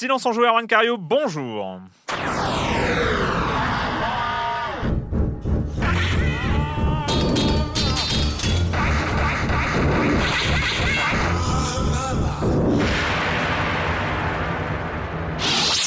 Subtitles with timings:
[0.00, 1.78] Silence en joueur, Juan bonjour.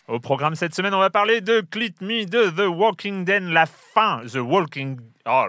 [0.08, 3.66] Au programme cette semaine, on va parler de Clit Me de The Walking Dead, la
[3.94, 4.22] fin.
[4.32, 5.46] The Walking Oh,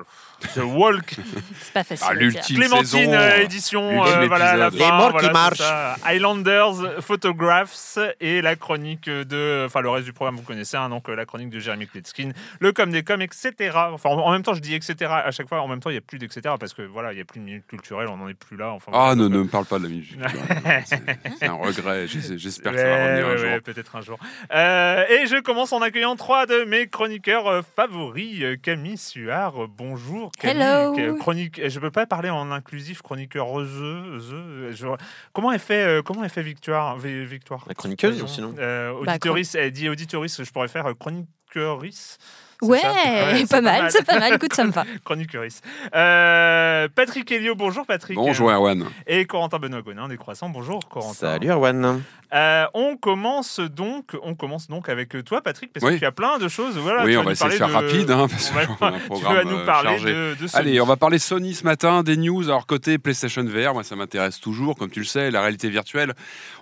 [0.54, 1.16] The Walk.
[1.60, 2.06] C'est pas facile.
[2.08, 5.32] Ah, l'ultime Clémentine saison, euh, édition, l'ultime euh, voilà, la fin, Les morts voilà, qui
[5.32, 5.98] marchent.
[6.04, 11.08] Highlanders, Photographs et la chronique de, enfin le reste du programme vous connaissez, hein, donc
[11.08, 13.52] euh, la chronique de Jeremy Klitskin, le com des coms, etc.
[13.92, 15.10] Enfin en, même temps je dis etc.
[15.10, 16.40] À chaque fois, en même temps il n'y a plus d'etc.
[16.42, 18.70] parce que voilà il n'y a plus de minute culturelle, on n'en est plus là.
[18.70, 20.16] Enfin, Ah non, ne euh, me parle pas de la musique.
[20.84, 21.00] C'est
[21.40, 22.06] c'est un regret.
[22.06, 23.46] J'es- J'espère que ça va revenir un ouais, jour.
[23.48, 24.18] ouais, peut-être un jour.
[24.54, 28.33] Euh, et je commence en accueillant trois de mes chroniqueurs euh, favoris.
[28.42, 30.30] Euh, Camille Suard, euh, bonjour.
[30.38, 31.16] Camille, Hello.
[31.16, 34.96] Chronique, je peux pas parler en inclusif, chroniqueur the, the, je-
[35.32, 37.64] comment elle fait, euh, comment elle fait Victoire, Vi- Victoire?
[37.68, 39.16] La chroniqueuse, sinon Euh, Bah,
[39.54, 42.18] elle dit auditeurice, je pourrais faire euh, chroniqueurice.
[42.20, 44.34] C'est Ouais, Ouais, pas mal, c'est pas mal.
[44.34, 44.84] Écoute, ça me va.
[45.04, 45.60] Chroniqueurice.
[45.94, 48.16] Euh, Patrick Helio, bonjour Patrick.
[48.16, 48.84] Bonjour Erwan.
[49.06, 51.14] Et Corentin Benoît Gonin des Croissants, bonjour Corentin.
[51.14, 52.02] Salut Erwan.
[52.32, 55.98] Euh, on commence donc, on commence donc avec toi, Patrick, parce que Oui.
[56.00, 56.76] tu as plein de choses.
[56.78, 59.22] Voilà, oui, on va essayer de parler faire rapide, hein, parce qu'on a un tu
[59.22, 60.12] vas nous parler chargé.
[60.12, 60.60] de, de Sony.
[60.68, 62.48] Allez, on va parler Sony ce matin, des news.
[62.48, 64.74] Alors, côté PlayStation VR, moi, ça m'intéresse toujours.
[64.74, 66.12] Comme tu le sais, la réalité virtuelle.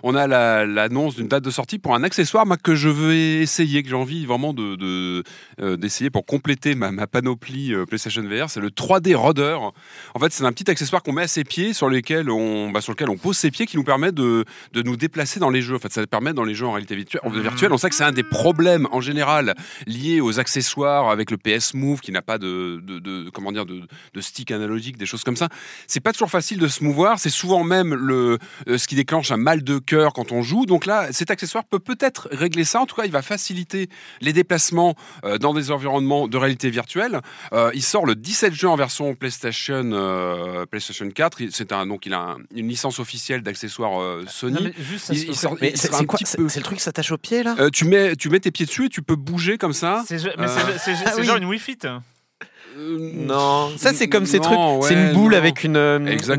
[0.03, 3.15] On a la- l'annonce d'une date de sortie pour un accessoire moi, que je veux
[3.15, 5.23] essayer, que j'ai envie vraiment de- de,
[5.59, 8.49] euh, d'essayer pour compléter ma, ma panoplie euh, PlayStation VR.
[8.49, 9.57] C'est le 3D Rodder.
[10.15, 12.81] En fait, c'est un petit accessoire qu'on met à ses pieds, sur, lesquels on, bah,
[12.81, 15.61] sur lequel on pose ses pieds, qui nous permet de, de nous déplacer dans les
[15.61, 15.75] jeux.
[15.75, 17.21] En fait, ça permet dans les jeux en réalité virtuelle.
[17.23, 17.41] Mhm.
[17.41, 17.73] virtuelle.
[17.73, 19.53] On sait que c'est un des problèmes en général
[19.85, 23.65] liés aux accessoires avec le PS Move qui n'a pas de, de, de- comment dire
[23.67, 23.81] de,
[24.13, 25.49] de stick analogique, des choses comme ça.
[25.85, 27.19] C'est pas toujours facile de se mouvoir.
[27.19, 30.65] C'est souvent même le euh, ce qui déclenche un mal de cœur quand on joue.
[30.65, 32.81] Donc là, cet accessoire peut peut-être régler ça.
[32.81, 33.89] En tout cas, il va faciliter
[34.21, 37.19] les déplacements euh, dans des environnements de réalité virtuelle.
[37.53, 41.41] Euh, il sort le 17 juin en version PlayStation euh, PlayStation 4.
[41.41, 44.71] Il- C'est un donc il a un- une licence officielle d'accessoires euh, Sony.
[45.75, 47.55] C'est quoi le truc qui s'attache au pied là?
[47.59, 50.03] Euh, tu mets tu mets tes pieds dessus et tu peux bouger comme ça.
[50.07, 50.31] c'est Euh,
[51.05, 51.25] ah oui.
[51.25, 51.79] genre une Wii Fit.
[52.75, 54.57] Non, ça c'est comme ces trucs.
[54.83, 55.37] c'est une boule non.
[55.37, 55.73] avec une,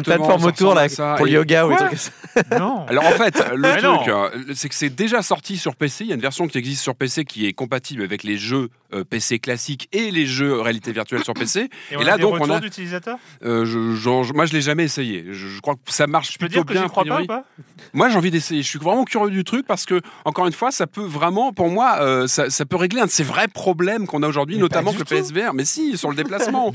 [0.02, 1.14] plateforme autour là ça.
[1.16, 1.92] pour le yoga ou trucs
[2.58, 2.84] non.
[2.88, 6.02] Alors en fait, le truc, c'est que c'est déjà sorti sur PC.
[6.04, 8.68] Il y a une version qui existe sur PC qui est compatible avec les jeux
[8.94, 11.68] euh, PC classiques et les jeux réalité virtuelle sur PC.
[11.90, 13.18] Et, on là, a des donc, on a- d'utilisateurs.
[13.44, 15.24] Euh, je, genre, moi, je l'ai jamais essayé.
[15.30, 16.88] Je, je crois que ça marche Je peux plutôt dire que bien.
[16.88, 17.44] crois pas ou pas?
[17.92, 18.62] Moi, j'ai envie d'essayer.
[18.62, 21.68] Je suis vraiment curieux du truc parce que, encore une fois, ça peut vraiment, pour
[21.68, 24.92] moi, euh, ça, ça peut régler un de ces vrais problèmes qu'on a aujourd'hui, notamment
[24.92, 25.04] du le.
[25.04, 25.54] PSVR.
[25.54, 26.72] Mais si, sur le déplacement.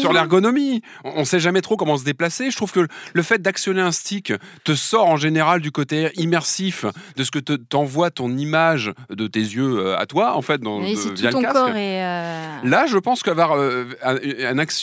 [0.00, 0.82] Sur l'ergonomie.
[1.04, 2.50] On, on sait jamais trop comment se déplacer.
[2.50, 4.32] Je trouve que le fait d'actionner un stick
[4.64, 6.84] te sort en général du côté immersif
[7.16, 10.60] de ce que te- t'envoie ton image de tes yeux euh, à toi, en fait,
[10.60, 11.55] dans, de- via le casque.
[11.56, 14.16] Corps euh, Là, je pense qu'avoir euh, un-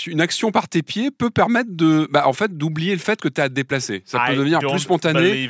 [0.07, 3.28] une action par tes pieds peut permettre de, bah, en fait, d'oublier le fait que
[3.28, 4.03] tu as à te déplacer.
[4.06, 5.50] Ça peut I devenir don't plus spontané.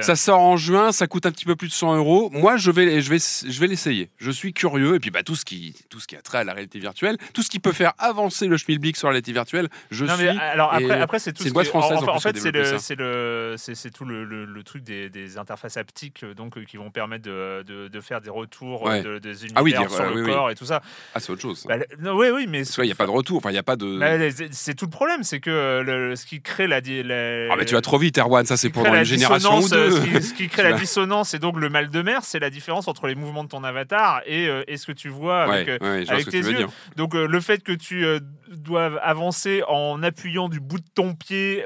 [0.00, 2.30] Ça sort en juin, ça coûte un petit peu plus de 100 euros.
[2.32, 4.10] Moi, je vais, je vais, je vais l'essayer.
[4.18, 4.94] Je suis curieux.
[4.96, 7.16] Et puis, bah, tout ce qui, tout ce qui a trait à la réalité virtuelle,
[7.32, 10.24] tout ce qui peut faire avancer le schmilblick sur la réalité virtuelle, je Non, suis.
[10.26, 12.36] mais alors après, après c'est tout c'est ce une boîte française, En, en en fait,
[12.38, 16.22] c'est le, c'est le, c'est c'est tout le, le- le truc des, des interfaces haptiques,
[16.24, 19.02] euh, donc qui vont permettre de, de, de faire des retours Ouais.
[19.02, 20.30] de- des univers Ah oui, dire, sur euh, le oui, oui.
[20.32, 20.82] corps et tout ça.
[21.14, 21.64] Ah, c'est autre chose.
[21.68, 23.38] Bah, non, oui, oui, mais Parce il n'y a pas de retour.
[23.38, 23.98] Enfin, il n'y a pas de.
[23.98, 27.56] Bah, c'est- tout le problème, c'est que euh, le- ce qui crée la, la- Ah,
[27.56, 28.44] mais tu vas trop vite, Erwan.
[28.46, 29.90] Ça, ce c'est pour une génération ou deux.
[29.90, 32.50] Ce qui, ce qui crée la dissonance et donc le mal de mer, c'est la
[32.50, 35.66] différence entre les mouvements de ton avatar et, euh, et ce que tu vois avec,
[35.68, 36.66] Ouais, euh, ouais, avec tes yeux.
[36.96, 41.14] Donc euh, le fait que tu euh, doives avancer en appuyant du bout de ton
[41.14, 41.62] pied,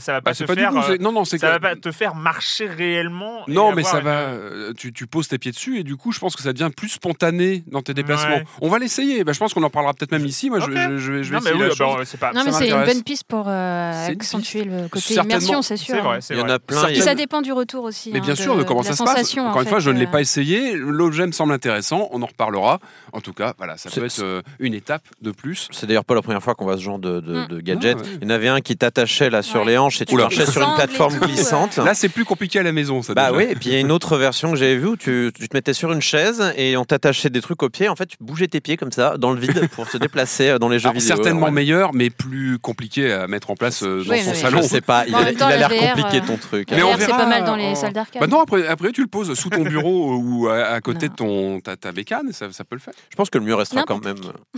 [0.00, 0.72] ça va pas Bah, te pas du faire.
[1.00, 3.42] Non, non, ça que- va pas te faire marcher réellement.
[3.48, 4.30] Non, mais ça une- va.
[4.76, 6.88] Tu, tu poses tes pieds dessus et du coup, je pense que ça devient plus
[6.88, 8.25] spontané dans tes déplacements.
[8.28, 8.44] Ouais.
[8.60, 9.24] On va l'essayer.
[9.24, 10.50] Bah, je pense qu'on en parlera peut-être même ici.
[10.50, 12.08] Moi, je- je, je vais, je vais Non, mais essayer oui, la bah, chose.
[12.08, 12.32] c'est pas.
[12.32, 15.94] Non, mais c'est une bonne piste pour euh, accentuer le côté immersion, c'est sûr.
[15.96, 16.94] C'est vrai, Il y en a plein.
[17.00, 18.10] ça dépend du retour aussi.
[18.12, 19.10] Mais hein, bien sûr, de comment ça la se passe.
[19.14, 20.10] sensation, Encore en une fois, je ne l'ai euh.
[20.10, 20.74] pas essayé.
[20.74, 22.08] L'objet me semble intéressant.
[22.12, 22.78] On en reparlera.
[23.12, 25.68] En tout cas, voilà, ça peut être euh, une étape de plus.
[25.72, 27.60] C'est d'ailleurs pas la première fois qu'on voit ce genre de, Mm.
[27.62, 27.96] gadget.
[28.00, 28.06] Ah.
[28.20, 30.62] Il y en avait un qui t'attachait là sur les hanches et tu marchais sur
[30.62, 31.76] une plateforme glissante.
[31.78, 33.14] Là, c'est plus compliqué à la maison, ça.
[33.14, 35.30] Bah oui, et puis il y a une autre version que j'avais vue où tu,
[35.34, 37.88] tu te mettais sur une chaise et on t'attachait des trucs aux pieds.
[37.88, 40.58] En fait, tu bougeais tes pieds comme ça dans le vide pour se déplacer euh,
[40.58, 41.14] dans les jeux Alors, vidéo.
[41.16, 41.52] certainement Ouais.
[41.52, 44.62] meilleur, mais plus compliqué à mettre en place euh, dans Oui, son salon.
[44.62, 46.70] Je sais pas, il, a- il l'air compliqué euh, ton truc.
[46.70, 48.20] La Mais on VR, c'est verra, pas mal dans euh, les salles d'arcade.
[48.20, 51.12] Bah non, après, après tu le poses sous ton bureau ou à, à côté Non.
[51.12, 52.94] de ton ta, ta bécane, ça, ça peut le faire.
[53.10, 54.16] Je pense que le mieux restera quand même.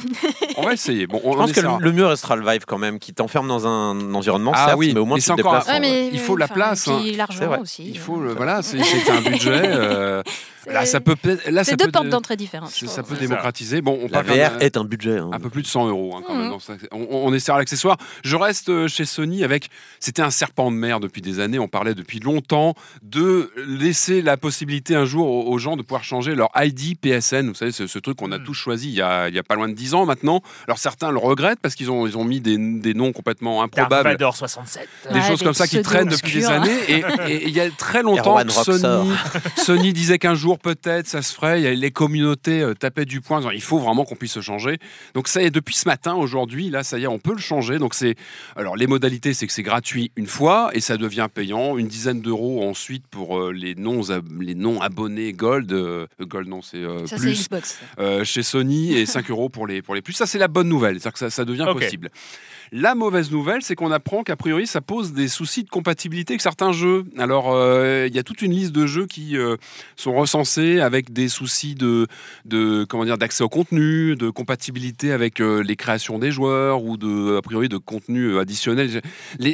[0.57, 1.07] On va essayer.
[1.07, 3.49] Bon, on, Je pense que le, le mieux restera le Vive quand même, qui t'enferme
[3.49, 5.67] dans un environnement, Ah certes, oui, mais au moins tu te déplaces.
[6.13, 7.01] il faut la place, Puis hein.
[7.05, 7.59] C'est l'argent vrai.
[7.59, 7.85] aussi.
[7.89, 8.79] Il faut euh, voilà, c'est
[9.11, 10.23] un budget.
[10.73, 12.71] Là, ça peut, peut- là, ça C'est deux peut- portes d'entrée différentes.
[12.71, 13.21] ça peut ça.
[13.21, 13.81] démocratiser.
[13.81, 15.19] Bon, on La VR est un budget.
[15.19, 15.31] hein.
[15.33, 16.41] un peu plus de 100 euros hein, quand Mhm.
[16.43, 16.51] même.
[16.51, 16.75] dans ça.
[16.93, 17.97] On, on est l'accessoire.
[18.23, 19.69] Je reste euh, chez Sony avec.
[20.01, 21.59] C'était un serpent de mer depuis des années.
[21.59, 26.05] On parlait depuis longtemps de laisser la possibilité un jour aux, aux gens de pouvoir
[26.05, 27.49] changer leur ID PSN.
[27.49, 28.45] Vous savez, ce, ce truc qu'on a Mhm.
[28.45, 30.43] tous choisi il y, a, il y a pas loin de 10 ans maintenant.
[30.67, 33.79] Alors certains le regrettent parce qu'ils ont, ils ont mis des, des noms complètement Dark
[33.79, 34.09] improbables.
[34.11, 34.87] Vador 67.
[35.11, 36.77] Des Ouais, choses des comme ça qui traînent depuis des années.
[36.89, 37.03] Et,
[37.47, 38.39] il y a très longtemps
[39.57, 41.75] Sony disait qu'un jour peut-être ça se ferait.
[41.75, 43.41] Les communautés euh, tapaient du poing.
[43.55, 44.79] Il faut vraiment qu'on puisse se changer.
[45.15, 47.39] Donc ça y est, depuis ce matin, aujourd'hui, là, ça y est, on peut le
[47.39, 47.79] changer.
[47.79, 48.15] Donc c'est,
[48.57, 52.21] alors les modalités, c'est que c'est gratuit une fois et ça devient payant, une dizaine
[52.21, 54.03] d'euros ensuite pour euh, les non
[54.41, 55.73] les non abonnés Gold.
[55.73, 57.79] euh, Gold non, c'est euh, Ça, c'est plus Xbox.
[57.99, 60.13] euh, chez Sony et 5 euros pour les, pour les plus.
[60.13, 60.95] Ça, c'est la bonne nouvelle.
[61.01, 62.11] C'est-à-dire que ça, ça devient possible.
[62.73, 66.43] La mauvaise nouvelle, c'est qu'on apprend qu'a priori, ça pose des soucis de compatibilité avec
[66.43, 67.05] certains jeux.
[67.17, 69.57] Alors, euh, il y a toute une liste de jeux qui euh,
[69.97, 72.07] sont recensés avec des soucis de,
[72.89, 77.37] comment dire, d'accès au contenu, de compatibilité avec euh, les créations des joueurs ou de,
[77.37, 79.01] a priori, de contenu additionnel.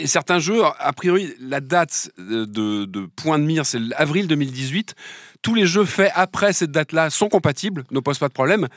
[0.06, 4.94] Certains jeux, a priori, la date de, de point de mire, c'est avril 2018.
[5.42, 8.68] Tous les jeux faits après cette date-là sont compatibles, ne posent pas de problème.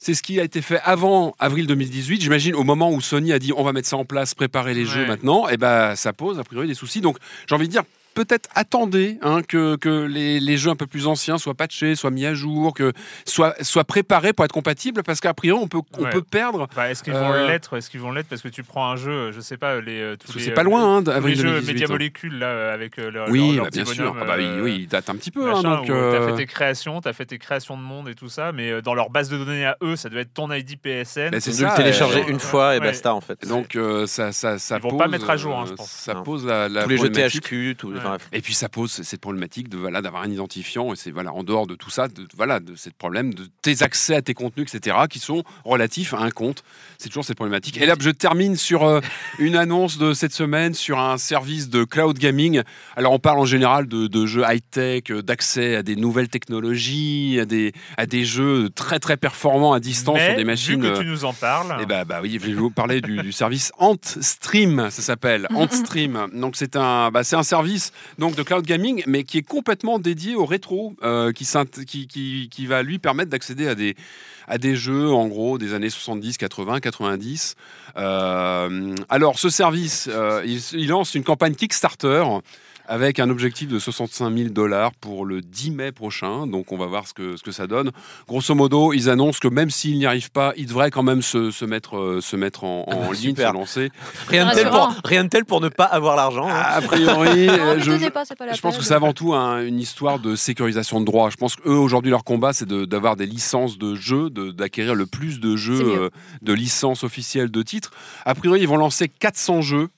[0.00, 2.20] C'est ce qui a été fait avant avril 2018.
[2.20, 4.84] J'imagine au moment où Sony a dit on va mettre ça en place, préparer les
[4.84, 7.00] jeux maintenant, et ben ça pose a priori des soucis.
[7.00, 7.18] Donc
[7.48, 7.82] j'ai envie de dire
[8.24, 12.10] peut-être attendez hein, que, que les, les jeux un peu plus anciens soient patchés, soient
[12.10, 12.92] mis à jour, que
[13.24, 16.10] soient, soient préparés pour être compatibles, parce qu'à priori on peut, on Ouais.
[16.10, 16.66] peut perdre.
[16.70, 18.96] Enfin, est-ce qu'ils vont Euh, l'être Est-ce qu'ils vont l'être parce que tu prends un
[18.96, 21.02] jeu, je sais pas, les euh, tous Parce que les, c'est pas euh, loin hein,
[21.02, 21.72] tous les d'avril jeux 2018.
[21.72, 21.92] Media hein.
[21.92, 24.16] Molecule là euh, avec euh, leur, Oui, leur- leur bah, bien sûr.
[24.20, 25.50] Ah bah oui, euh, oui, il date un petit peu.
[25.50, 28.28] hein, machin, donc, euh, fait tes créations, t'as fait tes créations de monde et tout
[28.28, 30.76] ça, mais euh, dans leur base de données à eux, ça doit être ton ID
[30.80, 31.30] PSN.
[31.30, 33.46] bah, c'est Ils ça, le télécharger euh, une fois et basta en fait.
[33.46, 35.90] Donc euh, ça, ça, ça Ils vont pas mettre à jour, euh, je pense.
[35.90, 37.10] Ça pose la, Tous les jeux.
[37.10, 37.88] THQ, tout.
[37.92, 37.98] Ouais.
[38.08, 38.28] Bref.
[38.32, 41.42] Et puis ça pose cette problématique de voilà d'avoir un identifiant et c'est voilà en
[41.42, 44.72] dehors de tout ça de voilà de cette problème de tes accès à tes contenus
[44.72, 46.62] etc qui sont relatifs à un compte
[46.98, 49.00] c'est toujours cette problématique et là je termine sur euh,
[49.38, 52.62] une annonce de cette semaine sur un service de cloud gaming
[52.96, 57.38] alors on parle en général de, de jeux high tech d'accès à des nouvelles technologies
[57.40, 60.88] à des à des jeux très très performants à distance mais, sur des machines Vu
[60.92, 61.76] que euh, tu nous en parles.
[61.80, 66.28] eh bah, bah oui, je vais vous parler du, du service AntStream, ça s'appelle AntStream.
[66.34, 67.87] Donc c'est un, bah, c'est un service
[68.18, 72.98] donc de cloud gaming, mais qui est complètement dédié au rétro, euh, qui, va lui
[72.98, 73.94] permettre d'accéder
[74.46, 77.56] à des, jeux en gros des années 70, 80, 90.
[77.96, 82.24] Euh, alors ce service, euh, il lance une campagne Kickstarter
[82.88, 86.46] avec un objectif de 65 000 dollars pour le 10 mai prochain.
[86.46, 87.92] Donc on va voir ce que, ce que ça donne.
[88.26, 91.50] Grosso modo, ils annoncent que même s'ils n'y arrivent pas, ils devraient quand même se,
[91.50, 93.50] se mettre, euh, se mettre en, en ligne, Super.
[93.50, 93.90] se lancer.
[94.28, 96.48] Rien de, tel pour, rien de tel pour ne pas avoir l'argent.
[96.48, 96.54] hein.
[96.64, 99.12] A priori, Non, euh, je, donnez pas, c'est pas la je pense que c'est avant
[99.12, 101.30] tout un- une histoire de sécurisation de droits.
[101.30, 104.94] Je pense qu'eux, aujourd'hui, leur combat, c'est de- d'avoir des licences de jeux, de- d'acquérir
[104.94, 106.10] le plus de jeux, euh,
[106.42, 107.90] de licences officielles de titres.
[108.24, 109.88] A priori, ils vont lancer 400 jeux.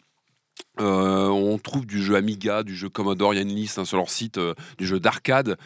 [0.80, 3.40] Euh, on trouve du jeu Amiga, du jeu Commodore, il y
[3.76, 5.56] hein, sur leur site, euh, du jeu d'arcade,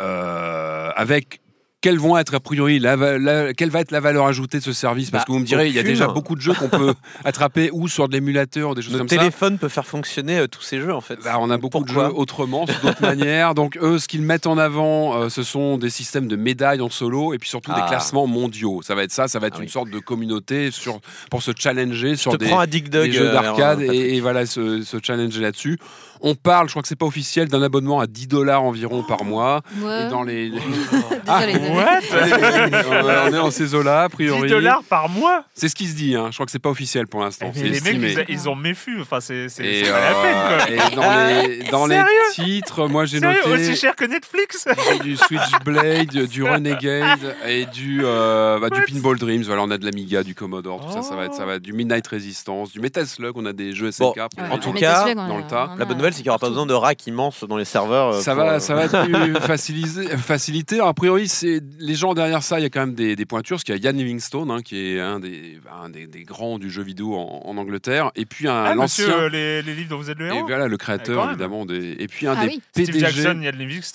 [0.00, 1.40] euh, avec
[1.84, 4.72] quelles vont être a priori la, la- quelle va être la valeur ajoutée de ce
[4.72, 5.10] service?
[5.10, 6.94] Parce Bah, que vous me direz, il y a déjà beaucoup de jeux qu'on peut
[7.26, 9.16] attraper ou sur de l'émulateur, ou des choses Notre comme ça.
[9.18, 11.18] téléphone peut faire fonctionner euh, tous ces jeux en fait.
[11.22, 13.54] Bah, on a beaucoup de jeux autrement, sous d'autres manières.
[13.54, 16.88] Donc eux, ce qu'ils mettent en avant, euh, ce sont des systèmes de médailles en
[16.88, 17.86] solo et puis surtout des Ah.
[17.88, 18.80] classements mondiaux.
[18.82, 19.70] Ça va être ça, ça va être Ah une oui.
[19.70, 21.00] sorte de communauté sur,
[21.30, 22.46] pour se challenger sur des,
[22.80, 25.78] des jeux euh, d'arcade et voilà, se, se challenger là-dessus.
[26.26, 29.24] On parle, je crois que c'est pas officiel, d'un abonnement à 10 dollars environ par
[29.24, 29.60] mois.
[29.80, 30.06] Ouais.
[30.06, 30.50] Et dans les...
[30.50, 34.48] Déjà, les- What on est en ces eaux-là, a 10 priori.
[34.48, 36.28] dollars par mois C'est ce qui se dit, hein.
[36.30, 37.50] je crois que c'est pas officiel pour l'instant.
[37.54, 39.00] C'est Les mecs, ils, ils ont méfu.
[39.02, 41.04] Enfin, c'est pas la peine, quoi.
[41.04, 42.02] euh, et dans les, dans les
[42.32, 43.38] titres, moi j'ai noté.
[43.50, 44.66] aussi cher que Netflix
[45.02, 49.42] du Switchblade, du Renegade et du, euh, bah, du Pinball Dreams.
[49.42, 51.38] Voilà, on a de l'Amiga, du Commodore, tout ça, ça va être, Oh.
[51.38, 53.32] ça va être du Midnight Resistance, du Metal Slug.
[53.36, 54.14] On a des jeux SNK.
[54.16, 55.74] Bon, En tout cas, dans le tas.
[55.78, 58.14] La bonne nouvelle, c'est qu'il n'y aura pas besoin de racks immenses dans les serveurs.
[58.14, 60.76] euh, Ça pour, va, euh, ça va être plus facilité, facilité.
[60.76, 62.58] Alors, a priori, c'est les gens derrière ça.
[62.58, 63.56] Il y a quand même des, des pointures.
[63.56, 66.58] Parce qu'il y a Ian Livingstone, hein, qui est un des, un des, des grands
[66.58, 69.08] du jeu vidéo en, en Angleterre, et puis un Ah, l'ancien.
[69.10, 71.66] euh, les, les livres dont vous êtes le Et héros voilà, le Ah, créateur, évidemment.
[71.66, 72.62] Des, et puis un Ah des oui.
[72.72, 73.00] Steve PDG.
[73.00, 73.48] Jackson, y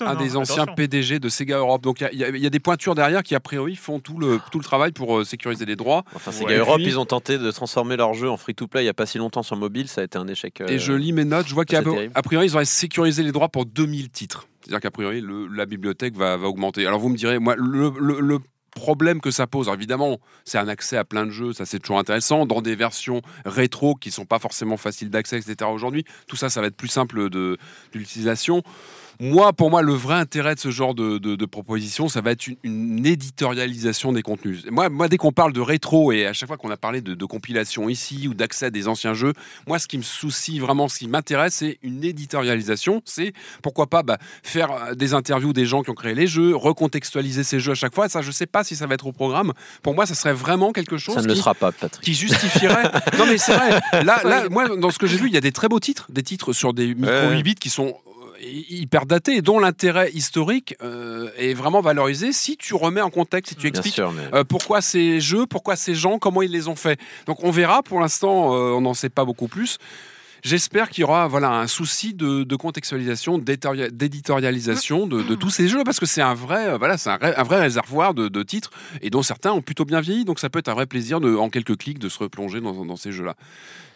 [0.03, 0.75] un hein, des anciens attention.
[0.75, 1.81] PDG de Sega Europe.
[1.83, 4.39] Donc il y a- y, y des pointures derrière qui a priori font tout le,
[4.51, 6.03] tout le travail pour sécuriser les droits.
[6.15, 6.31] Enfin.
[6.31, 8.93] Sega Europe, puis- ils ont tenté de transformer leur jeu en free-to-play il n'y a
[8.93, 9.87] pas si longtemps sur mobile.
[9.87, 10.61] Ça a été un échec.
[10.61, 11.81] euh, Et je lis mes notes, je vois c'est qu'à
[12.15, 14.47] a priori ils auraient sécurisé les droits pour 2000 titres.
[14.61, 16.85] C'est-à-dire qu'a priori la bibliothèque va, va augmenter.
[16.85, 18.39] Alors vous me direz, moi le,
[18.69, 21.97] problème que ça pose, évidemment, c'est un accès à plein de jeux, ça c'est toujours
[21.97, 25.69] intéressant, dans des versions rétro qui sont pas forcément faciles d'accès, etc.
[25.69, 27.29] Aujourd'hui, tout ça, ça va être plus simple
[27.91, 28.61] d'utilisation.
[29.21, 32.31] Moi, pour moi, le vrai intérêt de ce genre de, de, de proposition, ça va
[32.31, 34.63] être une, une éditorialisation des contenus.
[34.71, 37.15] Moi, moi dès qu'on parle de rétro et à chaque fois qu'on a parlé de,
[37.15, 39.33] de compilation ici ou d'accès à des anciens jeux,
[39.67, 43.01] moi, ce qui me soucie vraiment, ce qui m'intéresse, c'est une éditorialisation.
[43.03, 46.55] C'est pourquoi pas bah, faire euh, des interviews des gens qui ont créé les jeux,
[46.55, 48.07] recontextualiser ces jeux à chaque fois.
[48.07, 49.51] Ça, je sais pas si ça va être au programme.
[49.83, 52.05] Pour moi, ça serait vraiment quelque chose Ça ne le qui- sera pas, Patrick.
[52.05, 52.83] qui justifierait.
[53.17, 53.81] non, mais c'est vrai.
[54.03, 56.07] Là, là, moi, dans ce que j'ai vu, il y a des très beaux titres,
[56.09, 57.35] des titres sur des micro Ouais.
[57.35, 57.97] 8 bits qui sont
[58.41, 63.53] hyper datés et dont l'intérêt historique euh, est vraiment valorisé si tu remets en contexte,
[63.53, 66.67] si tu expliques sûr, mais euh, pourquoi ces jeux, pourquoi ces gens, comment ils les
[66.67, 66.99] ont fait.
[67.25, 67.83] Donc on verra.
[67.83, 69.77] Pour l'instant, euh, on n'en sait pas beaucoup plus.
[70.41, 75.49] J'espère qu'il y aura voilà, un souci de, de contextualisation, d'éditori- d'éditorialisation de, de tous
[75.49, 78.71] ces jeux, parce que c'est un vrai, voilà, c'est un, vrai réservoir de, de titres,
[79.01, 81.35] et dont certains ont plutôt bien vieilli, donc ça peut être un vrai plaisir, de,
[81.35, 83.35] en quelques clics, de se replonger dans, dans ces jeux-là.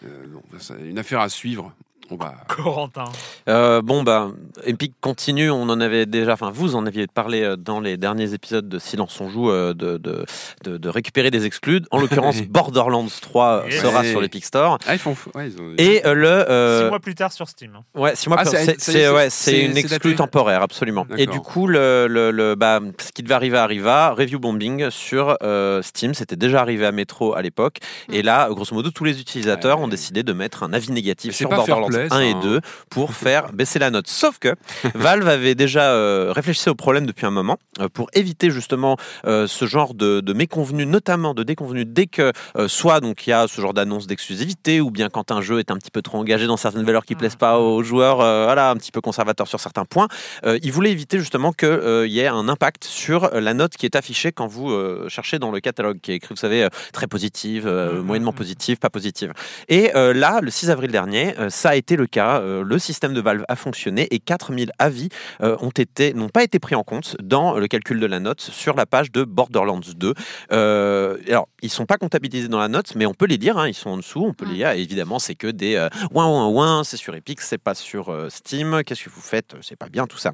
[0.03, 0.43] Euh, donc,
[0.85, 1.73] une affaire à suivre.
[2.13, 2.35] On va...
[2.47, 3.05] Corentin.
[3.49, 4.29] Euh, bon, bah,
[4.65, 5.49] Epic continue.
[5.49, 8.77] On en avait déjà, enfin, vous en aviez parlé euh, dans les derniers épisodes de
[8.79, 10.25] Silence on joue, euh, de, de,
[10.63, 11.81] de, de récupérer des exclus.
[11.91, 13.81] En l'occurrence, Borderlands 3 Yes.
[13.81, 14.77] sera sur l'Epic Store.
[14.87, 15.15] Ah, ils font...
[15.33, 16.27] ouais, ils ont- Et euh, le.
[16.27, 17.79] euh, Six mois plus tard sur Steam.
[17.95, 21.07] Ouais, six mois Ah, plus- c'est- c'est ouais, une exclue temporaire, absolument.
[21.17, 24.11] Et du coup, le, le, le- bah, ce qui devait arriver arriva.
[24.11, 27.77] Review bombing sur euh, Steam, c'était déjà arrivé à Metro à l'époque.
[28.11, 29.85] Et là, grosso modo, tous les utilisateurs Ouais.
[29.85, 32.39] ont décidé de mettre un avis négatif sur Borderlands play, 1 ça, et hein.
[32.41, 34.07] 2 pour faire baisser la note.
[34.07, 34.55] Sauf que
[34.95, 39.47] Valve avait déjà euh, réfléchi au problème depuis un moment euh, pour éviter justement euh,
[39.47, 43.33] ce genre de, de méconvenus, notamment de déconvenus, dès que euh, soit donc il y
[43.33, 46.17] a ce genre d'annonce d'exclusivité ou bien quand un jeu est un petit peu trop
[46.19, 49.47] engagé dans certaines valeurs qui plaisent pas aux joueurs, euh, voilà, un petit peu conservateur
[49.47, 50.07] sur certains points.
[50.45, 53.95] Euh, il voulait éviter justement qu'il y ait un impact sur la note qui est
[53.95, 57.07] affichée quand vous euh, cherchez dans le catalogue, qui est écrit, vous savez, euh, très
[57.07, 58.01] positive, euh, Mhm.
[58.05, 59.33] moyennement positive, pas positive.
[59.69, 62.39] Et euh, là, le 6 avril dernier, euh, ça a été le cas.
[62.41, 65.09] Euh, le système de Valve a fonctionné et 4000 avis
[65.41, 68.41] euh, ont été, n'ont pas été pris en compte dans le calcul de la note
[68.41, 70.13] sur la page de Borderlands 2.
[70.51, 73.57] Euh, alors, ils sont pas comptabilisés dans la note, mais on peut les lire.
[73.57, 74.71] hein, ils sont en dessous, on peut les lire.
[74.71, 75.75] Et évidemment, c'est que des
[76.11, 76.83] ouin ouin ouin.
[76.83, 78.81] C'est sur Epic, c'est pas sur Steam.
[78.85, 79.55] Qu'est-ce que vous faites?
[79.61, 80.33] C'est pas bien tout ça.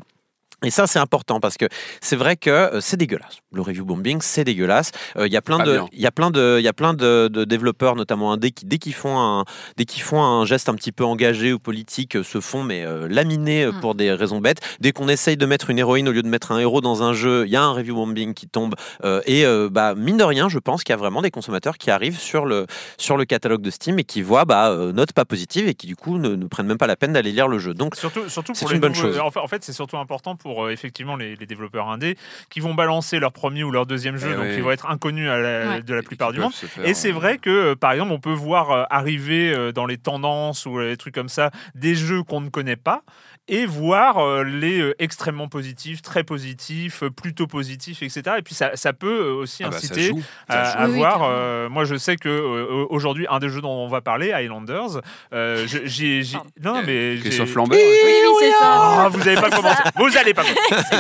[0.66, 1.66] Et ça, c'est important parce que
[2.02, 3.38] c'est vrai que euh, c'est dégueulasse.
[3.54, 4.92] Le review bombing, c'est dégueulasse.
[5.18, 6.94] Euh, Il y a plein de, il y a plein de, il y a plein
[6.94, 9.46] de, de développeurs, notamment indés, qui dès qu'ils font un,
[9.78, 12.84] dès qu'ils font un geste un petit peu engagé ou politique, euh, se font mais
[12.86, 13.80] euh, laminer euh, Mm.
[13.82, 14.60] pour des raisons bêtes.
[14.82, 17.14] Dès qu'on essaye de mettre une héroïne au lieu de mettre un héros dans un
[17.14, 18.76] jeu, il y a un review bombing qui tombe.
[19.06, 21.78] Euh, et euh, bah mine de rien, je pense qu'il y a vraiment des consommateurs
[21.78, 22.66] qui arrivent sur le
[22.98, 25.88] sur le catalogue de Steam et qui voient bah euh, note pas positive et qui
[25.88, 27.74] du coup ne, ne prennent même pas la peine d'aller lire le jeu.
[27.74, 29.20] Donc Surtout, surtout C'est une les bonne nouveaux- chose.
[29.20, 32.18] En fait, en fait, c'est surtout important pour euh, effectivement les, les développeurs indés
[32.50, 34.54] qui vont balancer leur premier ou leur deuxième jeu, Eh donc oui.
[34.58, 35.82] ils vont être inconnus à la- Ouais.
[35.82, 36.54] de la plupart du monde.
[36.54, 39.98] faire, Et c'est vrai que, euh, par exemple, on peut voir euh, arriver dans les
[39.98, 43.04] tendances ou les trucs comme ça des jeux qu'on ne connaît pas
[43.50, 48.22] et voir euh, les euh, extrêmement positifs, très positifs, euh, plutôt positifs, etc.
[48.38, 50.22] Et puis ça, ça peut aussi Ah bah, ça inciter joue.
[50.48, 50.84] à, Ça joue.
[50.84, 51.24] à oui, voir.
[51.24, 55.02] euh, moi, je sais que euh, aujourd'hui, un des jeux dont on va parler, Highlanders,
[55.34, 56.22] euh, j'ai,
[56.64, 57.80] non, non, mais Christophe Lambert.
[57.80, 58.58] Oui, oui, c'est ça.
[58.62, 59.82] ah, vous n'avez pas commencé.
[59.96, 60.44] Vous n'allez pas.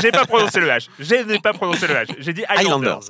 [0.01, 0.89] J'ai pas prononcé le H.
[0.99, 2.07] Je n'ai pas prononcé le H.
[2.19, 3.01] J'ai dit Highlanders.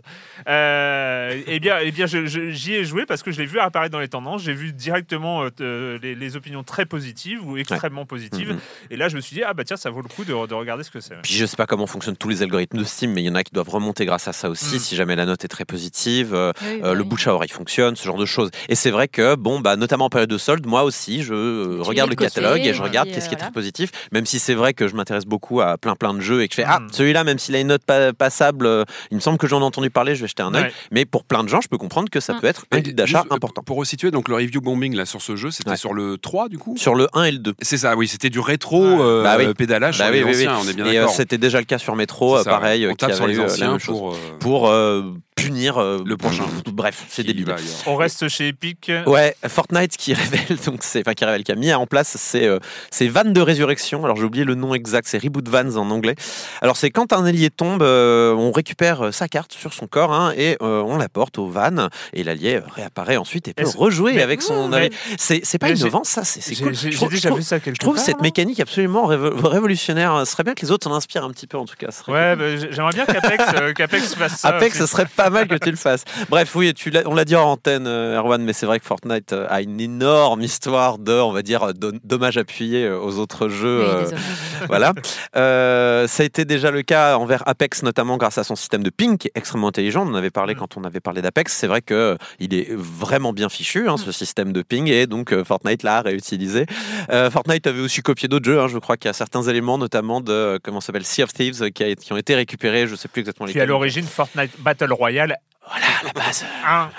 [0.47, 3.99] Euh, eh bien, eh bien, j'y ai joué parce que je l'ai vu apparaître dans
[3.99, 4.41] les tendances.
[4.43, 8.53] J'ai vu directement euh, te- les, les opinions très positives ou extrêmement positives.
[8.53, 8.59] Mhm.
[8.91, 10.53] Et là, je me suis dit ah bah tiens, ça vaut le coup de, de
[10.53, 11.15] regarder ce que c'est.
[11.21, 13.35] Puis je sais pas comment fonctionnent tous les algorithmes de Steam, mais il y en
[13.35, 14.79] a qui doivent remonter grâce à ça aussi, Mm.
[14.79, 17.95] si jamais la note est très positive, euh, Oui, euh, le bouche à oreille fonctionne,
[17.95, 18.49] ce genre de choses.
[18.69, 21.81] Et c'est vrai que, bon, bah, notamment en période de solde, moi aussi, je euh,
[21.83, 24.53] Tu regarde le catalogue et je regarde qu'est-ce qui est très positif, même si c'est
[24.55, 26.79] vrai que je m'intéresse beaucoup à plein plein de jeux et que je fais, ah,
[26.79, 26.87] Mm.
[26.91, 29.63] celui-là, même s'il a une note pas- passable, euh, il me semble que j'en ai
[29.63, 30.63] entendu parler, je vais jeter un œil.
[30.63, 30.73] Ouais.
[30.91, 32.39] Mais pour plein de gens, je peux comprendre que ça Mm.
[32.39, 33.61] peut être un guide d'achat important.
[33.63, 35.77] Pour resituer, donc le review bombing là sur ce jeu, c'était Ouais.
[35.77, 36.75] sur le 3 du coup?
[36.77, 37.53] Sur le 1 et le 2.
[37.61, 38.97] C'est ça, oui, c'était du rétro Ouais.
[39.01, 39.53] euh, Bah oui.
[39.53, 40.47] pédalage Bah sur oui, les oui, oui.
[40.47, 41.15] anciens, on est bien Et euh, d'accord.
[41.15, 43.23] c'était déjà le cas sur Métro, C'est euh, ça, pareil, on euh, qui tape sur
[43.25, 43.97] avait les eu euh, la anciens même chose.
[43.97, 45.03] pour, euh, Pour euh,
[45.43, 46.43] punir euh, Le prochain.
[46.71, 47.53] Bref, c'est débile.
[47.85, 48.91] On reste chez Epic.
[49.05, 52.45] Ouais, Fortnite qui révèle donc c'est enfin qui révèle qui a mis en place ces
[52.45, 52.59] euh,
[52.91, 54.03] ces vannes de résurrection.
[54.05, 56.15] Alors j'ai oublié le nom exact, c'est reboot vans en anglais.
[56.61, 60.13] Alors c'est quand un allié tombe, euh, on récupère euh, sa carte sur son corps
[60.13, 64.13] hein, et euh, on la porte au van et l'allié réapparaît ensuite et peut rejouer
[64.13, 64.67] mais- avec son.
[64.69, 64.91] mais- allié.
[65.17, 66.73] C'est c'est pas mais innovant ça, c'est cool.
[66.75, 70.21] j'ai- déjà vu ça quelque je trouve part, cette mécanique absolument révo- révolutionnaire.
[70.25, 71.87] Ce serait bien que les autres s'en inspirent un petit peu en tout cas.
[72.07, 74.49] Ouais, bah, j'ai- j'aimerais bien qu'Apex euh, qu'Apex fasse ça.
[74.49, 76.03] Apex, ce serait pas pas mal que tu le fasses.
[76.29, 78.85] Bref, oui, tu l'as- on l'a dit en antenne, euh, Erwan, mais c'est vrai que
[78.85, 83.17] Fortnite euh, a une énorme histoire de, on va dire, don- dommage appuyé euh, aux
[83.19, 83.83] autres jeux.
[83.83, 84.17] Oui, euh,
[84.67, 84.93] voilà.
[85.35, 88.89] Euh, ça a été déjà le cas envers Apex, notamment grâce à son système de
[88.89, 90.05] ping qui est extrêmement intelligent.
[90.05, 90.57] On en avait parlé Mm.
[90.57, 91.53] quand on avait parlé d'Apex.
[91.53, 95.05] C'est vrai que euh, il est vraiment bien fichu, hein, ce système de ping, et
[95.07, 96.65] donc euh, Fortnite l'a réutilisé.
[97.11, 98.59] Euh, Fortnite avait aussi copié d'autres jeux.
[98.59, 98.67] hein.
[98.67, 101.61] Je crois qu'il y a certains éléments, notamment de euh, comment s'appelle Sea of Thieves,
[101.63, 102.87] euh, qui, a- qui ont été récupérés.
[102.87, 105.18] Je sais plus exactement Qui est à l'origine Fortnite Battle Royale.
[105.23, 105.37] eller
[105.69, 106.45] Voilà la base.
[106.67, 106.89] Hein.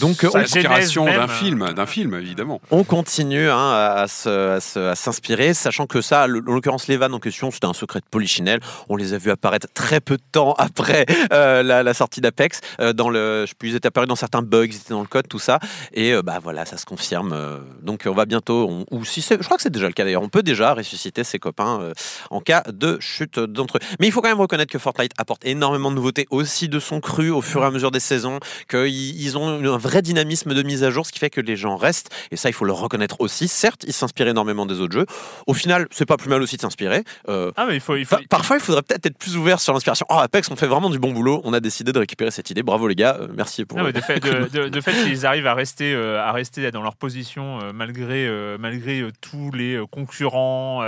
[0.00, 1.36] Donc euh, Inspiration genèse d'un même.
[1.36, 2.60] film, d'un film évidemment.
[2.70, 6.96] on continue hein, à, se- à se- à s'inspirer, sachant que ça, en l'occurrence les
[6.96, 8.60] vannes en question, c'était un secret de Polichinelle.
[8.88, 12.60] On les a vus apparaître très peu de temps après euh, la, la sortie d'Apex.
[12.80, 15.28] Euh, dans le, je ils étaient apparus dans certains bugs, ils étaient dans le code,
[15.28, 15.58] tout ça.
[15.92, 17.32] Et euh, bah voilà, ça se confirme.
[17.32, 19.92] euh, donc on va bientôt, on- ou si c'est, je crois que c'est déjà le
[19.92, 21.92] cas d'ailleurs, on peut déjà ressusciter ses copains euh,
[22.30, 23.80] en cas de chute d'entre eux.
[24.00, 27.00] Mais il faut quand même reconnaître que Fortnite apporte énormément de nouveautés aussi de son
[27.00, 28.88] cru au fur et à mesure des saisons, qu'ils
[29.22, 31.76] ils ont un vrai dynamisme de mise à jour, ce qui fait que les gens
[31.76, 32.10] restent.
[32.30, 33.48] Et ça, il faut le reconnaître aussi.
[33.48, 35.06] Certes, ils s'inspirent énormément des autres jeux.
[35.46, 37.04] Au final, c'est pas plus mal aussi de s'inspirer.
[37.28, 37.96] Euh, Ah, mais il faut.
[37.96, 38.16] Il faut...
[38.16, 40.04] Enfin, parfois, il faudrait peut-être être plus ouvert sur l'inspiration.
[40.10, 41.40] Oh, Apex, on fait vraiment du bon boulot.
[41.44, 42.62] On a décidé de récupérer cette idée.
[42.62, 43.16] Bravo les gars.
[43.20, 43.78] Euh, merci pour.
[43.78, 46.70] Non, mais de fait, de, de- de fait qu'ils arrivent à rester, euh, à rester
[46.70, 48.28] dans leur position malgré,
[48.58, 50.82] malgré tous les concurrents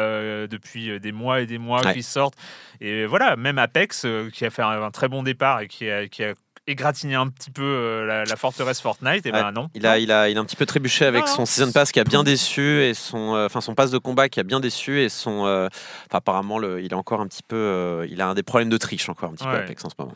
[0.50, 1.94] depuis des mois et des mois Ouais.
[1.94, 2.34] qui sortent.
[2.80, 6.06] Et voilà, même Apex, qui a fait un, un très bon départ et qui a,
[6.08, 6.34] qui a
[6.66, 9.52] égratigné un petit peu euh, la, la forteresse Fortnite, et ben Ouais.
[9.52, 9.68] non.
[9.74, 11.46] Il a, il, a, il a un petit peu trébuché avec Non, son non.
[11.46, 14.40] season pass qui a bien déçu et son, euh, enfin son pass de combat qui
[14.40, 15.66] a bien déçu et son, euh,
[16.08, 18.70] enfin, apparemment le, il a encore un petit peu, euh, il a un des problèmes
[18.70, 19.50] de triche encore un petit peu.
[19.56, 20.12] Apex en ce moment.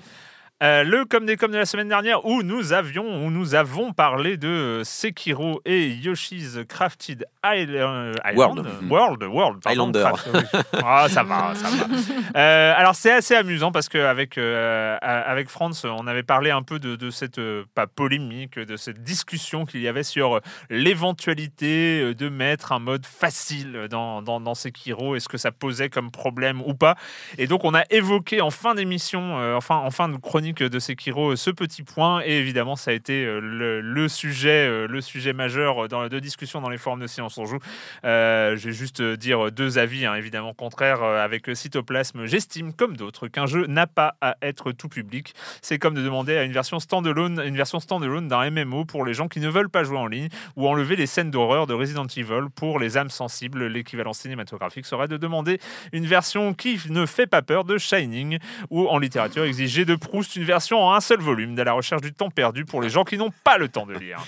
[0.62, 3.92] Euh, le comme des comme de la semaine dernière où nous avions où nous avons
[3.92, 8.58] parlé de euh, Sekiro et Yoshi's Crafted Island, Island?
[8.58, 8.90] World.
[8.90, 9.92] World World pardon,
[10.34, 10.40] oui.
[10.84, 11.86] ah ça va ça va.
[12.36, 16.78] Euh, alors c'est assez amusant parce qu'avec euh, avec France on avait parlé un peu
[16.78, 22.14] de, de cette euh, pas polémique de cette discussion qu'il y avait sur l'éventualité euh,
[22.14, 25.14] de mettre un mode facile dans, dans, dans Sekiro.
[25.16, 26.96] Est-ce que ça posait comme problème ou pas?
[27.38, 30.78] Et donc, on a évoqué en fin d'émission, euh, enfin, en fin de chronique de
[30.78, 32.22] Sekiro, euh, ce petit point.
[32.24, 36.68] Et évidemment, ça a été euh, le, sujet, euh, le sujet majeur de discussion dans
[36.68, 37.58] les forums de Silence on Joue.
[38.04, 41.02] Euh, je vais juste dire deux avis, hein, évidemment contraires.
[41.02, 45.34] avec Cytoplasme, j'estime, comme d'autres, qu'un jeu n'a pas à être tout public.
[45.62, 49.14] C'est comme de demander à une version standalone, une version standalone d'un MMO pour les
[49.14, 52.06] gens qui ne veulent pas jouer en ligne ou enlever les scènes d'horreur de Resident
[52.06, 53.66] Evil pour les âmes sensibles.
[53.66, 55.58] L'équivalent cinématographique serait de demander
[55.92, 58.38] une version qui ne fait pas peur de Shining
[58.70, 62.00] ou en littérature exiger de Proust une version en un seul volume de la recherche
[62.00, 64.24] du temps perdu pour les gens qui n'ont pas le temps de lire.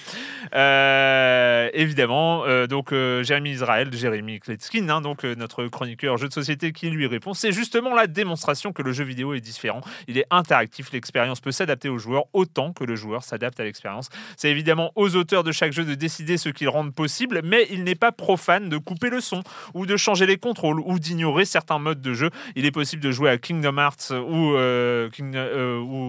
[0.54, 6.26] Euh, évidemment, euh, donc euh, Jérémy Israël, Jérémy Kletskin, hein, donc euh, notre chroniqueur jeu
[6.26, 9.82] de société qui lui répond, c'est justement la démonstration que le jeu vidéo est différent.
[10.08, 14.08] Il est interactif, l'expérience peut s'adapter aux joueurs autant que le joueur s'adapte à l'expérience.
[14.36, 17.84] C'est évidemment aux auteurs de chaque jeu de décider ce qu'ils rendent possible, mais il
[17.84, 19.44] n'est pas profane de couper le son
[19.74, 22.30] ou de changer les contrôles ou d'ignorer certains modes de jeu.
[22.56, 24.56] Il est possible de jouer à Kingdom Hearts ou,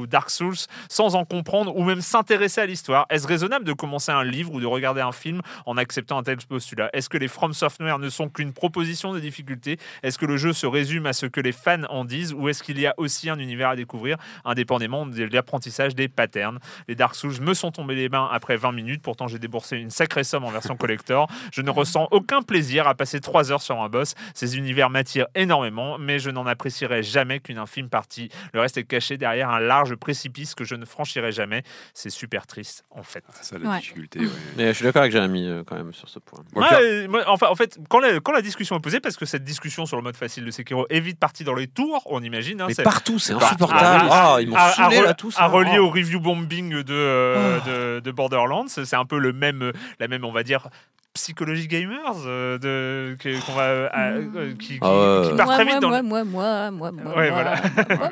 [0.07, 0.55] Dark Souls
[0.89, 3.05] sans en comprendre ou même s'intéresser à l'histoire.
[3.09, 6.37] Est-ce raisonnable de commencer un livre ou de regarder un film en acceptant un tel
[6.37, 6.89] postulat?
[6.93, 9.77] Est-ce que les From Software ne sont qu'une proposition de difficulté?
[10.03, 12.63] Est-ce que le jeu se résume à ce que les fans en disent ou est-ce
[12.63, 16.59] qu'il y a aussi un univers à découvrir indépendamment de l'apprentissage des patterns?
[16.87, 19.89] Les Dark Souls me sont tombés les mains après 20 minutes, pourtant j'ai déboursé une
[19.89, 21.27] sacrée somme en version collector.
[21.51, 24.13] Je ne ressens aucun plaisir à passer 3 heures sur un boss.
[24.33, 28.29] Ces univers m'attirent énormément, mais je n'en apprécierai jamais qu'une infime partie.
[28.53, 31.63] Le reste est caché derrière un large précipice que je ne franchirai jamais.
[31.93, 33.23] C'est super triste, en fait.
[33.29, 33.77] Ah, ça, la Ouais.
[33.79, 34.19] difficulté.
[34.19, 34.25] ouais.
[34.57, 36.43] Mais je suis d'accord avec Jérémy euh, quand même sur ce point.
[36.53, 38.99] Bon, Ouais, Pierre- euh, moi, enfin, en fait, quand la, quand la discussion est posée,
[38.99, 41.67] parce que cette discussion sur le mode facile de Sekiro est vite partie dans les
[41.67, 42.61] tours, on imagine.
[42.61, 44.07] hein, Mais c'est- partout, c'est insupportable.
[44.09, 45.35] à- Ah, ils m'ont à, là tous.
[45.37, 45.85] à relier Oh.
[45.85, 47.59] au review bombing de, euh,
[47.97, 50.67] de, de Borderlands, c'est un peu le même, la même, on va dire,
[51.13, 53.89] psychologie gamers euh, de, que- qu'on va, euh,
[54.35, 55.27] euh, qui, qui- Ah ouais.
[55.29, 56.03] qui part moi, très vite moi, dans moi, le.
[56.03, 58.11] moi, moi, moi, moi, Ouais, moi, voilà.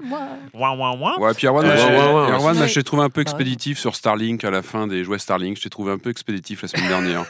[0.76, 1.16] moi, moi.
[1.20, 1.98] Ouais, puis Erwan, moi, j'ai- ouais.
[2.34, 3.34] Erwan, moi, je t'ai trouvé un peu Bah ouais.
[3.34, 5.58] expéditif sur Starlink à la fin des jouets Starlink.
[5.58, 7.24] Je t'ai trouvé un peu expéditif la semaine dernière.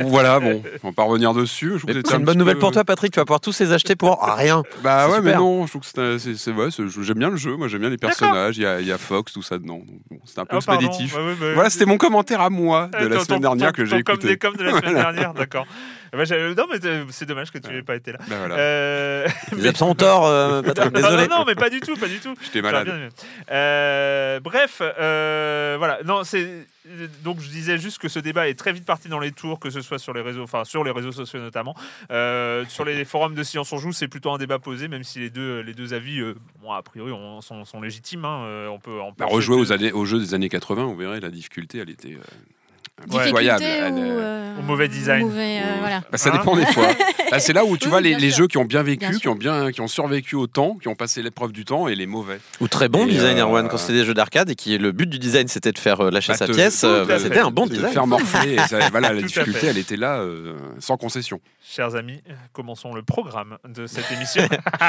[0.00, 1.78] bon, voilà, bon, on va pas revenir dessus.
[1.78, 3.12] Je Mais C'est un une bonne nouvelle peu- pour toi, Patrick.
[3.12, 4.62] Tu vas pouvoir tous les acheter pour rien.
[4.82, 5.40] Bah C'est ouais, mais super.
[5.40, 7.56] non, je trouve que c'est un- c'est c'est- ouais, c'est- j'aime bien le jeu.
[7.56, 8.58] Moi, j'aime bien les personnages.
[8.58, 9.80] Il y a, il y a Fox, tout ça dedans.
[10.10, 10.80] Bon, C'était un peu pardon.
[10.86, 11.16] expéditif.
[11.16, 11.54] Ouais, ouais, ouais.
[11.54, 14.38] Voilà, c'était mon commentaire à moi de la semaine dernière que j'ai écouté.
[14.66, 15.66] La semaine dernière, d'accord.
[16.12, 18.18] Eh ben, j'ai- non, mais euh, c'est dommage que tu n'aies pas été là.
[18.28, 19.26] Ben voilà, Euh,
[19.56, 21.26] Les absents ont tort, euh, Patrick, non, désolé.
[21.28, 22.34] non, non, mais pas du tout, pas du tout.
[22.44, 22.86] j'étais malade.
[22.86, 23.08] bien.
[23.50, 25.98] Euh, bref, euh, voilà.
[26.04, 26.66] Non, c'est
[27.24, 29.70] donc je disais juste que ce débat est très vite parti dans les tours, que
[29.70, 31.74] ce soit sur les réseaux, enfin sur les réseaux sociaux notamment,
[32.12, 35.18] Euh, sur les forums de Silence on joue, c'est plutôt un débat posé, même si
[35.18, 38.24] les deux les deux avis, euh, bon, a priori, on- sont, sont légitimes.
[38.24, 38.44] hein.
[38.44, 40.96] Euh, on peut, on peut Bah, rejouer aux, années, aux jeux des années 80, vous
[40.96, 42.20] verrez, la difficulté, elle était euh,
[43.12, 43.62] Incroyable.
[43.62, 45.22] ou, euh, euh, Au mauvais design.
[45.26, 46.00] mauvais, euh, ou- voilà.
[46.10, 46.88] Bah, ça Hein dépend des fois.
[47.30, 49.18] Là, c'est là où tu Oui, vois les, les jeux qui ont bien vécu, Bien
[49.18, 51.94] qui ont bien, qui ont survécu au temps, qui ont passé l'épreuve du temps, et
[51.94, 52.38] les mauvais.
[52.60, 54.92] Ou très bon Et, design, euh, Erwan, quand c'était des jeux d'arcade et qui le
[54.92, 57.38] but du design c'était de faire euh, lâcher Bah, sa te- pièce, euh, bah, c'était
[57.38, 57.92] un bon de design.
[57.92, 58.56] faire morfler.
[58.68, 61.40] ça- voilà, la difficulté, elle était là, euh, sans concession.
[61.68, 64.42] Chers amis, commençons le programme de cette émission.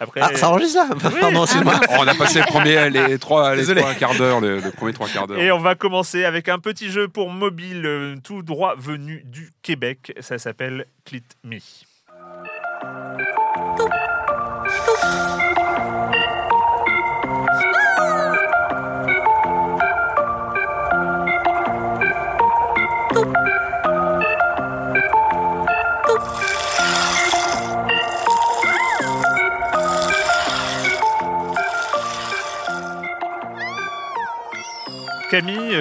[0.00, 0.86] Après, Ah, ça enregistre là
[1.20, 1.74] Pardon, excuse-moi.
[1.90, 3.82] Oh, on a passé le premier, les trois, les Désolé.
[3.82, 5.38] trois quarts d'heure, le, le premier trois quarts d'heure.
[5.38, 9.52] Et on va commencer avec un petit jeu pour mobile euh, tout droit venu du
[9.62, 10.12] Québec.
[10.20, 11.58] Ça s'appelle Clit Me.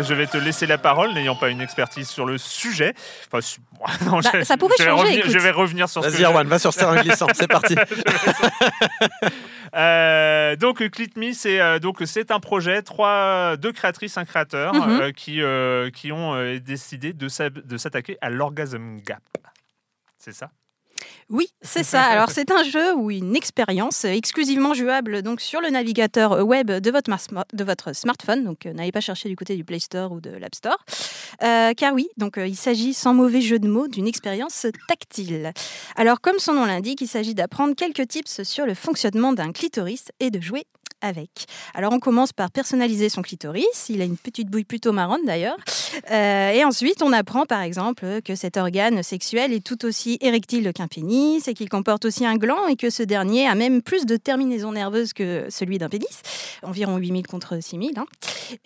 [0.08, 2.94] Je vais te laisser la parole, n'ayant pas une expertise sur le sujet.
[3.28, 3.60] Enfin, su-
[4.06, 6.24] non, Bah, je- ça pourrait je vais changer, revenir- je vais revenir sur ce Vas-y,
[6.24, 7.76] Erwan, va sur terrain glissant, c'est parti.
[9.76, 14.74] Euh, donc Clit Me, c'est euh, donc c'est un projet, trois, deux créatrices, un créateur,
[14.74, 15.02] Mhm.
[15.02, 17.28] euh, qui euh, qui ont euh, décidé de
[17.78, 19.20] s'attaquer à l'orgasm gap.
[20.18, 20.50] C'est ça?
[21.30, 22.04] Oui, c'est ça.
[22.12, 26.92] Alors, c'est un jeu ou une expérience exclusivement jouable donc sur le navigateur web de
[26.92, 28.44] votre, mar- de votre smartphone.
[28.44, 30.78] Donc, euh, n'allez pas chercher du côté du Play Store ou de l'App Store.
[31.44, 35.52] Euh, car oui, donc euh, il s'agit sans mauvais jeu de mots d'une expérience tactile.
[35.96, 40.06] Alors, comme son nom l'indique, il s'agit d'apprendre quelques tips sur le fonctionnement d'un clitoris
[40.20, 40.66] et de jouer
[41.06, 41.30] avec.
[41.74, 43.90] Alors, on commence par personnaliser son clitoris.
[43.90, 45.58] Il a une petite bouille plutôt marronne d'ailleurs.
[46.12, 50.72] Euh, et ensuite, on apprend par exemple que cet organe sexuel est tout aussi érectile
[50.74, 54.06] qu'un pénis et qu'il comporte aussi un gland et que ce dernier a même plus
[54.06, 56.22] de terminaisons nerveuses que celui d'un pénis,
[56.64, 57.94] environ 8000 contre 6000.
[57.98, 58.06] hein.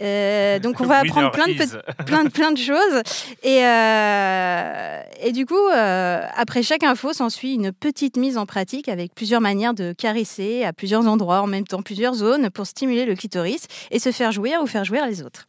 [0.02, 1.56] Euh, donc on va apprendre plein de, is.
[1.58, 3.02] petits- plein, de, plein de choses.
[3.44, 9.14] Et, euh, et du coup, après chaque info, s'ensuit une petite mise en pratique avec
[9.14, 13.16] plusieurs manières de caresser à plusieurs endroits, en même temps plusieurs zones, pour stimuler le
[13.16, 15.48] clitoris et se faire jouir ou faire jouir les autres.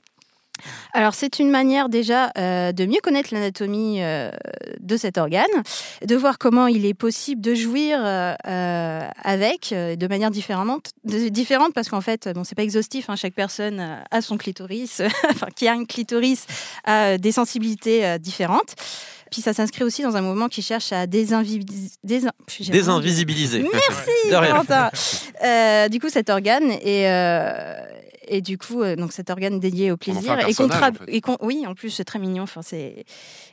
[0.93, 4.31] Alors c'est une manière déjà euh, de mieux connaître l'anatomie euh,
[4.81, 5.45] de cet organe,
[6.07, 11.89] de voir comment il est possible de jouir euh, avec de manière différente, différente parce
[11.89, 15.73] qu'en fait bon c'est pas exhaustif, hein, chaque personne a son clitoris, enfin qui a
[15.73, 16.47] un clitoris
[16.85, 18.75] a des sensibilités différentes.
[19.31, 22.29] Puis ça s'inscrit aussi dans un mouvement qui cherche à désinvisibiliser.
[23.73, 24.51] Merci, De rien.
[24.53, 24.91] Valentin.
[25.43, 27.07] Euh, du coup, cet organe est.
[27.09, 27.81] euh,
[28.31, 31.05] et du coup, euh, donc cet organe dédié au plaisir et contra- en fait.
[31.09, 32.45] et con- oui, en plus c'est très mignon.
[32.45, 33.05] Enfin, c'est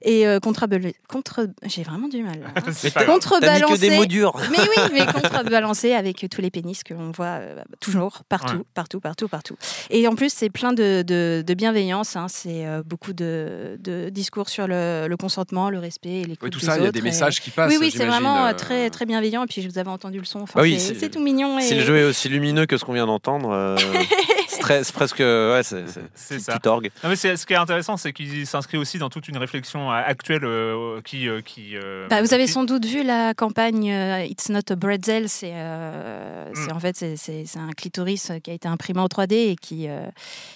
[0.03, 1.47] et euh, contre.
[1.65, 2.39] J'ai vraiment du mal.
[2.45, 2.61] hein.
[2.67, 4.05] Dit que des mots contrebalancer.
[4.07, 4.33] durs.
[4.51, 8.63] Mais oui, mais contrebalancer avec tous les pénis que l'on voit euh, toujours, partout, Ouais.
[8.73, 9.55] partout, partout, partout.
[9.89, 12.15] Et en plus, c'est plein de, de- de bienveillance.
[12.15, 12.27] hein.
[12.29, 16.49] C'est euh, beaucoup de, de discours sur le, le consentement, le respect et l'écoute Oui,
[16.49, 17.71] tout des ça, il y a des et- messages qui passent.
[17.71, 19.43] oui, oui, c'est vraiment très, très bienveillant.
[19.43, 20.41] Et puis, je vous avais entendu le son.
[20.41, 21.59] Enfin, Ah oui, c'est tout mignon.
[21.61, 23.75] Si le jeu est aussi lumineux que ce qu'on vient d'entendre, euh,
[24.67, 25.19] très- c'est presque.
[25.19, 26.59] Ouais, c'est c'est- C'est ça.
[26.59, 26.91] petit orgue.
[27.03, 29.91] Non, mais c'est- ce qui est intéressant, c'est qu'il s'inscrit aussi dans toute une réflexion
[29.91, 31.27] euh, actuelle euh, qui.
[31.27, 34.71] euh, qui euh, Bah, vous avez qui- sans doute vu la campagne euh, It's Not
[34.71, 35.29] a Bretzel.
[35.29, 36.75] C'est euh, c'est- Mm.
[36.75, 39.87] en fait c'est- c'est c'est un clitoris qui a été imprimé en 3D et qui,
[39.89, 40.05] euh,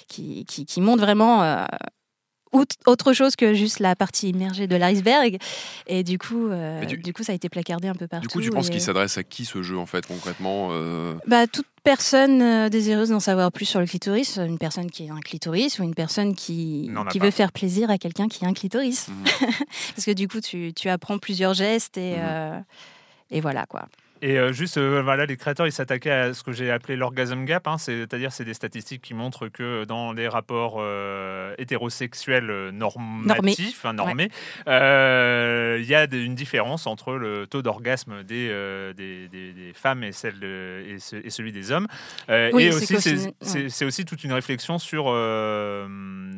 [0.07, 1.65] qui, qui, qui montre vraiment euh,
[2.85, 5.37] autre chose que juste la partie immergée de l'iceberg.
[5.87, 6.97] Et du coup, euh, du...
[6.97, 8.27] du- coup, ça a été placardé un peu partout.
[8.27, 11.47] Du coup, tu penses qu'il s'adresse à qui ce jeu en fait concrètement euh, bah,
[11.47, 15.19] toute personne euh, désireuse d'en savoir plus sur le clitoris, une personne qui a un
[15.19, 17.25] clitoris ou une personne qui, qui pas.
[17.25, 19.07] veut faire plaisir à quelqu'un qui a un clitoris.
[19.07, 19.23] Mhm.
[19.95, 22.59] Parce que du coup, tu, tu apprends plusieurs gestes et, euh,
[23.31, 23.87] et voilà quoi.
[24.23, 27.43] Et euh, juste, euh, voilà, les créateurs, ils s'attaquaient à ce que j'ai appelé l'orgasm
[27.45, 32.71] gap, hein, c'est-à-dire c'est des statistiques qui montrent que dans les rapports euh, hétérosexuels euh,
[32.71, 34.29] normatifs, hein, normés,
[34.67, 38.47] il y a des- une différence entre le taux d'orgasme des,
[38.95, 41.87] des, des- des femmes et, celle de- et, ce- et celui des hommes.
[42.53, 42.95] Oui, et aussi,
[43.69, 45.05] c'est aussi toute une réflexion sur,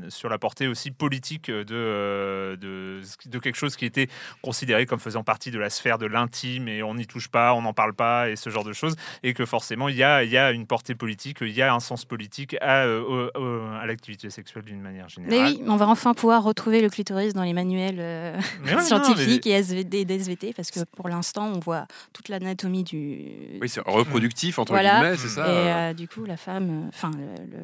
[0.10, 4.08] sur la portée aussi politique de, de, de quelque chose qui était
[4.42, 7.62] considéré comme faisant partie de la sphère de l'intime et on n'y touche pas, on
[7.62, 10.24] n'en n'en parle pas et ce genre de choses, et que forcément il y a,
[10.24, 13.86] il y a une portée politique, il y a un sens politique à, euh, à
[13.88, 15.40] l'activité sexuelle d'une manière générale.
[15.40, 18.76] Mais oui, on va enfin pouvoir retrouver le clitoris dans les manuels euh, Mais ouais,
[18.82, 23.58] non, scientifiques et SVD, d'SVT, parce que pour l'instant, on voit toute l'anatomie du.
[23.62, 25.00] Oui, c'est reproductif, entre Voilà.
[25.00, 27.12] guillemets, c'est et ça euh, du coup, la femme, enfin,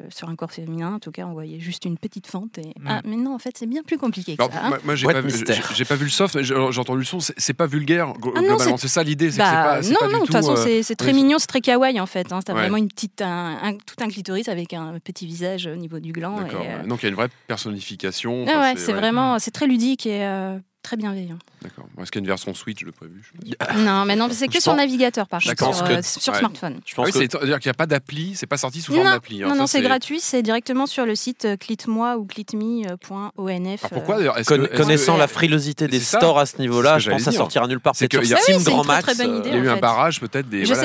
[0.08, 2.58] sur un corps féminin, en tout cas, on voyait juste une petite fente.
[2.58, 2.68] Et...
[2.80, 2.86] Mm.
[2.88, 4.50] Ah, mais non, en fait, c'est bien plus compliqué que ça.
[4.64, 4.68] hein.
[4.68, 7.18] moi, moi, j'ai pas, vu- pas le soft, j'ai entendu le son.
[7.20, 8.76] C'est pas vulgaire Ah globalement.
[8.76, 9.30] c'est- ça l'idée.
[9.30, 11.38] c'est que c'est Bah, pas- non, non, de toute tout, façon, euh, c'est très mignon,
[11.38, 12.32] c'est très kawaii en fait.
[12.32, 12.40] Hein.
[12.44, 12.60] T'as Ouais.
[12.60, 16.12] vraiment une petite, un, un- tout un clitoris avec un petit visage au niveau du
[16.12, 16.36] gland.
[16.46, 16.86] Et, euh.
[16.86, 18.44] Donc il y a une vraie personnification.
[18.48, 21.38] ah Enfin, ouais, c'est vraiment, c'est très ludique et euh, très bienveillant.
[21.62, 21.86] D'accord.
[22.00, 23.32] Est-ce qu'il y a une version Switch de prévu
[23.78, 26.32] non, mais non, c'est que Je sur pense- navigateur par contre, sur, que- euh, sur
[26.32, 26.38] ouais.
[26.38, 26.80] smartphone.
[26.86, 28.94] Je Ah pense oui, que C'est-à-dire qu'il n'y a pas d'appli, c'est pas sorti sous
[28.94, 29.42] forme d'appli.
[29.42, 29.48] hein.
[29.48, 33.84] non, non, c'est gratuit, c'est directement sur le site euh, clitmoi ou clitme.onf.
[33.84, 37.24] Alors pourquoi d'ailleurs que- connaissant la frilosité des stores à ce niveau-là, je pense que
[37.24, 37.94] ça sortira nulle part.
[37.94, 39.42] C'est qu'il y a- Ah oui, euh.
[39.44, 40.76] Il y a eu un barrage peut-être des, stores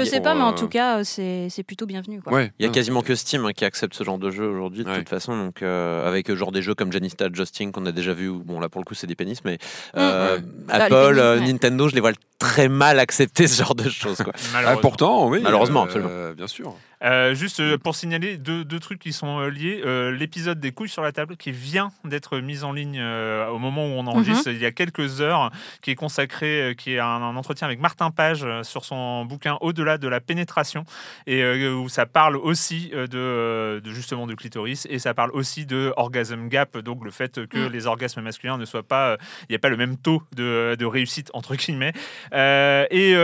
[0.00, 2.20] Je sais pas, mais en euh, tout cas, euh, c'est c'est plutôt bienvenu.
[2.58, 5.08] Il y a quasiment que Steam qui accepte ce genre de jeu aujourd'hui, de toute
[5.08, 5.36] façon.
[5.36, 8.30] Donc, euh, avec euh, genre des jeux comme Janista Justin qu'on a déjà vu.
[8.30, 9.58] Bon, là pour le coup, c'est des pénis, mais
[10.02, 10.42] euh, Ouais.
[10.68, 11.40] Ah, les Apple, pénis, euh.
[11.40, 14.18] Nintendo, je les vois très mal accepter ce genre de choses.
[14.18, 14.32] Quoi.
[14.34, 14.80] Ah, Malheureusement.
[14.80, 15.40] pourtant, oui.
[15.42, 16.10] Malheureusement, euh, absolument.
[16.36, 16.74] Bien sûr.
[17.02, 19.82] Euh, juste euh, pour signaler deux, deux trucs qui sont euh, liés.
[19.84, 23.58] Euh, L'épisode des couilles sur la table qui vient d'être mis en ligne euh, au
[23.58, 27.06] moment où on enregistre il y a quelques heures, qui est consacré, qui est un,
[27.06, 30.84] un entretien avec Martin Page sur son bouquin Au-delà de la pénétration
[31.26, 35.92] et où ça parle aussi de, de justement de clitoris et ça parle aussi de
[35.96, 37.72] orgasm gap, donc le fait que Mm.
[37.72, 40.84] les orgasmes masculins ne soient pas, il n'y a pas le même taux de, de
[40.84, 41.92] réussite entre guillemets.
[42.32, 43.16] Et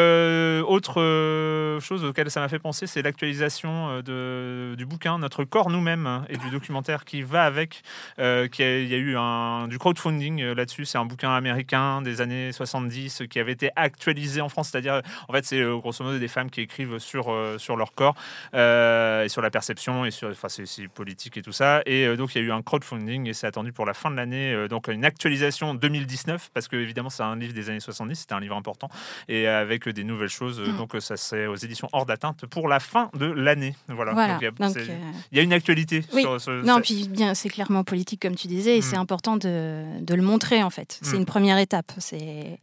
[0.62, 5.70] autre chose auquel ça m'a fait penser, c'est l'actualisation euh, de, du bouquin Notre corps
[5.70, 7.82] nous-mêmes hein, et du documentaire qui va avec.
[8.18, 10.84] euh, qui a- Il y a eu un, du crowdfunding euh, là-dessus.
[10.84, 14.70] C'est un bouquin américain des années 70 qui avait été actualisé en France.
[14.70, 17.92] C'est-à-dire, en fait, c'est euh, grosso modo des femmes qui écrivent sur, euh, sur leur
[17.92, 18.14] corps
[18.54, 20.28] euh, et sur la perception et sur.
[20.30, 21.82] Enfin, c'est c'est politique et tout ça.
[21.86, 24.10] Et euh, donc, il y a eu un crowdfunding et c'est attendu pour la fin
[24.10, 24.52] de l'année.
[24.52, 28.14] euh, donc, une actualisation 2019 parce que, évidemment, c'est un livre des années 70.
[28.20, 28.88] C'était un livre important
[29.28, 30.60] et avec des nouvelles choses.
[30.60, 30.76] Mm.
[30.76, 33.57] Donc, ça serait aux éditions hors d'atteinte pour la fin de l'année.
[33.88, 34.12] Voilà.
[34.12, 34.32] Voilà.
[34.34, 36.22] Donc, il y a- Donc, c'est- euh, il y a une actualité Oui.
[36.22, 36.62] sur ce.
[36.64, 38.82] Non, puis bien, c'est clairement politique comme tu disais, et Mm.
[38.82, 40.98] c'est important de, de le montrer en fait.
[41.02, 41.20] C'est Mm.
[41.20, 41.92] une première étape.
[41.98, 42.58] C'est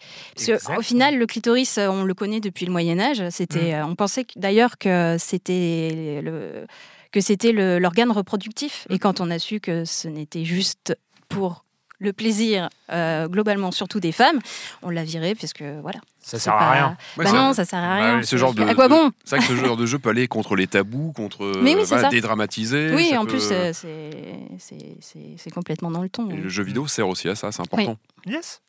[0.78, 3.22] au final, le clitoris, euh, on le connaît depuis le Moyen Âge.
[3.30, 3.76] C'était, Mm.
[3.76, 6.66] euh, on pensait d'ailleurs que c'était le
[7.12, 10.98] que c'était l'organe reproductif, et quand on a su que ce n'était juste
[11.30, 11.65] pour
[12.00, 14.40] le plaisir euh, globalement surtout des femmes,
[14.84, 16.00] on l'a viré parce que voilà.
[16.22, 16.98] ça sert à rien.
[17.18, 18.18] Bah non, ça sert à Bah rien.
[18.20, 20.10] oui, ce genre de- à quoi bon C'est vrai que ce genre de jeu peut
[20.10, 22.10] aller contre les tabous, contre Mais oui, euh, voilà, ça.
[22.10, 22.92] dédramatiser.
[22.94, 26.30] Oui, ça en peut- plus, euh, c'est- c'est c'est- c'est complètement dans le ton.
[26.30, 27.98] et le jeu vidéo sert aussi à ça, c'est important.
[28.26, 28.62] Yes.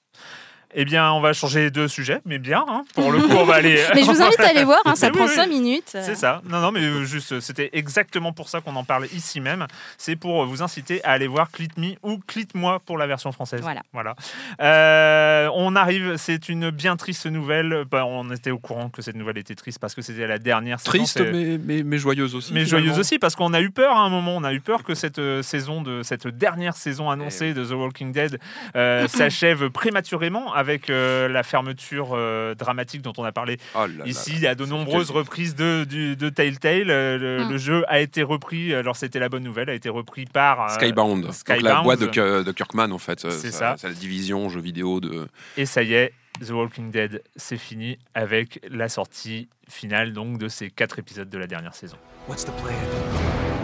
[0.74, 2.64] Eh bien, on va changer de sujet, mais bien.
[2.68, 2.84] hein.
[2.94, 3.82] Pour le coup, on va aller.
[3.94, 5.34] Mais je vous invite à aller voir, hein, ça Mais prend oui.
[5.34, 5.88] 5 minutes.
[6.02, 6.42] C'est ça.
[6.48, 9.66] Non, non, mais juste, c'était exactement pour ça qu'on en parle ici même.
[9.96, 13.32] C'est pour vous inciter à aller voir Clit Me ou Clit Moi pour la version
[13.32, 13.60] française.
[13.62, 13.82] Voilà.
[13.92, 14.14] Voilà.
[14.60, 16.16] Euh, on arrive.
[16.16, 17.84] C'est une bien triste nouvelle.
[17.90, 20.80] Bah, on était au courant que cette nouvelle était triste parce que c'était la dernière.
[20.80, 20.90] saison.
[20.90, 22.52] Triste, C'est- mais, mais, mais joyeuse aussi.
[22.52, 22.86] mais finalement.
[22.86, 24.36] joyeuse aussi parce qu'on a eu peur à un moment.
[24.36, 27.72] On a eu peur que cette euh, saison de cette dernière saison annoncée de The
[27.72, 28.38] Walking Dead
[28.74, 34.04] euh, s'achève prématurément avec euh, la fermeture euh, dramatique dont on a parlé Oh là
[34.06, 34.30] ici.
[34.32, 34.36] là.
[34.38, 36.90] Il y a de nombreuses reprises de, du- de Telltale.
[36.90, 37.50] Euh, Le, Mm.
[37.52, 38.74] le jeu a été repris.
[38.74, 39.70] Alors c'était la bonne nouvelle.
[39.70, 41.84] A été repris par euh, Skybound, donc la Skybound.
[41.84, 43.20] boîte de, de Kirkman en fait.
[43.30, 43.76] C'est ça.
[43.78, 45.26] C'est la division jeux vidéo de.
[45.56, 46.12] Et ça y est,
[46.44, 51.38] The Walking Dead, c'est fini avec la sortie finale donc de ces quatre épisodes de
[51.38, 51.96] la dernière saison.
[52.28, 52.74] What's the plan?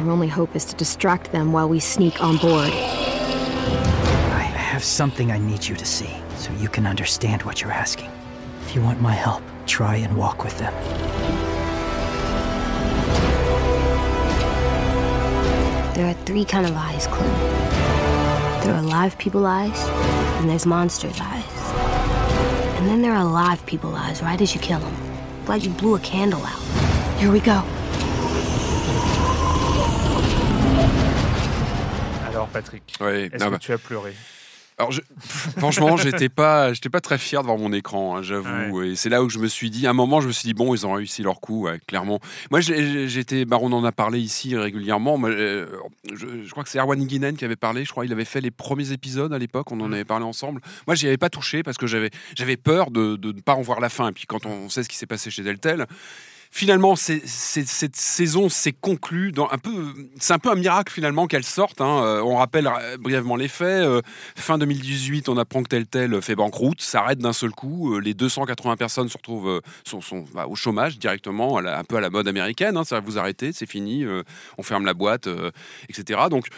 [0.05, 2.71] Our only hope is to distract them while we sneak on board.
[4.35, 6.07] I have something I need you to see
[6.43, 8.11] so you can understand what you're asking.
[8.63, 10.75] If you want my help, try and walk with them.
[15.95, 17.31] There are three kind of eyes, Clem.
[18.65, 19.79] There are live people eyes,
[20.41, 21.45] and there's monsters eyes.
[22.79, 24.97] And then there are live people eyes right as you kill them.
[25.47, 26.61] Like you blew a candle out.
[27.21, 27.63] Here we go.
[32.27, 34.15] Alors Patrick, Ouais, est-ce que bah, tu as pleuré
[34.83, 35.01] Alors, je-
[35.59, 38.83] franchement, j'étais pas, j'étais pas très fier de voir mon écran, hein, j'avoue.
[38.83, 40.55] Et c'est là où je me suis dit, à un moment, je me suis dit,
[40.55, 42.19] bon, ils ont réussi leur coup, ouais, clairement.
[42.51, 45.19] Moi, j'étais, bah, on en a parlé ici régulièrement.
[45.19, 45.67] Moi, euh,
[46.13, 47.85] je, je crois que c'est Erwan Guinen qui avait parlé.
[47.85, 49.71] Je crois qu'il avait fait les premiers épisodes à l'époque.
[49.71, 49.93] On en Mm.
[49.95, 50.61] avait parlé ensemble.
[50.89, 53.63] Moi, j'y avais pas touché parce que j'avais, j'avais peur de, de ne pas en
[53.63, 54.09] voir la fin.
[54.09, 55.87] Et puis, quand on sait ce qui s'est passé chez Deltel.
[56.53, 59.33] Finalement, cette saison s'est conclue.
[60.21, 61.81] C'est un peu un miracle finalement qu'elle sorte.
[61.81, 62.03] hein.
[62.05, 63.85] Euh, on rappelle euh, brièvement les faits.
[63.85, 64.03] Euh,
[64.37, 67.99] fin 2018, on apprend que tel tel fait banqueroute, s'arrête d'un seul coup.
[67.99, 70.01] Les 280 personnes se retrouvent sont,
[70.35, 72.77] bah, au chômage directement, un peu à la mode américaine.
[72.77, 74.05] Hein, ça vous arrêtez, c'est fini,
[74.59, 75.29] on ferme la boîte,
[75.89, 76.21] etc.
[76.29, 76.49] Donc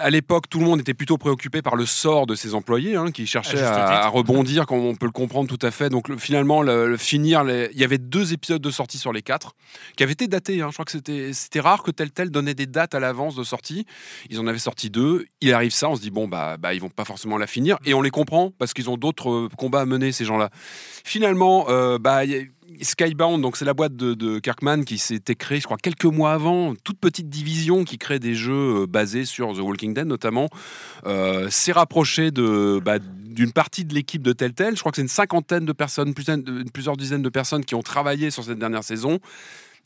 [0.00, 3.10] à l'époque, tout le monde était plutôt préoccupé par le sort de ses employés, hein,
[3.12, 3.56] qui cherchaient
[4.02, 5.88] À rebondir, comme on peut le comprendre tout à fait.
[5.88, 9.12] Donc, le- finalement, le, le finir, les- il y avait deux épisodes de sortie sur
[9.12, 9.54] les quatre
[9.96, 10.60] qui avaient été datés.
[10.62, 10.68] hein.
[10.68, 13.44] Je crois que c'était c'était rare que tel tel donnait des dates à l'avance de
[13.44, 13.86] sortie.
[14.30, 15.26] Ils en avaient sorti deux.
[15.40, 17.78] Il arrive ça, on se dit bon bah bah ils vont pas forcément la finir,
[17.84, 20.50] et on les comprend parce qu'ils ont d'autres euh, combats à mener ces gens-là.
[21.04, 22.42] Finalement, euh, bah il y a-
[22.82, 26.74] Skybound, donc c'est la boîte de, Kirkman qui s'était créée, je crois, quelques mois avant,
[26.84, 30.48] toute petite division qui crée des jeux euh, basés sur The Walking Dead notamment,
[31.06, 34.74] euh, s'est rapproché de bah, d'une partie de l'équipe de Telltale.
[34.74, 36.26] Je crois que c'est une cinquantaine de personnes, plus-
[36.72, 39.18] plusieurs dizaines de personnes qui ont travaillé sur cette dernière saison.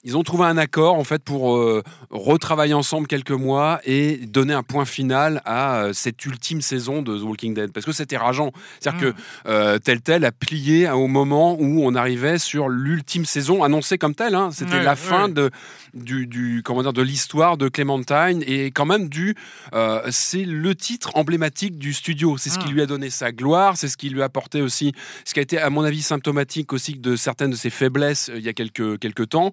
[0.05, 4.53] Ils ont trouvé un accord en fait pour euh, retravailler ensemble quelques mois et donner
[4.53, 8.17] un point final à euh, cette ultime saison de The Walking Dead parce que c'était
[8.17, 8.51] rageant.
[8.81, 9.15] C'est-à-dire que
[9.49, 14.35] euh, Telltale a plié au moment où on arrivait sur l'ultime saison annoncée comme telle.
[14.35, 14.51] hein.
[14.53, 15.51] C'était la fin de
[15.95, 19.37] du, du- comment dire de l'histoire de Clementine et quand même du
[19.75, 22.37] euh, c'est le titre emblématique du studio.
[22.39, 22.73] C'est ce qui Ah.
[22.73, 23.77] lui a donné sa gloire.
[23.77, 24.93] C'est ce qui lui a apporté aussi
[25.25, 28.41] ce qui a été à mon avis symptomatique aussi de certaines de ses faiblesses il
[28.43, 29.53] y a quelques quelques temps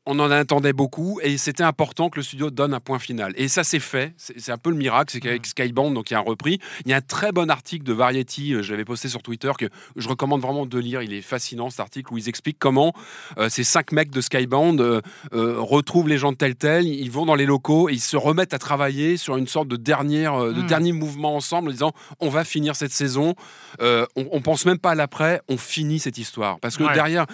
[0.07, 3.33] on en attendait beaucoup et c'était important que le studio donne un point final.
[3.35, 4.13] Et ça s'est fait.
[4.17, 6.59] C'est c'est un peu le miracle, c'est qu'avec Skybound, donc il y a un repris.
[6.85, 9.51] Il y a un très bon article de Variety, euh, je l'avais posté sur Twitter,
[9.57, 11.03] que je recommande vraiment de lire.
[11.03, 12.93] Il est fascinant cet article où ils expliquent comment
[13.37, 15.01] euh, ces cinq mecs de Skybound euh,
[15.33, 18.17] euh, retrouvent les gens de tel tel, ils vont dans les locaux et ils se
[18.17, 20.65] remettent à travailler sur une sorte de, dernière, de Mm.
[20.67, 23.35] dernier mouvement ensemble en disant on va finir cette saison.
[23.79, 26.59] On, on pense même pas à l'après, on finit cette histoire.
[26.59, 26.93] Parce que Ouais.
[26.93, 27.25] derrière,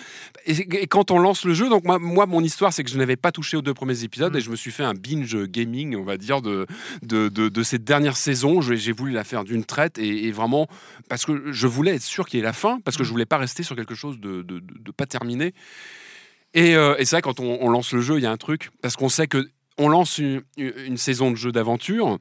[0.46, 0.52] et,
[0.82, 3.16] et quand on lance le jeu, donc moi, moi, mon histoire, c'est que je n'avais
[3.16, 4.38] pas touché aux deux premiers épisodes Mm.
[4.38, 6.66] et je me suis fait un binge gaming, on va dire, de,
[7.04, 8.62] de, de, de cette dernière saison.
[8.62, 10.68] J'ai voulu la faire d'une traite et, et vraiment
[11.10, 13.26] parce que je voulais être sûr qu'il y ait la fin, parce que je voulais
[13.26, 15.54] pas rester sur quelque chose de, de, pas terminé.
[16.54, 18.38] Et, euh, et c'est vrai, quand on, on lance le jeu, il y a un
[18.38, 22.18] truc, parce qu'on sait que on lance une, une saison de jeu d'aventure.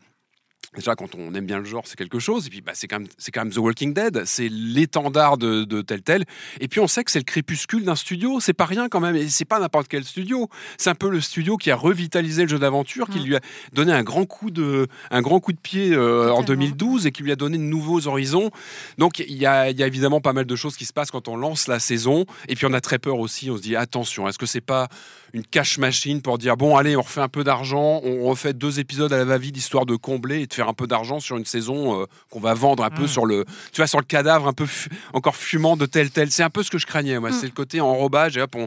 [0.77, 2.47] Déjà, quand on aime bien le genre, c'est quelque chose.
[2.47, 4.23] Et puis, bah, c'est quand, même- quand même The Walking Dead.
[4.27, 6.25] C'est l'étendard de, de tel tel.
[6.61, 8.41] Et puis, on sait que c'est le crépuscule d'un studio.
[8.41, 9.17] C'est pas rien quand même.
[9.17, 10.49] Et c'est pas n'importe quel studio.
[10.79, 13.25] C'est un peu le studio qui a revitalisé le jeu d'aventure, qui Mm.
[13.25, 13.41] lui a
[13.73, 16.63] donné un grand coup de, un grand coup de pied euh, en Totalement.
[16.65, 18.51] 2012 et qui lui a donné de nouveaux horizons.
[18.99, 21.11] Donc, il y a, il y a évidemment pas mal de choses qui se passent
[21.11, 22.27] quand on lance la saison.
[22.49, 23.51] Et puis, on a très peur aussi.
[23.51, 24.89] On se dit, attention, est-ce que c'est pas
[25.37, 28.81] une cash machine pour dire, bon, allez, on refait un peu d'argent, on refait deux
[28.81, 31.45] épisodes à la va-vite histoire de combler et de faire un peu d'argent sur une
[31.45, 34.53] saison euh, qu'on va vendre un peu sur le, tu vois, sur le cadavre un
[34.55, 36.31] peu fu- encore fumant de tel tel.
[36.31, 37.19] C'est un peu ce que je craignais.
[37.21, 37.35] Moi, Mm.
[37.35, 38.67] c'est le côté enrobage et hop, on.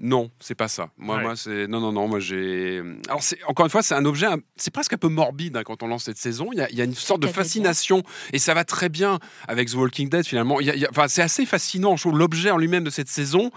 [0.00, 0.90] Non, c'est pas ça.
[0.96, 1.22] Moi, Ouais.
[1.22, 2.06] moi, c'est non, non, non.
[2.06, 2.80] Moi, j'ai.
[3.08, 4.26] Alors, c'est encore une fois, c'est un objet.
[4.26, 6.50] un- C'est presque un peu morbide hein, quand on lance cette saison.
[6.52, 9.18] Il y a, il y a une sorte de fascination et ça va très bien
[9.48, 10.24] avec The Walking Dead.
[10.24, 11.96] Finalement, Il y a- il y a- enfin, c'est assez fascinant.
[11.96, 13.50] Je trouve l'objet en lui-même de cette saison.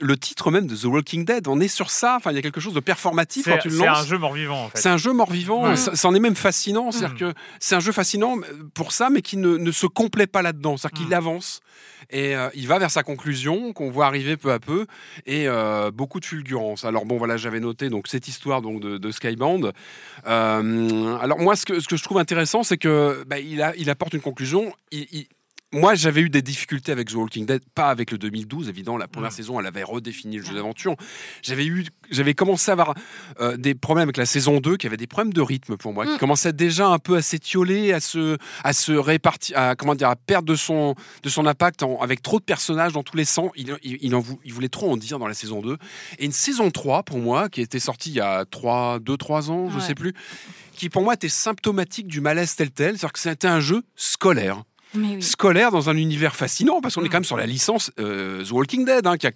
[0.00, 2.16] Le titre même de The Walking Dead, on est sur ça.
[2.16, 3.98] Enfin, il y a quelque chose de performatif quand C'est tu le c'est lances.
[4.00, 4.78] un jeu mort-vivant, en fait.
[4.78, 5.76] C'est un jeu mort-vivant, Ouais.
[5.76, 6.90] ça, ça en est même fascinant.
[6.90, 7.32] C'est-à-dire Mm.
[7.32, 8.36] que c'est un jeu fascinant
[8.74, 10.76] pour ça, mais qui ne, ne se complaît pas là-dedans.
[10.76, 11.12] C'est-à-dire qu'il Mm.
[11.14, 11.60] avance
[12.10, 14.86] et euh, il va vers sa conclusion, qu'on voit arriver peu à peu,
[15.26, 16.84] et euh, beaucoup de fulgurance.
[16.84, 19.72] Alors bon, voilà, j'avais noté donc cette histoire donc de, de Skybound.
[20.26, 23.74] Euh, alors moi, ce que, ce que je trouve intéressant, c'est que bah, il, a,
[23.76, 24.72] il apporte une conclusion.
[24.90, 25.26] Il- il-
[25.74, 28.96] moi, j'avais eu des difficultés avec The Walking Dead, pas avec le 2012, évidemment.
[28.96, 30.96] La première saison, elle avait redéfini le jeu d'aventure.
[31.42, 32.94] J'avais eu, j'avais commencé à avoir
[33.40, 36.06] euh, des problèmes avec la saison 2, qui avait des problèmes de rythme pour moi,
[36.06, 36.18] qui Mm.
[36.18, 40.16] commençait déjà un peu à s'étioler, à se, à se répartir, à, comment dire, à
[40.16, 43.50] perdre de son, de son impact en- avec trop de personnages dans tous les sens.
[43.56, 45.76] Il, il, il en vou- il voulait trop en dire dans la saison 2.
[46.18, 49.76] Et une saison 3, pour moi, qui était sortie il y a 2-3 ans, je
[49.76, 49.80] Ouais.
[49.82, 50.14] sais plus,
[50.76, 54.62] qui pour moi était symptomatique du malaise tel tel, c'est-à-dire que c'était un jeu scolaire
[54.96, 55.22] oui.
[55.22, 57.08] scolaire dans un univers fascinant, parce qu'on est Mm.
[57.10, 59.32] quand même sur la licence euh, The Walking Dead, hein, qui, a,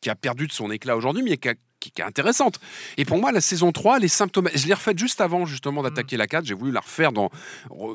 [0.00, 2.60] qui a perdu de son éclat aujourd'hui, mais qui, a- qui- qui est intéressante.
[2.98, 4.48] Et pour moi, la saison 3, les symptômes.
[4.54, 6.44] Je l'ai refaite juste avant, justement, d'attaquer la 4.
[6.44, 7.30] J'ai voulu la refaire, dans,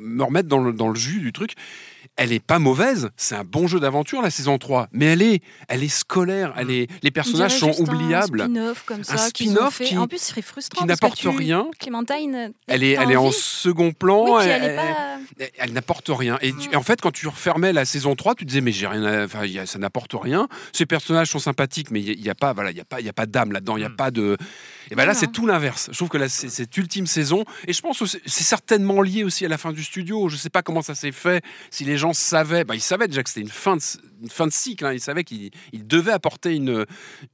[0.02, 1.54] me remettre dans le, dans le jus du truc.
[2.16, 5.42] Elle est pas mauvaise, c'est un bon jeu d'aventure, la saison 3, mais elle est,
[5.68, 8.42] elle est scolaire, elle est, les On personnages sont oubliables.
[8.42, 9.14] Un spin-off comme ça.
[9.14, 9.84] Un spin-off fait.
[9.86, 10.82] qui- En plus, ce serait frustrant.
[10.82, 11.68] qui n'apporte rien.
[11.80, 12.54] Clémentine.
[12.68, 14.26] Elle est, elle est en second plan.
[14.38, 14.84] Oui, elle- elle est pas.
[15.40, 16.38] elle, elle n'apporte rien.
[16.42, 18.88] Et, tu- et en fait, quand tu refermais la saison 3, tu disais, mais j'ai
[18.88, 20.48] rien à- enfin, il y a- ça n'apporte rien.
[20.74, 23.06] Ces personnages sont sympathiques, mais il n'y a, pas, voilà, il y a pas, il
[23.06, 23.78] y a pas d'âme là-dedans.
[23.78, 23.96] il n'y a Mm.
[23.96, 24.38] pas de.
[24.92, 25.90] Et ben Non, là, c'est tout l'inverse.
[25.92, 29.24] Je trouve que là, c'est cette ultime saison, et je pense que c'est certainement lié
[29.24, 30.30] aussi à la fin du studio.
[30.30, 32.64] Je sais pas comment ça s'est fait, si les gens savaient.
[32.64, 33.82] Bah, ils savaient déjà que c'était une fin de,
[34.22, 34.86] une fin de cycle.
[34.86, 34.94] hein.
[34.94, 36.86] Ils savaient qu'ils ils devaient apporter une,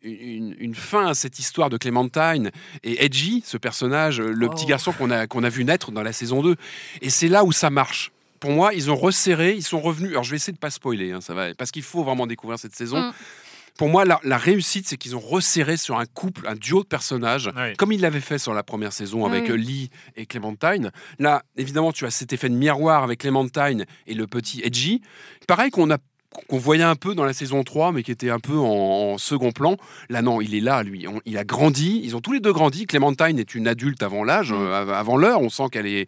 [0.04, 2.52] une, une fin à cette histoire de Clementine
[2.84, 4.70] et Edgy, ce personnage, le petit Oh.
[4.70, 6.56] garçon qu'on a, qu'on a vu naître dans la saison 2.
[7.02, 8.12] Et c'est là où ça marche.
[8.40, 10.10] Pour moi, ils ont resserré, ils sont revenus.
[10.12, 12.58] Alors, je vais essayer de pas spoiler, hein, ça va, parce qu'il faut vraiment découvrir
[12.58, 13.00] cette saison.
[13.00, 13.14] Mm.
[13.78, 16.88] Pour moi, la, la réussite, c'est qu'ils ont resserré sur un couple, un duo de
[16.88, 17.74] personnages, Oui.
[17.78, 19.58] comme ils l'avaient fait sur la première saison avec oui.
[19.62, 20.92] Lee et Clementine.
[21.20, 25.02] Là, évidemment, tu as cet effet de miroir avec Clementine et le petit Edgy.
[25.48, 25.98] Pareil qu'on a
[26.48, 28.64] qu'on voyait un peu dans la saison 3, mais qui était un peu en,
[29.14, 29.76] en second plan.
[30.10, 31.06] Là, non, il est là, lui.
[31.06, 32.00] On- il a grandi.
[32.06, 32.86] Ils ont tous les deux grandi.
[32.86, 34.56] Clémentine est une adulte avant l'âge, Mm.
[34.56, 35.42] euh, av- avant l'heure.
[35.42, 36.08] On sent qu'elle est,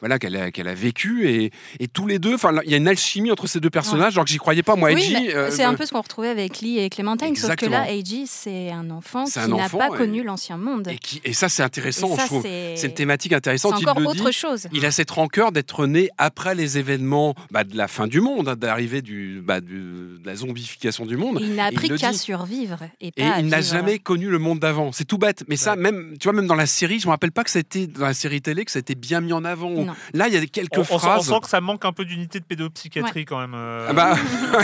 [0.00, 1.28] voilà, qu'elle a, vécu.
[1.28, 4.24] Et, et tous les deux, il y a une alchimie entre ces deux personnages, alors
[4.24, 6.78] que j'y croyais pas, moi, Oui, euh, c'est un peu ce qu'on retrouvait avec Lee
[6.78, 7.82] et Clémentine, sauf que là.
[7.82, 10.88] AJ, c'est un enfant qui n'a pas et- connu l'ancien monde.
[10.88, 12.42] Et, qui, et ça, c'est intéressant, Et ça, je trouve.
[12.42, 13.74] c'est une thématique intéressante.
[13.80, 14.32] il encore le autre dit.
[14.36, 14.66] chose.
[14.72, 18.48] Il a cette rancœur d'être né après les événements bah, de la fin du monde,
[18.48, 21.38] hein, d'arrivée du, bah, du- de la zombification du monde.
[21.40, 24.92] Il n'a appris qu'à survivre et pas à il n'a jamais connu le monde d'avant.
[24.92, 25.44] C'est tout bête.
[25.48, 27.86] Mais ça, même, tu vois, même dans la série, je me rappelle pas que c'était
[27.86, 29.70] dans la série télé que ça a été bien mis en avant.
[29.90, 29.96] Non.
[30.14, 31.26] Là, il y a quelques On, on sent- on phrases.
[31.28, 33.54] sent que ça manque un peu d'unité de pédopsychiatrie quand même.
[33.54, 34.14] euh, Ah bah,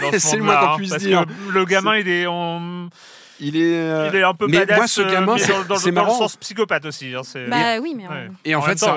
[0.01, 1.25] dans ce c'est le moins qu'on hein, puisse parce dire.
[1.27, 2.89] que le gamin, il est, en-
[3.41, 3.75] Il est.
[3.75, 6.05] euh, il est un peu mais badass, moi, ce euh, gamin, mais c'est- dans, dans-
[6.05, 7.15] le sens psychopathe aussi.
[7.15, 8.29] hein, c'est- Bah oui, mais Ouais.
[8.45, 8.97] Et en, fait, ça,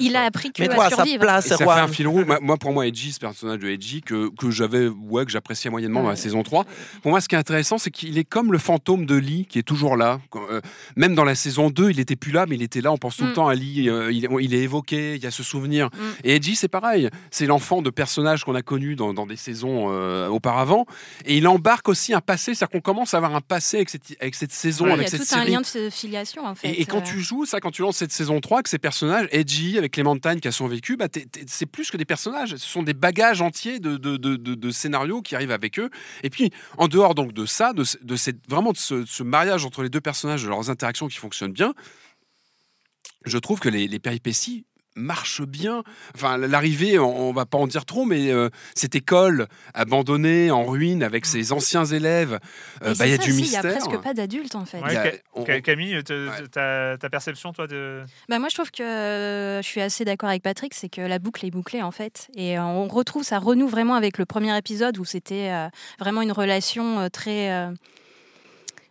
[0.00, 2.24] il, a appris que à sa place, Et ça fait un fil rouge.
[2.40, 6.02] Moi- pour moi, Edgy, ce personnage de Edgy, que, que j'avais, ouais, que j'appréciais moyennement
[6.02, 6.64] dans la saison 3.
[7.02, 9.58] Pour moi, ce qui est intéressant, c'est qu'il est comme le fantôme de Lee, qui
[9.58, 10.20] est toujours là.
[10.36, 10.60] Euh,
[10.96, 12.92] même dans la saison 2, il était plus là, mais il était là.
[12.92, 13.34] On pense tout le Mm.
[13.34, 13.72] temps à Lee.
[14.10, 15.86] il, est- il est évoqué, il y a ce souvenir.
[15.86, 15.98] Mm.
[16.24, 17.10] Et Edgy, c'est pareil.
[17.30, 20.86] C'est l'enfant de personnages qu'on a connus dans, dans des saisons euh, auparavant.
[21.26, 22.54] Et il embarque aussi un passé.
[22.54, 25.04] C'est-à-dire qu'on commence à avoir un passé avec cette, avec cette saison, avec il y
[25.06, 25.40] a cette tout série.
[25.42, 26.68] un lien de filiation en fait.
[26.68, 28.78] Et, et quand Euh, tu joues ça, quand tu lances cette saison 3, que ces
[28.78, 31.08] personnages, Edgy avec Clémentine qui a son vécu, bah,
[31.46, 34.70] c'est plus que des personnages, ce sont des bagages entiers de, de, de, de- de
[34.70, 35.90] scénarios qui arrivent avec eux.
[36.22, 39.22] Et puis, en dehors donc de ça, de, ce- de cette, vraiment de ce, ce
[39.22, 41.74] mariage entre les deux personnages, de leurs interactions qui fonctionnent bien,
[43.24, 44.66] je trouve que les, les péripéties
[44.96, 45.82] marchent bien.
[46.14, 50.64] Enfin, l'arrivée, on, on va pas en dire trop, mais euh, cette école abandonnée, en
[50.64, 52.34] ruine, avec ses anciens élèves,
[52.82, 53.60] euh, bah, c'est il y a ça du aussi, mystère.
[53.64, 54.80] Il n'y a presque pas d'adultes en fait.
[54.80, 56.02] Ouais, a- on- Camille, Ouais.
[56.50, 58.02] ta, ta perception, toi, de.
[58.28, 61.18] Bah moi je trouve que euh, je suis assez d'accord avec Patrick, c'est que la
[61.18, 62.28] boucle est bouclée en fait.
[62.36, 65.68] Et euh, on retrouve, ça renoue vraiment avec le premier épisode où c'était euh,
[65.98, 67.50] vraiment une relation euh, très...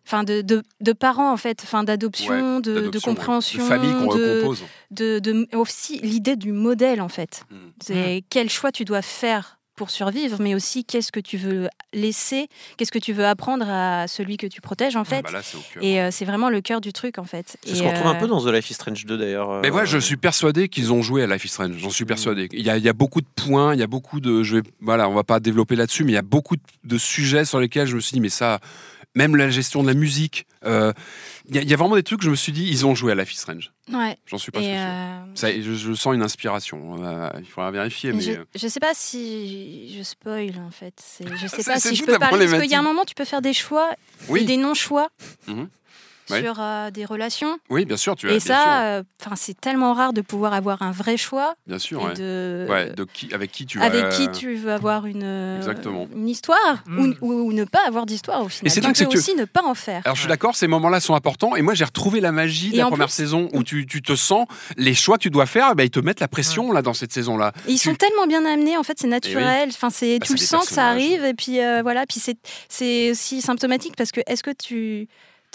[0.06, 3.16] Enfin, de, de, de parents en fait, enfin d'adoption, de, de d'adoption, ouais.
[3.16, 4.64] compréhension, de famille qu'on de, recompose.
[4.92, 7.46] de, de- aussi l'idée du modèle en fait.
[7.50, 7.56] Mm.
[7.82, 12.48] C'est quel choix tu dois faire pour survivre, mais aussi qu'est-ce que tu veux laisser,
[12.78, 15.24] qu'est-ce que tu veux apprendre à celui que tu protèges en fait.
[15.24, 15.84] Bah là, c'est au cœur.
[15.84, 17.58] Et euh, c'est vraiment le cœur du truc en fait.
[17.64, 19.62] C'est Et, ce qu'on retrouve un euh, peu dans The Life is Strange 2 d'ailleurs.
[19.64, 21.76] Mais moi, euh, je suis persuadé qu'ils ont joué à Life is Strange.
[21.78, 22.50] J'en suis persuadé.
[22.52, 24.44] Il y, a, il y a beaucoup de points, il y a beaucoup de.
[24.44, 26.98] Je vais, voilà, on va pas développer là-dessus, mais il y a beaucoup de, de
[27.00, 28.60] sujets sur lesquels je me suis dit, mais ça,
[29.16, 30.92] même la gestion de la musique, euh,
[31.48, 32.86] il y, a- il y a vraiment des trucs que je me suis dit, ils
[32.86, 33.72] ont joué à Life is Strange.
[33.92, 34.18] Ouais.
[34.28, 34.70] J'en suis pas sûr.
[34.74, 37.04] euh, Ça, je, je sens une inspiration.
[37.06, 38.22] Euh, il faudra vérifier, mais.
[38.22, 40.94] je, je sais pas si je spoil en fait.
[41.20, 43.26] Je sais pas si je peux parler parce qu'il y a un moment tu peux
[43.26, 43.90] faire des choix
[44.30, 44.42] Oui.
[44.42, 45.10] et des non-choix
[45.48, 45.68] Mhm.
[46.28, 47.58] Sur euh, des relations.
[47.70, 48.34] Oui, bien sûr, tu as.
[48.34, 52.02] et ça, euh, enfin c'est tellement rare de pouvoir avoir un vrai choix bien sûr,
[52.02, 52.14] et ouais.
[52.14, 53.86] de Ouais, de qui, avec qui tu vas.
[53.86, 56.08] avec qui euh, tu veux avoir une Exactement.
[56.16, 57.00] une histoire Mm.
[57.22, 58.72] ou, ou- ou ne pas avoir d'histoire au final.
[58.72, 60.02] c'est tu dingue, c'est peux que- aussi ne pas en faire.
[60.06, 61.56] Alors je suis d'accord, ces moments-là sont importants.
[61.56, 64.02] Et moi, j'ai retrouvé la magie de Et la première plus- saison où tu, tu
[64.02, 64.48] te sens
[64.78, 66.94] les choix que tu dois faire, eh ben, ils te mettent la pression là dans
[66.94, 67.52] cette saison-là.
[67.68, 69.70] Et ils tu- sont tellement bien amenés, en fait, c'est naturel.
[69.70, 71.04] Enfin, c'est Bah, tu le c'est sens que ça personnages.
[71.20, 72.06] arrive, et puis voilà.
[72.06, 72.38] Puis c'est
[72.70, 75.08] c'est aussi symptomatique parce que est-ce que tu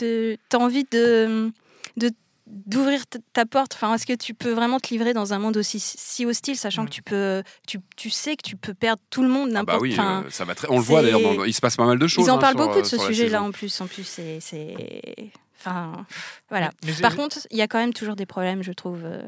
[0.04, 1.50] as envie de
[1.96, 2.10] de
[2.46, 3.02] d'ouvrir
[3.34, 6.24] ta porte enfin est-ce que tu peux vraiment te livrer dans un monde aussi si
[6.24, 6.88] hostile sachant Mm.
[6.88, 9.72] que tu peux tu, tu sais que tu peux perdre tout le monde Ah bah
[9.74, 10.66] n'importe oui, enfin, euh, ça va très.
[10.70, 11.20] On le voit d'ailleurs.
[11.20, 12.24] dans- Il se passe pas mal de choses.
[12.24, 13.86] ils en hein, parlent sur, beaucoup euh, de ce la sujet là en plus en
[13.86, 15.30] plus c'est c'est
[15.60, 16.06] enfin
[16.48, 16.70] voilà
[17.02, 19.20] par contre il y a quand même toujours des problèmes je trouve euh,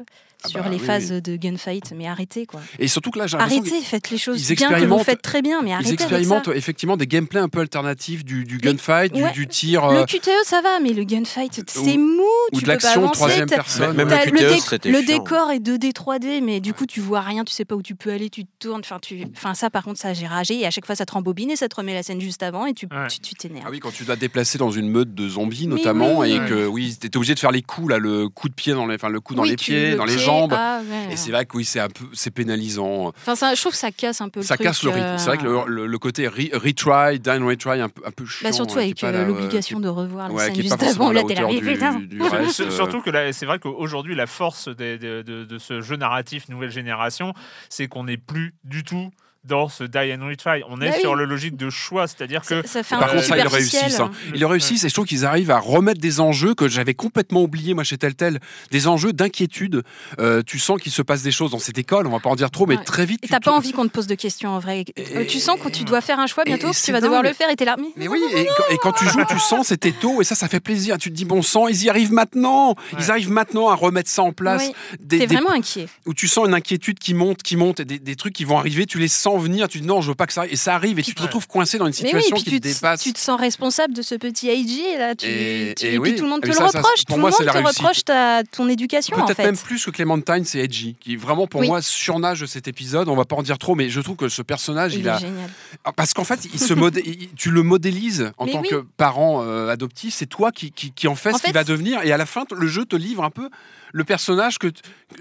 [0.43, 3.27] Ah sur bah les oui, phases de gunfight mais arrêtez quoi Et surtout que là,
[3.27, 5.99] j'ai Arrêtez, faites les choses ils bien que vous faites très bien, mais arrêtez avec
[5.99, 6.05] ça.
[6.05, 9.31] expérimentent effectivement des gameplays un peu alternatifs du, du gunfight, du, ouais.
[9.31, 12.23] du tir euh, Le QTE, ça va, mais le gunfight, c'est ou- mou,
[12.53, 13.13] ou tu de peux pas l'action avancer.
[13.13, 13.95] troisième t'as- personne.
[13.95, 17.53] Même le QTE, le décor est 2D, 3D, mais du coup, tu vois rien, tu
[17.53, 18.81] sais pas où tu peux aller, tu te tournes.
[18.83, 19.23] Enfin, tu...
[19.35, 20.59] enfin ça, par contre, ça, j'ai ragé.
[20.59, 22.65] Et à chaque fois, ça te rembobine et ça te remet la scène juste avant
[22.65, 23.07] et tu Ouais.
[23.07, 23.65] tu t'énerves.
[23.67, 26.65] Ah oui, quand tu dois te déplacer dans une meute de zombies notamment, et que
[26.67, 29.09] oui, t'étais obligé de faire les coups là, le coup de pied dans les, enfin
[29.09, 30.53] le coup dans les pieds, dans les pied, jambes.
[30.55, 31.13] ah, ouais.
[31.13, 33.07] Et c'est vrai que oui, c'est un peu, c'est pénalisant.
[33.09, 34.67] Enfin, ça, je trouve que ça casse un peu le Ça truc.
[34.67, 35.05] casse le rythme.
[35.05, 38.11] euh, C'est vrai que le, le- le côté re- retry, down retry, un peu, un
[38.11, 38.47] peu chiant.
[38.49, 41.11] Bah, surtout euh, avec euh, l'obligation de revoir la ouais, scène juste avant.
[41.11, 45.21] Là, la t'es là, euh, Surtout que là, c'est vrai qu'aujourd'hui, la force des- de,
[45.21, 47.33] de- de ce jeu narratif nouvelle génération,
[47.69, 49.11] c'est qu'on n'est plus du tout
[49.43, 50.61] dans ce die and retry.
[50.69, 51.01] On est Bah oui.
[51.01, 53.99] sur le logique de choix, c'est-à-dire que Ça, fait un Par contre, ça, ils réussissent.
[53.99, 54.11] hein.
[54.33, 57.41] Ils le réussissent et je trouve qu'ils arrivent à remettre des enjeux que j'avais complètement
[57.41, 58.39] oubliés, moi, chez Telltale.
[58.69, 59.83] Des enjeux d'inquiétude.
[60.19, 62.35] Euh, tu sens qu'il se passe des choses dans cette école, on va pas en
[62.35, 62.83] dire trop, mais Ouais.
[62.83, 63.19] très vite.
[63.23, 64.85] Et tu t'as pas envie qu'on te pose de questions en vrai.
[65.15, 67.33] Euh, tu sens que tu dois faire un choix bientôt, que tu vas devoir le
[67.33, 67.75] faire et t'es là.
[67.79, 70.35] Mais Mais oui, et quand, et quand tu joues, tu sens cet étau et ça,
[70.35, 70.97] ça fait plaisir.
[70.99, 72.75] Tu te dis, bon sang, ils y arrivent maintenant.
[72.99, 74.67] Ils arrivent maintenant à remettre ça en place.
[74.67, 75.87] Oui, t'es des- vraiment inquiet.
[76.05, 78.57] où tu sens une inquiétude qui monte, qui monte, et des, des trucs qui vont
[78.59, 80.55] arriver, tu les sens venir, tu dis non, je veux pas que ça arrive, et
[80.55, 82.59] ça arrive, et tu te retrouves coincé dans une Mais oui, situation puis qui tu
[82.61, 83.01] te te, dépasse.
[83.01, 85.15] tu te sens responsable de ce petit AJ là.
[85.15, 86.09] Tu, Et- tu- et et oui.
[86.11, 87.05] puis tout le monde Ah, te le ça, ça, reproche.
[87.05, 87.77] pour tout moi, le monde te réussite.
[87.79, 89.43] reproche ta, ton éducation en Peut-être fait.
[89.45, 91.67] même plus que Clementine, c'est Edgy, qui vraiment pour Oui.
[91.67, 93.07] moi surnage de cet épisode.
[93.09, 95.09] On va pas en dire trop, mais je trouve que ce personnage, il, Il est
[95.09, 95.49] a, génial.
[95.85, 98.69] Ah, parce qu'en fait, il se modé- tu le modélises en Mais tant oui.
[98.69, 100.13] que parent euh, adoptif.
[100.13, 102.25] C'est toi qui, qui, qui en fait En ce qu'il va devenir, et à la
[102.25, 103.49] fin, le jeu te livre un peu
[103.93, 104.67] le personnage que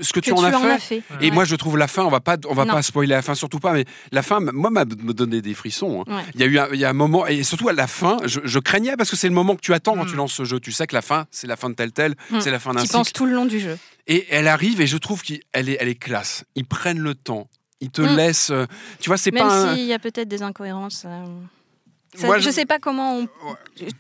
[0.01, 0.79] ce que, Que tu en as fait.
[0.79, 1.03] fait.
[1.21, 1.31] Et Ouais.
[1.31, 2.75] moi, je trouve la fin, on va pas, on va Non.
[2.75, 6.05] pas spoiler la fin, surtout pas, mais la fin, moi, m'a donné des frissons.
[6.07, 6.17] hein.
[6.17, 6.23] Ouais.
[6.35, 8.19] Il y a eu un, il y a un moment, et surtout à la fin,
[8.25, 10.11] je, je craignais parce que c'est le moment que tu attends quand Mm.
[10.11, 10.61] tu lances ce jeu.
[10.61, 12.41] Tu sais que la fin, c'est la fin de tel tel, Mm.
[12.41, 12.99] c'est la fin d'un Qui cycle.
[12.99, 13.79] pense tout le long du jeu.
[14.07, 16.45] Et elle arrive, et je trouve qu'elle est, elle est classe.
[16.55, 17.49] Ils prennent le temps.
[17.81, 18.17] Ils te Mm.
[18.17, 18.51] laissent.
[18.51, 18.67] euh,
[19.01, 19.71] Tu vois, c'est Même pas.
[19.71, 21.05] un- s'il y a peut-être des incohérences.
[21.07, 21.25] euh,
[22.15, 22.45] ça- Moi, je...
[22.45, 23.29] je- sais pas comment on...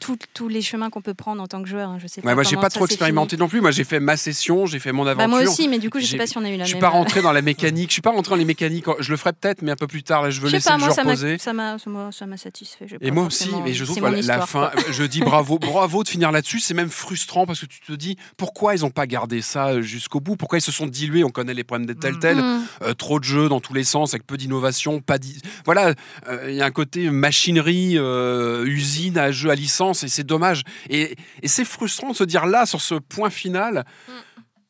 [0.00, 1.90] tous- tous les chemins qu'on peut prendre en tant que joueur.
[1.90, 3.60] hein, Je sais pas Ouais, moi, j'ai pas trop expérimenté non plus.
[3.60, 5.10] Moi, j'ai fait ma session, j'ai fait mon fini.
[5.10, 5.28] aventure.
[5.30, 6.64] Bah, moi aussi, mais du coup, je sais J'ai- pas si on a eu la
[6.64, 6.80] Je suis même.
[6.82, 7.88] pas euh, rentré dans la mécanique.
[7.90, 8.84] Je suis pas rentré dans les mécaniques.
[8.98, 10.22] Je le ferai peut-être, mais un peu plus tard.
[10.22, 11.38] Là, je veux Je sais laisser pas, le moi, jeu reposer.
[11.38, 12.86] ça m'a ça m'a- satisfait.
[13.00, 14.82] Et moi aussi, mais je trouve que la histoire, fin, quoi.
[14.90, 16.60] je dis bravo, bravo de finir là-dessus.
[16.60, 20.20] C'est même frustrant parce que tu te dis pourquoi ils n'ont pas gardé ça jusqu'au
[20.20, 21.22] bout, pourquoi ils se sont dilués?
[21.24, 22.62] On connaît les problèmes de tel tel, Mm.
[22.82, 25.18] Euh, trop de jeux dans tous les sens, avec peu d'innovation, pas
[25.64, 25.94] voilà.
[26.28, 30.24] euh, Il y a un côté machinerie, euh, usine à jeu à licence, et c'est
[30.24, 30.62] dommage.
[30.88, 33.84] Et, et c'est frustrant de se dire là sur ce point final,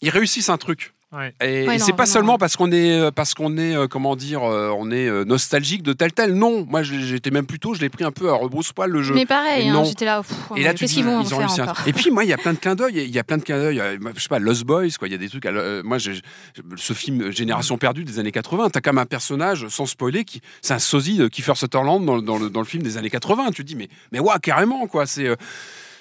[0.01, 0.93] ils réussissent un truc.
[1.13, 1.35] Ouais.
[1.41, 3.89] Et, Ouais, et non, c'est pas seulement parce qu'on est, euh, parce qu'on est, euh,
[3.89, 6.35] comment dire, euh, on est nostalgique de tel tel.
[6.35, 9.15] Non, moi j'étais même plutôt, je l'ai pris un peu à rebrousse-poil le jeu.
[9.15, 10.23] Mais pareil, hein, j'étais là.
[10.23, 11.75] pff, Et là, tu Qu'est-ce dis, qu'ils vont en ils ont faire un.
[11.87, 12.95] Et puis, moi, il y a plein de clins d'œil.
[13.05, 13.83] Il y a plein de clins d'œil.
[14.15, 15.09] Je sais pas, Lost Boys, quoi.
[15.09, 15.47] Il y a des trucs.
[15.47, 19.87] à moi, ce film Génération perdue des années 80, t'as quand même un personnage, sans
[19.87, 22.83] spoiler, qui c'est un sosie de Kiefer Sutherland dans, le- dans le, dans le film
[22.85, 23.49] des années 80.
[23.53, 25.07] Tu te dis, mais, mais ouais, carrément, quoi.
[25.07, 25.37] C'est.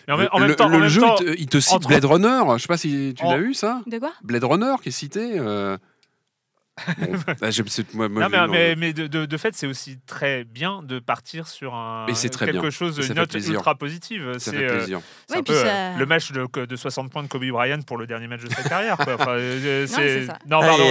[0.10, 1.40] Mais en, même- le, en même le- temps, en le même jeu, temps, il, te,
[1.42, 2.42] il te cite entre- Blade Runner.
[2.58, 3.82] Je sais pas si tu En- l'as eu, ça.
[3.88, 4.12] De quoi?
[4.24, 5.34] Blade Runner qui est cité.
[5.40, 5.78] euh,
[6.98, 9.68] bon, là, c'est- moi- moi, Non, mais, je- mais, mais de, de- de fait, c'est
[9.68, 12.70] aussi très bien de partir sur un, Et c'est très quelque bien.
[12.70, 13.56] chose, une note plaisir.
[13.56, 14.34] ultra positive.
[14.40, 15.02] C'est euh, plaisir.
[15.28, 17.46] c'est Ouais, un puis peu, ça- euh, le match de, de 60 points de Kobe
[17.50, 18.98] Bryant pour le dernier match de sa carrière.
[18.98, 19.16] Quoi.
[19.16, 19.36] Enfin,
[20.50, 20.62] Non.
[20.62, 20.84] Non, pardon.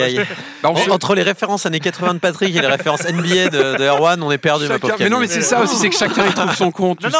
[0.62, 3.84] Bah, on Entre les références années 80 de Patrick et les références NBA de, de
[3.84, 6.34] Erwan, on est perdu, chacun- mais non, mais c'est ça aussi, c'est que chacun y
[6.34, 7.02] trouve son compte.
[7.02, 7.18] Non, non,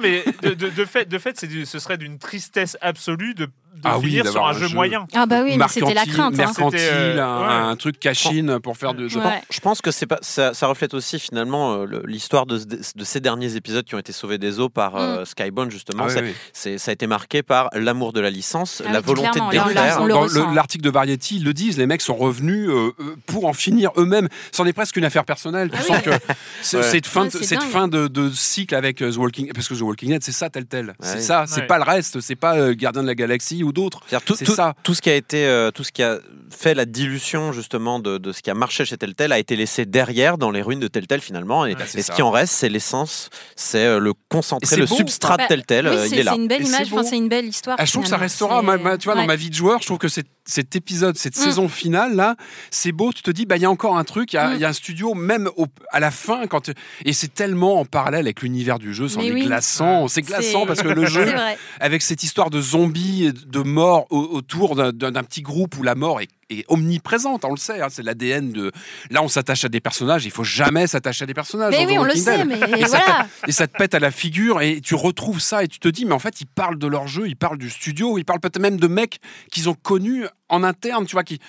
[0.00, 1.18] mais de, fait, de
[1.64, 4.68] ce serait d'une tristesse absolue de, de Ah oui, finir sur d'avoir un un jeu
[4.68, 4.74] jeu.
[4.74, 5.06] moyen.
[5.14, 6.34] Ah bah oui, mais c'était la crainte.
[6.34, 6.36] hein.
[6.36, 7.70] mercantile, euh, un, ouais.
[7.72, 9.06] un truc cachine pour faire de.
[9.06, 9.42] Ouais.
[9.50, 13.20] Je pense que c'est pas ça, ça reflète aussi finalement euh, l'histoire de, de ces
[13.20, 16.04] derniers épisodes qui ont été sauvés des eaux par euh, Skybound justement.
[16.08, 16.78] Ah, oui, oui.
[16.78, 20.06] ça a été marqué par l'amour de la licence, Ah la oui, volonté de défaire.
[20.06, 22.92] Dans l'article de Variety, ils le disent, les mecs sont revenus euh,
[23.26, 24.28] pour en finir eux-mêmes.
[24.52, 25.70] C'en est presque une affaire personnelle.
[25.70, 26.12] Tu Ah sens oui.
[26.12, 30.10] que cette fin, cette fin de, de cycle avec The Walking parce que The Walking
[30.10, 30.94] Dead, c'est ça tel tel.
[31.00, 34.00] C'est ça, c'est pas le reste, c'est pas Gardien de la Galaxie ou d'autres.
[34.24, 34.74] Tout, C'est tout- ça.
[34.82, 36.18] tout ce qui a été, euh, tout ce qui a
[36.50, 39.86] fait la dilution justement de, de ce qui a marché chez Telltale a été laissé
[39.86, 41.66] derrière dans les ruines de Telltale finalement.
[41.66, 44.76] Et, Ouais, c'est et ce qui en reste, c'est l'essence, c'est euh, le concentré, c'est
[44.76, 44.94] le beau.
[44.96, 45.88] substrat de Bah, Telltale.
[45.88, 46.32] Oui, euh, c'est il est là.
[46.34, 47.76] c'est une belle c'est image, c'est une belle histoire.
[47.78, 48.58] Ah, je trouve que ça restera.
[48.60, 49.20] C'est- Moi, moi, tu vois, Ouais.
[49.22, 51.40] dans ma vie de joueur, je trouve que cet, cet épisode, cette Mm.
[51.42, 52.36] saison finale là,
[52.70, 53.12] c'est beau.
[53.12, 54.32] Tu te dis, bah il y a encore un truc.
[54.32, 54.54] Il y, a- Mm.
[54.54, 56.70] il y a un studio, même au- à la fin, quand
[57.04, 59.46] et c'est tellement en parallèle avec l'univers du jeu, c'en Mais est oui.
[59.46, 60.06] glaçant.
[60.08, 63.60] C'est glaçant C'est- parce que le jeu, C'est avec cette histoire de zombies, et de
[63.60, 67.44] mort au- autour d'un petit groupe où la mort est, est omniprésente.
[67.44, 68.72] On le sait, hein, c'est l'ADN de.
[69.10, 70.24] Là, on s'attache à des personnages.
[70.24, 71.74] Il faut jamais s'attacher à des personnages.
[71.76, 73.26] Mais oui, on le sait, mais Et ça voilà.
[73.46, 76.04] et ça te pète à la figure et tu retrouves ça et tu te dis
[76.04, 78.58] mais en fait ils parlent de leur jeu, ils parlent du studio, ils parlent peut-être
[78.60, 79.20] même de mecs
[79.50, 81.40] qu'ils ont connus en interne, tu vois qui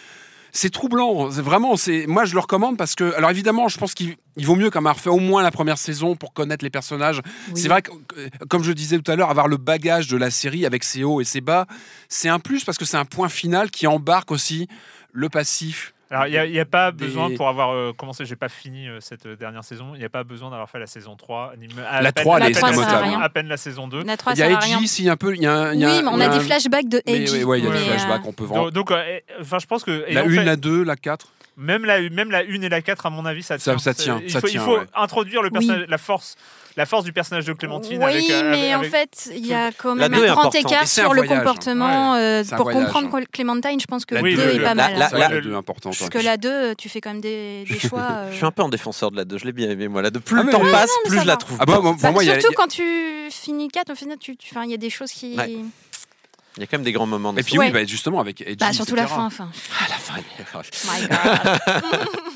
[0.55, 3.93] c'est troublant, c'est vraiment c'est moi je le recommande parce que alors évidemment je pense
[3.93, 6.69] qu'il il vaut mieux même avoir fait au moins la première saison pour connaître les
[6.69, 7.21] personnages.
[7.49, 7.61] Oui.
[7.61, 10.31] C'est vrai que euh, comme je disais tout à l'heure avoir le bagage de la
[10.31, 11.67] série avec ses hauts et ses bas,
[12.07, 14.69] c'est un plus parce que c'est un point final qui embarque aussi
[15.11, 18.35] le passif Alors, il n'y a, a pas Des- besoin pour avoir euh, commencé, j'ai
[18.35, 20.85] pas fini euh, cette euh, dernière saison, il n'y a pas besoin d'avoir fait la
[20.87, 21.53] saison 3.
[21.57, 23.57] Ni me- à La peine- 3, à elle est très à peine- À peine la
[23.57, 24.03] saison 2.
[24.03, 24.51] La 3, Il y a.
[24.51, 25.35] Edgy, si, un peu.
[25.35, 27.37] Il y a, il y a Oui, mais on a un- des flashbacks de Edgy.
[27.37, 28.71] oui, ouais, il y a des flashbacks, euh, on peut vendre.
[28.71, 29.91] Donc, donc, euh, enfin, je pense que.
[29.91, 31.27] La ayant 1, fait- la 2, la 4.
[31.57, 33.77] Même la, même la 1 et la 4, à mon avis, ça Ça- tient.
[33.77, 34.85] ça C'est- tient, Il ça faut, tient, il faut ouais.
[34.93, 35.71] introduire le Oui.
[35.87, 36.35] la force.
[36.75, 39.53] La force du personnage de Clémentine Oui, avec, euh, mais avec- en fait, il y
[39.53, 41.37] a quand même un grand écart un sur le voyage.
[41.37, 42.15] comportement.
[42.15, 42.91] euh, pour voyage.
[42.91, 44.97] comprendre Clémentine, je pense que La le Oui, 2 le- est pas la- mal.
[44.99, 45.93] la- Ça, la- la 2 importante.
[45.97, 46.19] Parce ouais.
[46.19, 48.01] que la 2, tu fais quand même des, des choix.
[48.01, 50.01] euh, Je suis un peu en défenseur de la 2, je l'ai bien aimé moi.
[50.01, 51.57] La 2, plus Ah, le temps Non, passe, plus ça je la trouve.
[51.61, 52.83] Ah bah, surtout il y a- quand tu
[53.31, 54.17] finis 4, au final,
[54.65, 55.37] il y a des choses qui.
[56.57, 56.57] Ouais.
[56.57, 57.33] Il y a quand même des grands moments.
[57.33, 57.67] dans Et puis Ouais.
[57.67, 59.15] oui, bah, justement, avec Edgy, Bah, surtout la etc.
[59.15, 59.25] fin.
[59.25, 59.49] Enfin,
[59.79, 60.13] Ah, la fin.
[60.17, 61.59] il est- my God.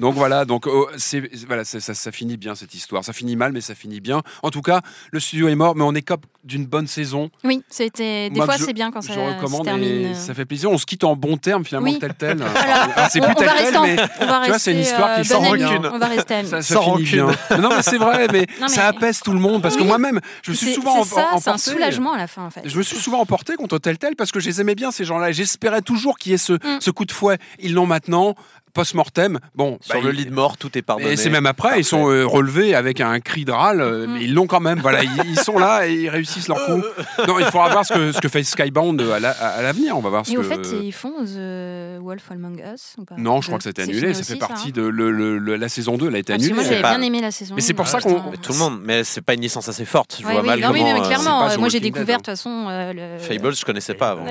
[0.00, 3.02] Donc voilà, donc oh, c'est voilà, c'est- ça, ça finit bien cette histoire.
[3.04, 4.22] Ça finit mal, mais ça finit bien.
[4.42, 4.80] En tout cas,
[5.10, 7.30] le studio est mort, mais on écope d'une bonne saison.
[7.44, 8.30] Oui, c'était.
[8.30, 9.88] Des Moi, fois, c'est bien quand ça Je se recommande termine.
[10.10, 10.70] et ça fait plaisir.
[10.70, 11.98] On se quitte en bon terme finalement, Oui.
[11.98, 12.42] tel tel.
[12.42, 12.52] Alors,
[12.96, 14.78] Ah, c'est on, plus on tel va tel, mais on va tu vois, c'est une
[14.80, 15.90] histoire qui euh, sans rancune.
[15.92, 16.48] On va rester amis.
[16.50, 17.26] ça, ça Sans finit bien.
[17.58, 20.20] non, mais c'est vrai, mais, Non, mais- ça apaise tout le monde parce que moi-même,
[20.42, 21.70] je me suis souvent c'est ça, em- c'est un emporté.
[21.70, 22.62] soulagement à la fin, en fait.
[22.64, 25.04] Je me suis souvent emporté contre tel tel parce que je les aimais bien ces
[25.04, 25.30] gens-là.
[25.30, 26.78] et J'espérais toujours qu'il y ait Mm.
[26.80, 27.38] ce coup de fouet.
[27.60, 28.34] Ils l'ont maintenant.
[28.76, 31.12] Post-mortem, bon, Sur bah, le ils- lit de mort, tout est pardonné.
[31.12, 34.12] Et c'est même après, ils sont euh, relevés avec un cri de râle, euh, Mm.
[34.12, 34.78] mais ils l'ont quand même.
[34.80, 36.82] Voilà, ils, ils sont là et ils réussissent leur coup.
[37.26, 39.96] Non, il faudra voir ce que, ce que fait Skybound à la- à l'avenir.
[39.96, 40.40] On va voir ce Et que.
[40.40, 43.68] au fait, ils font The Wolf Among Us ou pas non, je crois que ça
[43.68, 44.12] a été C'est annulé.
[44.14, 46.32] Ça aussi, fait partie hein de le- le- le- la saison 2, elle a été
[46.32, 46.52] Ah, annulée.
[46.52, 47.54] moi, j'avais pas- bien aimé la saison.
[47.56, 48.30] Mais c'est pour euh, ça qu'on- putain.
[48.30, 50.18] Mais tout le monde, mais c'est pas une licence assez forte.
[50.20, 50.92] Je Ouais, vois mal non, oui, comment.
[50.94, 52.18] mais euh, clairement, euh, The moi j'ai découvert hein.
[52.18, 53.18] de toute façon euh, le.
[53.18, 54.26] Fable, je connaissais pas avant.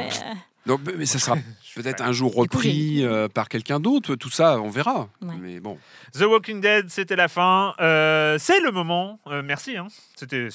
[0.66, 1.36] Donc, mais ça sera
[1.76, 4.16] peut-être un jour repris euh, par quelqu'un d'autre.
[4.16, 5.10] Tout ça, on verra.
[5.22, 5.36] Ouais.
[5.40, 5.78] Mais bon.
[6.14, 7.74] The Walking Dead, c'était la fin.
[7.80, 9.20] Euh, c'est le moment.
[9.28, 9.78] Euh, merci.
[9.78, 9.88] hein.
[10.16, 10.48] C'était.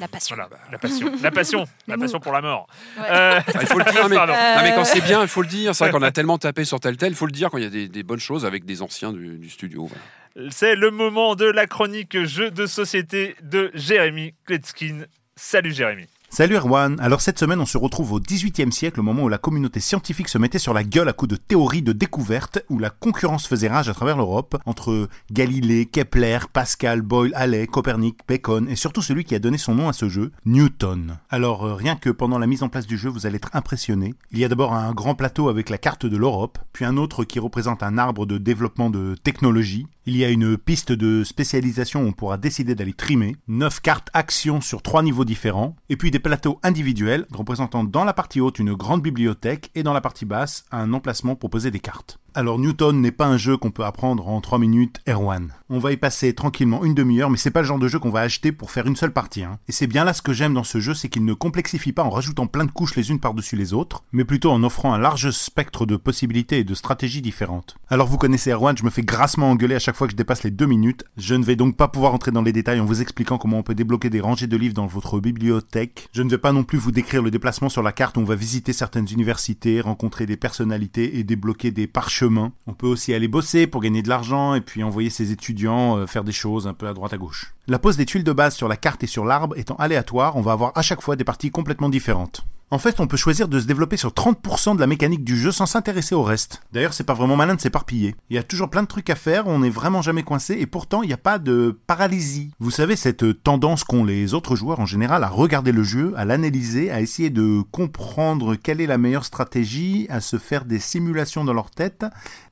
[0.00, 0.34] La passion.
[0.34, 1.12] Voilà, la passion.
[1.22, 1.64] La passion.
[1.86, 2.66] la passion pour la mort.
[2.98, 3.04] Ouais.
[3.08, 4.32] Euh, Ah, il faut le dire, mais, pardon.
[4.32, 5.74] Euh, non, mais quand c'est bien, il faut le dire.
[5.76, 7.12] C'est vrai qu'on a tellement tapé sur tel tel.
[7.12, 9.12] Il faut le dire quand il y a des, des bonnes choses avec des anciens
[9.12, 9.86] du, du studio.
[9.86, 10.50] voilà.
[10.50, 15.02] C'est le moment de la chronique jeu de société de Jérémy Kletskin.
[15.36, 16.06] Salut Jérémy.
[16.32, 19.36] Salut Erwan, alors cette semaine on se retrouve au XVIIIe siècle, au moment où la
[19.36, 22.90] communauté scientifique se mettait sur la gueule à coups de théories de découverte, où la
[22.90, 28.76] concurrence faisait rage à travers l'Europe, entre Galilée, Kepler, Pascal, Boyle, Halley, Copernic, Bacon, et
[28.76, 31.18] surtout celui qui a donné son nom à ce jeu, Newton.
[31.30, 34.14] Alors euh, rien que pendant la mise en place du jeu vous allez être impressionné.
[34.30, 37.24] Il y a d'abord un grand plateau avec la carte de l'Europe, puis un autre
[37.24, 42.02] qui représente un arbre de développement de technologie, il y a une piste de spécialisation
[42.02, 46.10] où on pourra décider d'aller trimer, 9 cartes actions sur trois niveaux différents, et puis
[46.10, 50.24] des plateaux individuels représentant dans la partie haute une grande bibliothèque et dans la partie
[50.24, 52.18] basse un emplacement poser des cartes.
[52.34, 55.52] Alors Newton n'est pas un jeu qu'on peut apprendre en 3 minutes, Erwan.
[55.68, 58.10] On va y passer tranquillement une demi-heure, mais c'est pas le genre de jeu qu'on
[58.10, 59.42] va acheter pour faire une seule partie.
[59.42, 59.58] hein.
[59.68, 62.04] Et c'est bien là ce que j'aime dans ce jeu, c'est qu'il ne complexifie pas
[62.04, 64.98] en rajoutant plein de couches les unes par-dessus les autres, mais plutôt en offrant un
[64.98, 67.76] large spectre de possibilités et de stratégies différentes.
[67.88, 70.44] Alors vous connaissez Erwan, je me fais grassement engueuler à chaque fois que je dépasse
[70.44, 71.04] les deux minutes.
[71.16, 73.64] Je ne vais donc pas pouvoir entrer dans les détails en vous expliquant comment on
[73.64, 76.08] peut débloquer des rangées de livres dans votre bibliothèque.
[76.12, 78.24] Je ne vais pas non plus vous décrire le déplacement sur la carte où on
[78.24, 82.19] va visiter certaines universités, rencontrer des personnalités et débloquer des parchemins.
[82.66, 86.06] On peut aussi aller bosser pour gagner de l'argent et puis envoyer ses étudiants euh,
[86.06, 87.54] faire des choses un peu à droite à gauche.
[87.70, 90.40] La pose des tuiles de base sur la carte et sur l'arbre étant aléatoire, on
[90.40, 92.44] va avoir à chaque fois des parties complètement différentes.
[92.72, 95.50] En fait, on peut choisir de se développer sur 30% de la mécanique du jeu
[95.50, 96.62] sans s'intéresser au reste.
[96.72, 98.14] D'ailleurs, c'est pas vraiment malin de s'éparpiller.
[98.28, 100.66] Il y a toujours plein de trucs à faire, on n'est vraiment jamais coincé et
[100.66, 102.52] pourtant il n'y a pas de paralysie.
[102.60, 106.24] Vous savez, cette tendance qu'ont les autres joueurs en général à regarder le jeu, à
[106.24, 111.44] l'analyser, à essayer de comprendre quelle est la meilleure stratégie, à se faire des simulations
[111.44, 112.04] dans leur tête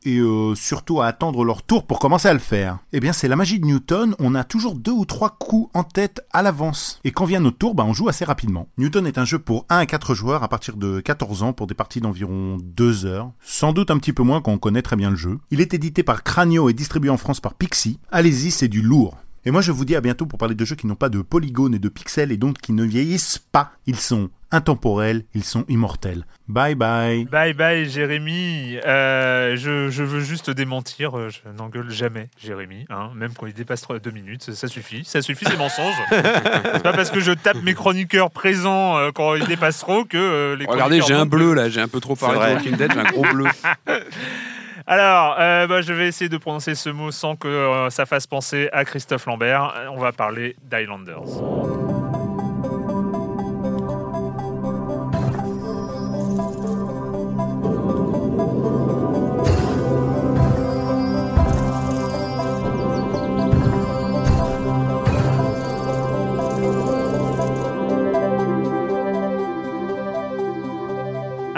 [0.09, 2.79] et euh, surtout à attendre leur tour pour commencer à le faire.
[2.93, 5.85] Eh bien, c'est la magie de Newton, on a toujours deux ou trois coups en
[5.85, 6.99] tête à l'avance.
[7.05, 8.69] Et quand vient notre tour, bah, on joue assez rapidement.
[8.79, 11.67] Newton est un jeu pour 1 à 4 joueurs à partir de 14 ans pour
[11.67, 13.33] des parties d'environ 2 heures.
[13.43, 15.39] Sans doute un petit peu moins quand on connaît très bien le jeu.
[15.51, 17.99] Il est édité par Cranio et distribué en France par Pixie.
[18.11, 19.19] Allez-y, c'est du lourd.
[19.45, 21.23] Et moi je vous dis à bientôt pour parler de jeux qui n'ont pas de
[21.23, 23.73] polygones et de pixels et donc qui ne vieillissent pas.
[23.87, 26.25] Ils sont intemporels, ils sont immortels.
[26.49, 27.25] Bye bye.
[27.27, 28.79] Bye bye Jérémy.
[28.87, 33.53] Euh, je, je veux juste démentir, euh, je n'engueule jamais Jérémy, hein, même quand il
[33.53, 35.95] dépasse trois- deux minutes, ça, suffit, ça suffit ces mensonges.
[36.11, 40.17] c'est pas parce que je tape mes chroniqueurs présents euh, quand ils dépassent trop que
[40.17, 42.55] euh, les Regardez, chroniqueurs j'ai un bleu là, j'ai un peu trop parlé de.
[42.57, 43.45] Walking Dead, j'ai un gros bleu.
[44.87, 48.27] Alors, euh, bah, je vais essayer de prononcer ce mot sans que euh, ça fasse
[48.27, 49.75] penser à Christophe Lambert.
[49.93, 51.25] On va parler d'Highlanders.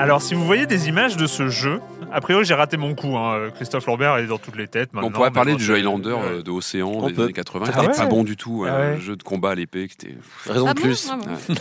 [0.03, 1.80] Alors si vous voyez des images de ce jeu,
[2.11, 3.16] a priori, j'ai raté mon coup.
[3.18, 3.51] hein.
[3.55, 4.88] Christophe Lambert est dans toutes les têtes.
[4.94, 7.24] On maintenant, pourrait parler du jeu Highlander euh, de Océan On des peut.
[7.24, 8.64] années 80, qui Ah était pas bon du tout.
[8.66, 9.01] Ah Un ouais.
[9.01, 10.16] jeu de combat à l'épée qui était.
[10.46, 11.11] Raison Ah de bon plus.
[11.12, 11.55] Ah bon.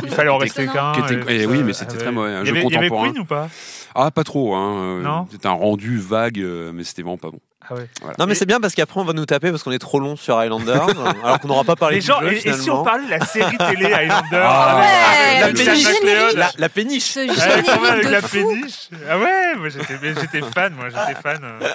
[0.04, 0.92] Il fallait en rester qu'un.
[0.92, 2.12] Qui était- eh oui, mais c'était Ah très ouais.
[2.12, 3.10] mauvais, un y jeu avait- Il y avait contemporain.
[3.12, 3.48] Queen ou pas?
[3.96, 4.54] Ah, pas trop.
[4.54, 4.74] Hein.
[4.76, 7.40] euh, Non C'était un rendu vague, euh, mais c'était vraiment pas bon.
[7.70, 7.88] Ah ouais.
[8.18, 10.00] Non, mais Et- c'est bien parce qu'après on va nous taper parce qu'on est trop
[10.00, 10.72] long sur Highlander,
[11.24, 13.10] alors qu'on n'aura pas parlé Les du gens, jeu, et, et si on parlait de
[13.10, 16.36] la série télé Highlander Ah ouais, avec avec McLeod générique.
[16.36, 18.48] La, la péniche Ce Ouais, quand même, avec la fou.
[18.48, 18.88] péniche.
[19.08, 21.40] Ah ouais, moi j'étais, fan, moi j'étais fan.
[21.44, 21.68] euh.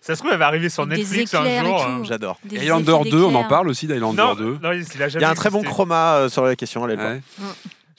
[0.00, 1.82] Ça se trouve, elle va arriver sur Netflix un jour.
[1.86, 2.04] euh.
[2.04, 2.38] J'adore.
[2.52, 4.58] Highlander effets 2, on en parle aussi d'Highlander Non, 2.
[4.62, 6.56] non, il il a Il jamais y a un très bon chroma euh, sur la
[6.56, 7.04] question à l'époque.
[7.06, 7.20] Ouais.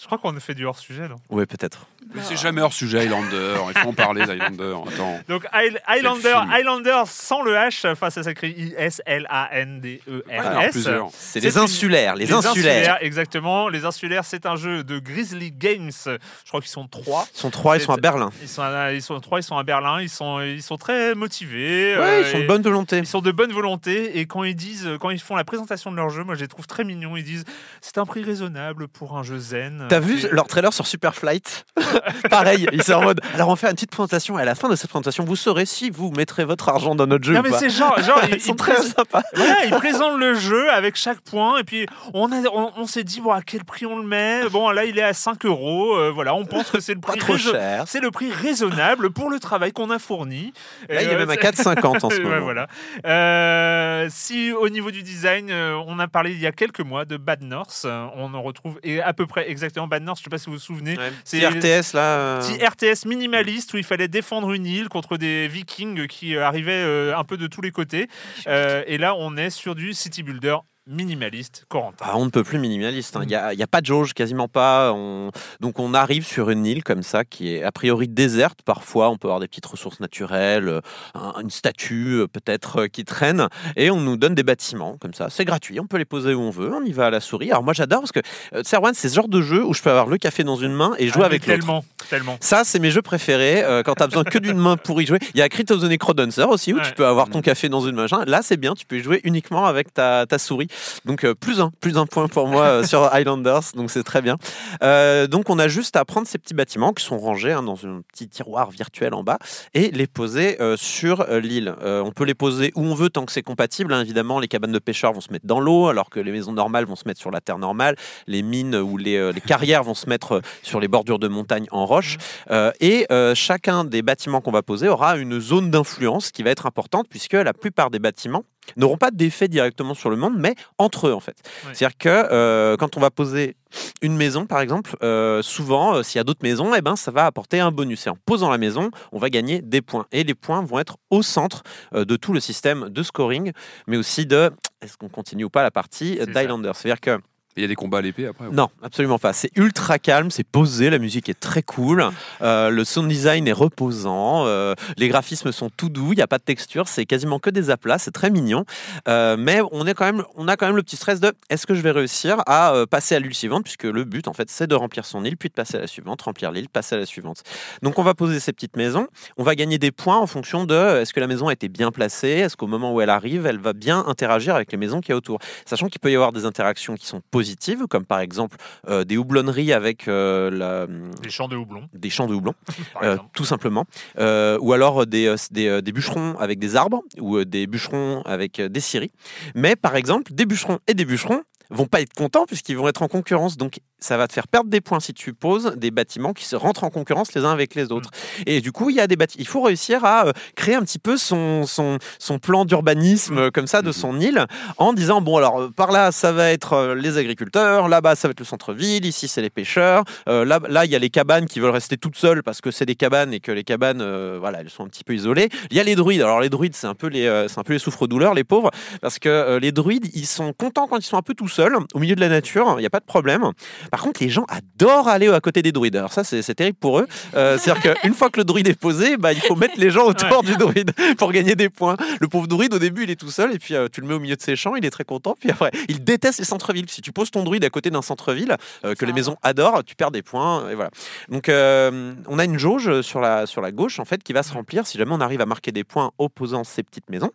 [0.01, 1.17] Je crois qu'on a fait du hors sujet, non?
[1.29, 1.87] Oui, peut-être.
[2.13, 3.55] Mais c'est jamais hors sujet Highlander.
[3.73, 4.75] Il faut en parler d'Highlander.
[4.87, 5.19] Attends.
[5.27, 6.35] Donc High- Highlander.
[6.51, 10.77] Highlander sans le H, enfin ça s'écrit Ouais, il y en a I-S-L-A-N-D-E-R-S.
[10.77, 12.97] C'est C'est les insulaires, les, insulaires.
[13.01, 13.69] Exactement.
[13.69, 15.91] Les insulaires, c'est un jeu de Grizzly Games.
[16.05, 17.27] Je crois qu'ils sont trois.
[17.35, 18.31] Ils sont trois, ils sont à Berlin.
[18.41, 20.01] Ils sont, à- ils sont trois, ils sont à Berlin.
[20.01, 21.95] Ils sont, ils sont très motivés.
[21.97, 22.97] Ouais, euh, ils sont de bonne volonté.
[22.97, 25.95] Ils sont de bonne volonté et quand ils disent, quand ils font la présentation de
[25.95, 27.15] leur jeu, moi je les trouve très mignons.
[27.17, 27.45] Ils disent
[27.81, 29.85] c'est un prix raisonnable pour un jeu zen.
[29.89, 31.65] T'as vu leur trailer sur Superflight?
[32.29, 33.21] Pareil, ils sont en mode.
[33.33, 35.65] Alors on fait une petite présentation et à la fin de cette présentation, vous saurez
[35.65, 37.59] si vous mettrez votre argent dans notre jeu Non ou mais pas.
[37.59, 39.21] c'est genre, genre ils, Ils sont très sympas.
[39.35, 43.03] voilà, ils présentent le jeu avec chaque point et puis on, a, on, on s'est
[43.03, 44.41] dit bon à quel prix on le met?
[44.51, 45.95] Bon là il est à 5 euros.
[45.95, 47.83] euh, voilà, on pense que c'est le Pas prix trop raison- cher.
[47.87, 50.53] C'est le prix raisonnable pour le travail qu'on a fourni.
[50.89, 52.41] Là, il est euh, même à c'est- 4,50 en ce Ouais, moment.
[52.41, 52.67] voilà.
[53.05, 57.17] Euh, si au niveau du design, on a parlé il y a quelques mois de
[57.17, 57.85] Bad North,
[58.15, 60.19] on en retrouve et à peu près exactement Bad North.
[60.19, 60.97] Je sais pas si vous vous souvenez.
[60.97, 61.11] Ouais.
[61.23, 61.45] C'est- C'est
[61.81, 62.01] RTS là.
[62.01, 66.71] euh, Petit RTS minimaliste où il fallait défendre une île contre des vikings qui arrivaient
[66.83, 68.07] euh, un peu de tous les côtés.
[68.47, 70.57] Euh, et là, on est sur du city builder
[70.87, 72.05] minimaliste, Corentin.
[72.07, 73.15] Ah, on ne peut plus minimaliste.
[73.15, 73.21] hein.
[73.23, 74.91] Il n'y a, il y a pas de jauge, quasiment pas.
[74.93, 78.59] On- Donc on arrive sur une île comme ça qui est a priori déserte.
[78.65, 80.81] Parfois, on peut avoir des petites ressources naturelles, euh,
[81.13, 85.13] un- une statue euh, peut-être euh, qui traîne, et on nous donne des bâtiments comme
[85.13, 85.27] ça.
[85.29, 86.73] C'est gratuit, on peut les poser où on veut.
[86.73, 87.51] On y va à la souris.
[87.51, 88.21] Alors moi j'adore parce que
[88.63, 90.93] Serwan, c'est ce genre de jeu où je peux avoir le café dans une main
[90.97, 91.59] et jouer Ah, avec l'autre.
[91.59, 92.37] tellement, tellement.
[92.41, 93.63] Ça, c'est mes jeux préférés.
[93.63, 95.19] euh, quand tu as besoin que d'une main pour y jouer.
[95.35, 96.83] Il y a Crypt of the Necrodancer aussi, où Ouais.
[96.83, 98.05] tu peux avoir ton café dans une main.
[98.25, 100.67] Là, c'est bien, tu peux y jouer uniquement avec ta, ta souris.
[101.05, 103.63] Donc, euh, plus un, plus un point pour moi euh, sur Highlanders.
[103.75, 104.37] Donc, c'est très bien.
[104.83, 107.85] Euh, donc, on a juste à prendre ces petits bâtiments qui sont rangés hein, dans
[107.85, 109.37] un petit tiroir virtuel en bas
[109.73, 111.73] et les poser sur l'île.
[111.83, 113.93] On peut les poser où on veut tant que c'est compatible.
[113.93, 114.01] hein.
[114.01, 116.85] Évidemment, les cabanes de pêcheurs vont se mettre dans l'eau, alors que les maisons normales
[116.85, 117.95] vont se mettre sur la terre normale.
[118.27, 121.85] Les mines ou les, les carrières vont se mettre sur les bordures de montagne en
[121.85, 122.17] roche.
[122.51, 126.51] Euh, et euh, chacun des bâtiments qu'on va poser aura une zone d'influence qui va
[126.51, 128.43] être importante, puisque la plupart des bâtiments
[128.77, 131.35] n'auront pas d'effet directement sur le monde, mais entre eux en fait.
[131.65, 131.73] Ouais.
[131.73, 133.55] C'est-à-dire que euh, quand on va poser
[134.01, 137.11] une maison, par exemple, euh, souvent, euh, s'il y a d'autres maisons, eh ben, ça
[137.11, 138.07] va apporter un bonus.
[138.07, 140.05] Et en posant la maison, on va gagner des points.
[140.11, 143.51] Et les points vont être au centre de tout le système de scoring,
[143.87, 144.51] mais aussi de
[144.81, 146.71] est-ce qu'on continue ou pas la partie d'Highlander.
[146.73, 147.19] C'est-à-dire que
[147.59, 148.45] Il y a des combats à l'épée après.
[148.51, 149.33] non, absolument pas.
[149.33, 152.05] C'est ultra calme, c'est posé, la musique est très cool,
[152.41, 156.27] euh, le sound design est reposant, euh, les graphismes sont tout doux, il n'y a
[156.27, 158.63] pas de texture, c'est quasiment que des aplats, c'est très mignon.
[159.09, 161.67] Euh, mais on, est quand même, on a quand même le petit stress de est-ce
[161.67, 164.67] que je vais réussir à passer à l'île suivante, puisque le but en fait c'est
[164.67, 167.05] de remplir son île, puis de passer à la suivante, remplir l'île, passer à la
[167.05, 167.43] suivante.
[167.81, 171.01] Donc on va poser ces petites maisons, on va gagner des points en fonction de
[171.01, 173.59] est-ce que la maison a été bien placée, est-ce qu'au moment où elle arrive, elle
[173.59, 175.39] va bien interagir avec les maisons qui y a autour.
[175.65, 177.48] Sachant qu'il peut y avoir des interactions qui sont positives,
[177.89, 180.87] comme par exemple euh, des houblonneries avec euh, la-
[181.21, 182.53] Des champs de houblon, des champs de houblon,
[182.93, 183.85] par euh, tout simplement.
[184.17, 188.79] Euh, ou alors des, des, des bûcherons avec des arbres, ou des bûcherons avec des
[188.79, 189.11] scieries.
[189.55, 191.41] Mais par exemple, des bûcherons et des bûcherons
[191.71, 193.55] vont pas être contents puisqu'ils vont être en concurrence.
[193.55, 196.55] Donc ça va te faire perdre des points si tu poses des bâtiments qui se
[196.55, 198.11] rentrent en concurrence les uns avec les autres.
[198.45, 199.41] Et du coup, il y a des bâtiments.
[199.41, 203.51] Il faut réussir à euh, créer un petit peu son, son, son plan d'urbanisme euh,
[203.51, 204.45] comme ça de son île
[204.77, 208.31] en disant bon alors euh, par là ça va être les agriculteurs, là-bas ça va
[208.31, 211.59] être le centre-ville, ici c'est les pêcheurs, là là il y a les cabanes qui
[211.59, 214.03] veulent rester toutes seules parce que c'est des cabanes et que les cabanes
[214.37, 215.49] voilà elles sont un petit peu isolées.
[215.71, 216.21] Il y a les druides.
[216.21, 218.71] Alors les druides c'est un peu les c'est un peu les souffres-douleurs les pauvres
[219.01, 221.99] parce que les druides ils sont contents quand ils sont un peu tout seuls au
[221.99, 223.51] milieu de la nature, il n'y a pas de problème.
[223.89, 225.95] Par contre les gens adorent aller à côté des druides.
[225.95, 227.07] Alors ça c'est terrible pour eux.
[227.35, 230.05] Euh, C'est-à-dire qu'une fois que le druide est posé, bah, il faut mettre les gens
[230.05, 231.97] autour du druide pour gagner des points.
[232.19, 234.13] Le pauvre druide, au début, il est tout seul, et puis euh, tu le mets
[234.13, 235.35] au milieu de ses champs, il est très content.
[235.39, 236.89] Puis après, il déteste les centres-villes.
[236.89, 239.95] Si tu poses ton druide à côté d'un centre-ville euh, que les maisons adorent, tu
[239.95, 240.69] perds des points.
[240.69, 240.91] Et voilà.
[241.29, 244.53] Donc, on a une jauge sur la, sur la gauche, en fait, qui va se
[244.53, 247.31] remplir si jamais on arrive à marquer des points opposant ces petites maisons.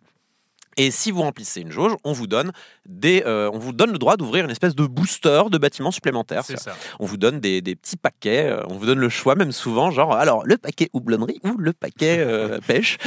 [0.77, 2.51] Et si vous remplissez une jauge, on vous donne
[2.85, 6.43] des, euh, on vous donne le droit d'ouvrir une espèce de booster de bâtiments supplémentaires.
[6.45, 6.75] C'est ça.
[6.99, 9.89] On vous donne des, des petits paquets, euh, on vous donne le choix même souvent,
[9.91, 12.97] genre alors le paquet houblonnerie ou le paquet euh, pêche.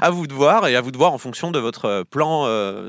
[0.00, 2.46] à vous de voir et à vous de voir en fonction de votre plan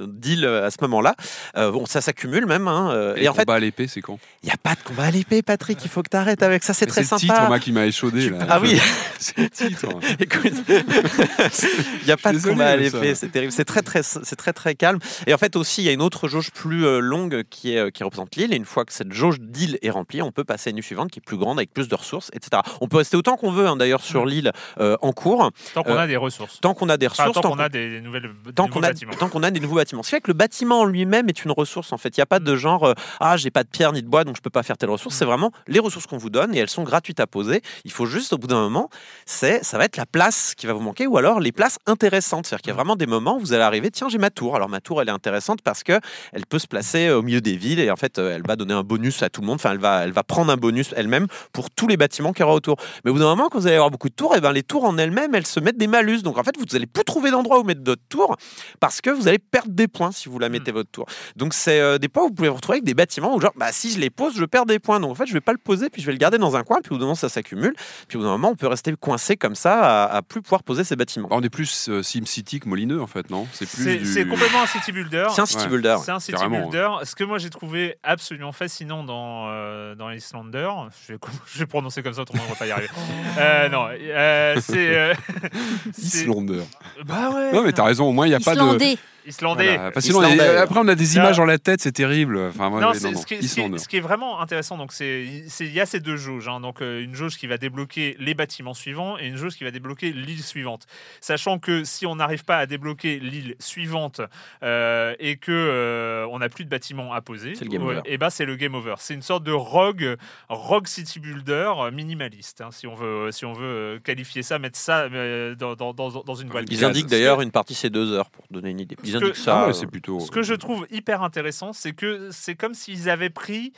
[0.07, 1.15] deal à ce moment-là.
[1.55, 2.67] Bon, ça s'accumule même.
[2.67, 4.19] hein, Et, et en fait, combat à l'épée, c'est quand?
[4.41, 5.79] Il n'y a pas de combat à l'épée, Patrick.
[5.85, 6.73] Il faut que tu arrêtes avec ça.
[6.73, 7.19] C'est très le sympa.
[7.19, 8.29] titre, moi, qui m'a échaudé.
[8.31, 8.39] Là.
[8.49, 8.79] Ah oui.
[9.19, 9.87] c'est le titre.
[10.19, 13.51] Écoute, il n'y a pas de combat à l'épée, c'est terrible.
[13.51, 14.99] C'est très, très, c'est très, très calme.
[15.27, 17.77] Et en fait, aussi, il y a une autre jauge plus euh, longue qui, est,
[17.79, 18.53] euh, qui représente l'île.
[18.53, 20.83] Et une fois que cette jauge d'île est remplie, on peut passer à une nuit
[20.83, 22.61] suivante qui est plus grande, avec plus de ressources, etc.
[22.81, 25.95] On peut rester autant qu'on veut, hein, d'ailleurs, sur l'île euh, en cours, Tant qu'on
[25.97, 26.59] a des ressources.
[26.61, 28.79] tant qu'on a des Enfin, ressources, tant tant qu'on a des nouvelles des tant nouveaux
[28.79, 29.13] qu'on a, bâtiments.
[29.13, 30.03] tant qu'on a des nouveaux bâtiments.
[30.03, 32.15] Ce qui fait que le bâtiment en lui-même est une ressource en fait.
[32.17, 34.23] Il n'y a pas de genre euh, ah j'ai pas de pierre ni de bois
[34.23, 35.15] donc je peux pas faire telle ressource.
[35.15, 37.61] C'est vraiment les ressources qu'on vous donne et elles sont gratuites à poser.
[37.85, 38.89] Il faut juste au bout d'un moment,
[39.25, 42.47] c'est ça va être la place qui va vous manquer ou alors les places intéressantes.
[42.47, 44.55] C'est-à-dire qu'il y a vraiment des moments où vous allez arriver tiens j'ai ma tour.
[44.55, 45.99] Alors ma tour elle est intéressante parce que
[46.31, 48.73] elle peut se placer au milieu des villes et en fait euh, elle va donner
[48.73, 49.55] un bonus à tout le monde.
[49.55, 52.43] Enfin elle va elle va prendre un bonus elle-même pour tous les bâtiments qu'il y
[52.43, 52.77] aura autour.
[53.03, 54.63] Mais au bout d'un moment quand vous allez avoir beaucoup de tours et ben les
[54.63, 56.21] tours en elles-mêmes elles se mettent des malus.
[56.21, 58.37] Donc en fait vous allez plus trouver d'endroit où mettre d'autres tours
[58.79, 61.05] parce que vous allez perdre des points si vous la mettez votre tour.
[61.35, 63.53] Donc c'est euh, des points où vous pouvez vous retrouver avec des bâtiments où genre
[63.55, 65.53] bah si je les pose je perds des points donc en fait je vais pas
[65.53, 67.15] le poser puis je vais le garder dans un coin puis au bout d'un moment
[67.15, 67.73] ça s'accumule
[68.07, 70.63] puis au bout d'un moment on peut rester coincé comme ça à, à plus pouvoir
[70.63, 71.27] poser ses bâtiments.
[71.31, 73.47] On est plus euh, SimCity que Molineux, en fait, non?
[73.65, 75.25] C'est plus C'est du- c'est complètement un city builder.
[75.29, 75.69] C'est un city Ouais.
[75.69, 75.97] builder.
[76.03, 76.87] C'est un city carrément, builder.
[77.03, 80.69] Ce que moi j'ai trouvé absolument fascinant dans, euh, dans Islander,
[81.07, 81.19] je vais,
[81.53, 82.89] je vais prononcer comme ça, autrement on va pas y arriver.
[83.39, 84.95] Euh, non, euh, c'est.
[84.95, 85.13] euh,
[85.93, 86.61] c'est- Islander.
[87.05, 87.51] Bah ouais.
[87.51, 88.95] Non, mais t'as raison, au moins, il n'y a pas de.
[89.25, 89.75] Islandais.
[89.77, 90.57] Voilà, sinon, Islandais.
[90.57, 92.37] après, on a des images dans la tête, c'est terrible.
[92.49, 93.19] Enfin, moi, Non, ouais, ce, qui est, non.
[93.21, 93.77] ce qui est- Islander.
[93.79, 95.23] ce qui est vraiment intéressant, donc c'est
[95.59, 96.59] il y a ces deux jauges, hein.
[96.59, 99.71] donc euh, une jauge qui va débloquer les bâtiments suivants et une jauge qui va
[99.71, 100.85] débloquer l'île suivante.
[101.21, 104.21] Sachant que si on n'arrive pas à débloquer l'île suivante
[104.63, 108.01] euh, et que euh, on n'a plus de bâtiments à poser, C'est le game over.
[108.05, 108.95] et ben c'est le game over.
[108.99, 110.15] C'est une sorte de rogue,
[110.49, 115.03] rogue city builder minimaliste, hein, si on veut si on veut qualifier ça, mettre ça
[115.03, 116.65] euh, dans, dans, dans, dans une boîte.
[116.69, 118.95] Ils indiquent d'ailleurs une partie c'est deux heures pour donner une idée.
[119.03, 119.55] Ils Ce que- ça.
[119.57, 120.19] Ah ouais, euh, c'est plutôt.
[120.19, 123.73] Ce que je trouve hyper intéressant, c'est que c'est comme s'ils avaient pris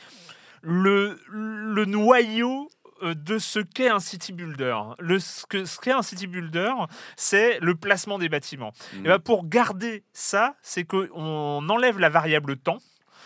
[0.62, 2.68] le, le noyau
[3.02, 4.74] euh, de ce qu'est un city builder.
[4.98, 6.72] Le, ce que- ce qu'est un city builder,
[7.16, 8.72] c'est le placement des bâtiments.
[8.94, 8.98] Mm.
[9.04, 12.78] Et ben, pour garder ça, c'est qu'on enlève la variable temps.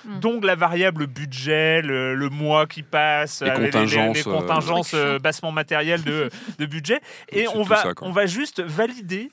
[0.05, 0.19] Mm.
[0.21, 5.19] Donc la variable budget, le, le mois qui passe, Les euh, contingences, les, contingences euh,
[5.19, 7.01] bassement matérielles de, de budget,
[7.33, 9.31] et on va, ça, on va juste valider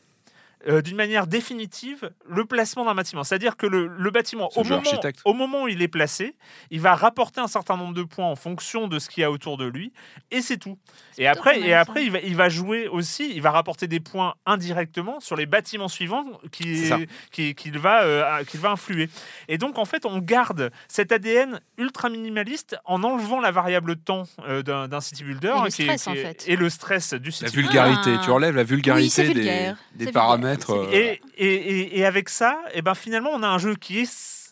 [0.67, 3.23] euh, d'une manière définitive le placement d'un bâtiment.
[3.23, 4.81] C'est-à-dire que le, le bâtiment, au moment,
[5.25, 6.35] au moment où il est placé,
[6.71, 9.31] il va rapporter un certain nombre de points en fonction de ce qu'il y a
[9.31, 9.93] autour de lui,
[10.31, 10.77] et c'est tout.
[11.17, 14.33] Et après, et après il, va, il va jouer aussi, il va rapporter des points
[14.45, 16.97] indirectement sur les bâtiments suivants qui- ça.
[17.31, 19.09] qui- qu'il va, euh, qu'il va influer.
[19.47, 24.23] Et donc, en fait, on garde cet ADN ultra minimaliste en enlevant la variable temps
[24.47, 25.47] euh, d'un city builder.
[25.47, 26.43] Et le hein, qui est- stress, qui en est- fait.
[26.47, 28.21] Et le stress du La city vulgarité, Ah.
[28.23, 30.46] tu enlèves la vulgarité des, des paramètres.
[30.75, 33.99] Euh, Et, et, et- et avec ça, et ben finalement, on a un jeu qui
[34.01, 34.46] est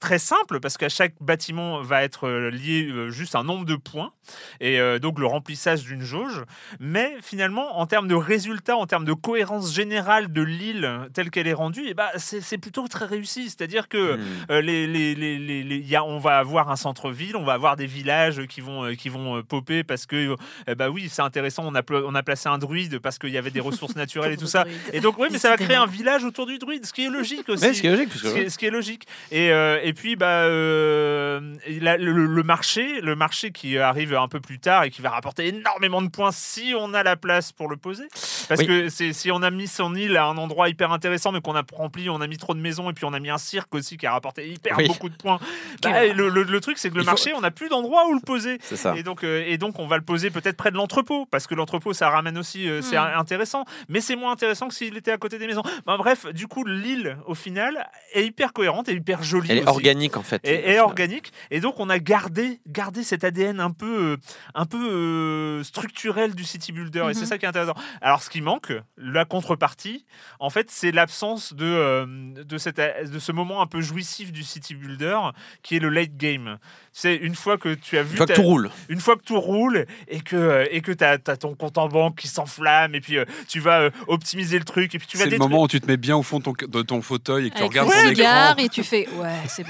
[0.00, 3.76] très simple parce qu'à chaque bâtiment va être euh, lié euh, juste un nombre de
[3.76, 4.12] points
[4.60, 6.42] et euh, donc le remplissage d'une jauge.
[6.80, 11.46] Mais finalement, en termes de résultats, en termes de cohérence générale de l'île telle qu'elle
[11.46, 13.44] est rendue, et ben c'est plutôt très réussi.
[13.50, 14.54] C'est-à-dire que hmm.
[14.60, 17.76] les, les, les, les- les- y a, on va avoir un centre-ville, on va avoir
[17.76, 20.36] des villages qui vont, qui vont popper parce que,
[20.68, 23.38] euh, bah oui, c'est intéressant, on a, on a placé un druide parce qu'il y
[23.38, 24.64] avait des ressources naturelles et tout ça.
[24.92, 27.10] Et donc, oui, mais ça va créer un village autour du druide, ce qui est
[27.10, 27.74] logique aussi.
[27.74, 29.06] Ce qui est logique, parce que- Ce qui est, ce qui est logique.
[29.30, 34.14] Et, euh, et puis, bah, euh, et la- le, le marché, le marché qui arrive
[34.14, 37.16] un peu plus tard et qui va rapporter énormément de points si on a la
[37.16, 38.04] place pour le poser.
[38.48, 38.66] Parce Oui.
[38.66, 41.54] que c'est si on a mis son île à un endroit hyper intéressant, mais qu'on
[41.56, 43.74] a rempli, on a mis trop de maisons et puis on a mis un cirque
[43.74, 44.86] aussi qui a rapporté hyper Oui.
[44.88, 45.38] beaucoup de points.
[45.82, 48.06] Bah, le, le- le truc, c'est que le Il faut- marché, on n'a plus d'endroit
[48.08, 48.58] où le poser.
[48.62, 48.94] C'est ça.
[48.96, 51.54] Et donc, euh, et donc, on va le poser peut-être près de l'entrepôt, parce que
[51.54, 53.18] l'entrepôt, ça ramène aussi, euh, c'est Hmm.
[53.18, 55.62] intéressant, mais c'est moins intéressant que s'il était à côté des maisons.
[55.86, 59.48] Ben, bref, du coup, l'île, au final, est hyper cohérente et hyper jolie.
[59.50, 59.79] Elle est aussi.
[59.80, 60.40] Organique en fait.
[60.44, 61.32] Et, et organique.
[61.50, 64.16] Et donc, on a gardé, gardé cet ADN un peu, euh,
[64.54, 67.06] un peu euh, structurel du city builder.
[67.10, 67.26] Et c'est Mhm.
[67.26, 67.74] ça qui est intéressant.
[68.00, 70.04] Alors, ce qui manque, la contrepartie,
[70.38, 72.06] en fait, c'est l'absence de, euh,
[72.44, 75.18] de, cette, de ce moment un peu jouissif du city builder,
[75.62, 76.58] qui est le late game.
[76.92, 78.70] C'est une fois que tu as vu Une fois que tout roule.
[78.88, 82.16] une fois que tout roule et que et que t'as as ton compte en banque
[82.18, 85.24] qui s'enflamme et puis euh, tu vas euh, optimiser le truc et puis tu vas
[85.24, 87.46] C'est le moment où tu te mets bien au fond de ton, de ton fauteuil
[87.46, 88.56] et que tu regardes ton écran.
[88.58, 89.69] et tu fais ouais c'est bon.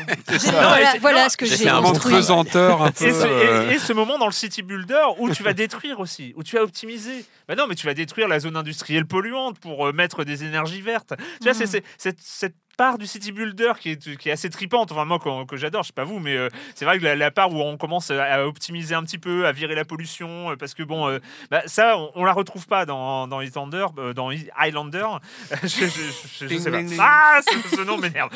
[1.00, 1.80] Voilà, ce que j'ai un
[2.16, 3.04] pesanteur un peu.
[3.06, 6.00] Et ce, et- euh, et ce moment dans le city builder où tu vas détruire
[6.00, 7.24] aussi, où tu vas optimiser.
[7.48, 10.82] Bah non, mais tu vas détruire la zone industrielle polluante pour euh, mettre des énergies
[10.82, 11.14] vertes.
[11.40, 14.48] Tu vois, c'est- c'est cette, cette part du city builder qui est, qui est assez
[14.48, 14.90] tripante.
[14.90, 17.14] Enfin, moi, que, que j'adore, je sais pas vous, mais euh, c'est vrai que la,
[17.14, 20.52] la part où on commence à, à optimiser un petit peu, à virer la pollution,
[20.52, 21.18] euh, parce que bon, euh,
[21.50, 25.04] bah, ça, on, on la retrouve pas dans, dans Highlander, dans Highlander.
[25.62, 26.78] je, je, je- je sais pas.
[26.98, 28.30] Ah, ce, ce nom m'énerve.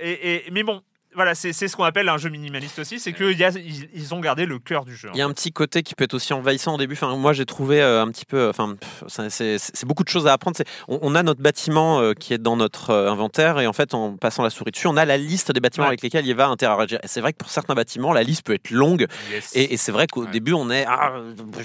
[0.00, 0.82] Et, et- mais bon.
[1.14, 4.46] Voilà, c'est ce qu'on appelle un jeu minimaliste aussi, c'est qu'ils ils, ils ont gardé
[4.46, 5.10] le cœur du jeu.
[5.12, 6.94] Il y a un petit côté qui peut être aussi envahissant au début.
[6.94, 8.48] Enfin, moi, j'ai trouvé euh, un petit peu.
[8.48, 8.76] Enfin,
[9.28, 10.56] c'est beaucoup de choses à apprendre.
[10.88, 13.92] On, on a notre bâtiment euh, qui est dans notre euh, inventaire et en fait,
[13.94, 15.88] en passant la souris dessus, on a la liste des bâtiments Ouais.
[15.88, 16.98] avec lesquels il va interagir.
[17.02, 19.50] Et c'est vrai que pour certains bâtiments, la liste peut être longue Yes.
[19.54, 20.30] et, et c'est vrai qu'au Ouais.
[20.30, 21.12] début, on est ah,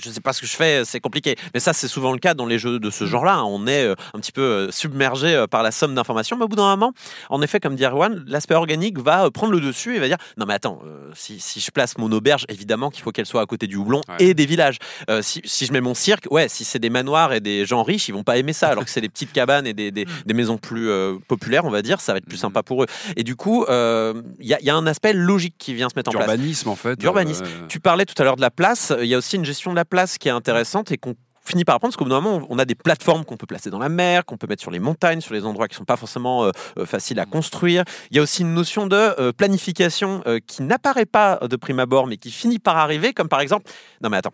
[0.03, 1.35] je sais pas ce que je fais, c'est compliqué.
[1.53, 3.35] Mais ça, c'est souvent le cas dans les jeux de ce genre-là.
[3.35, 3.43] hein.
[3.45, 6.35] On est un petit peu submergé par la somme d'informations.
[6.37, 6.93] Mais au bout d'un moment,
[7.29, 10.45] en effet, comme dit Erwan, l'aspect organique va prendre le dessus et va dire non
[10.47, 13.45] mais attends, euh, si, si je place mon auberge, évidemment qu'il faut qu'elle soit à
[13.45, 14.15] côté du houblon Ouais.
[14.19, 14.77] et des villages.
[15.09, 17.83] Euh, si, si je mets mon cirque, ouais, si c'est des manoirs et des gens
[17.83, 18.67] riches, ils vont pas aimer ça.
[18.69, 21.69] Alors que c'est des petites cabanes et des, des- des maisons plus euh, populaires, on
[21.69, 22.87] va dire, ça va être plus sympa pour eux.
[23.15, 26.13] Et du coup, il y, y a un aspect logique qui vient se mettre en
[26.13, 26.25] place.
[26.27, 26.97] D'urbanisme, en fait.
[26.99, 27.45] D'urbanisme.
[27.69, 28.93] Tu parlais tout à l'heure de la place.
[29.01, 31.15] Il y a aussi une gestion de la place qui est intéressante et qu'on
[31.47, 33.69] finit par apprendre parce qu'au bout d'un moment, on a des plateformes qu'on peut placer
[33.69, 35.95] dans la mer, qu'on peut mettre sur les montagnes, sur les endroits qui sont pas
[35.97, 37.83] forcément euh, euh, faciles à construire.
[38.11, 41.79] Il y a aussi une notion de euh, planification euh, qui n'apparaît pas de prime
[41.79, 43.71] abord, mais qui finit par arriver, comme par exemple,
[44.01, 44.33] non mais attends,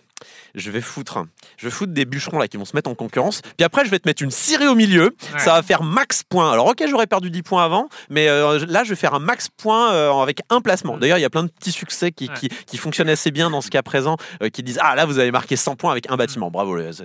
[0.56, 1.24] je vais foutre,
[1.58, 3.90] je vais foutre des bûcherons là qui vont se mettre en concurrence, puis après je
[3.92, 5.40] vais te mettre une scierie au milieu, Ouais.
[5.40, 6.52] ça va faire max point.
[6.52, 10.22] Alors ok, j'aurais perdu 10 points avant, mais là je vais faire un max point
[10.22, 10.98] avec un placement.
[10.98, 12.34] D'ailleurs, il y a plein de petits succès qui, Ouais.
[12.40, 14.18] qui, qui fonctionnent assez bien dans ce cas présent,
[14.54, 16.50] qui disent ah là vous avez marqué 100 points avec un bâtiment.
[16.52, 17.03] Bravo, les- c'est-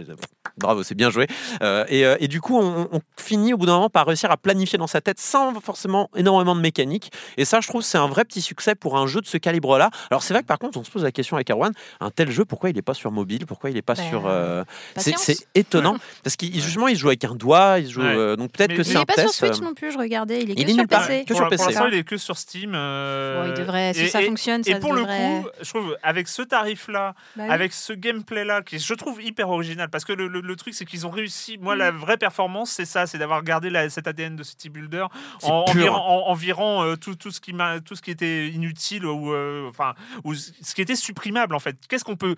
[0.56, 1.26] bravo, c'est bien joué.
[1.62, 4.30] Euh, et, euh, et du coup, on, on finit au bout d'un moment par réussir
[4.30, 7.10] à planifier dans sa tête sans forcément énormément de mécanique.
[7.36, 9.90] Et ça, je trouve, c'est un vrai petit succès pour un jeu de ce calibre-là.
[10.10, 12.30] Alors c'est vrai que par contre, on se pose la question avec Erwan, un tel
[12.30, 14.64] jeu, pourquoi il n'est pas sur mobile, pourquoi il n'est pas Ben, sur euh,
[14.96, 15.14] c'est
[15.54, 18.14] étonnant parce qu'il justement il se joue avec un doigt, il joue Ouais.
[18.16, 19.30] euh, donc peut-être que c'est Il n'est pas sur.
[19.32, 20.40] Switch non plus, je regardais.
[20.42, 20.86] Il est il que est sur.
[20.86, 21.24] PC.
[21.24, 21.64] Que pour, sur pour PC.
[21.66, 22.72] l'instant, il est que sur Steam.
[22.74, 25.36] euh, Bon, il devrait, si et- ça et- fonctionne, ça Et pour devrait...
[25.38, 27.50] le coup, je trouve, avec ce tarif-là, Bah oui.
[27.52, 30.84] avec ce gameplay-là, qui je trouve hyper original, parce que le, le- le truc, c'est
[30.84, 31.58] qu'ils ont réussi.
[31.58, 31.78] Moi, Mm.
[31.78, 35.06] la vraie performance, c'est ça, c'est d'avoir gardé la- cet ADN de City Builder
[35.42, 38.48] en, virant, en- en virant, euh, tout, tout, ce qui m'a- tout ce qui était
[38.48, 41.76] inutile ou, euh, enfin, ou ce qui était supprimable, en fait.
[41.88, 42.34] Qu'est-ce qu'on peut.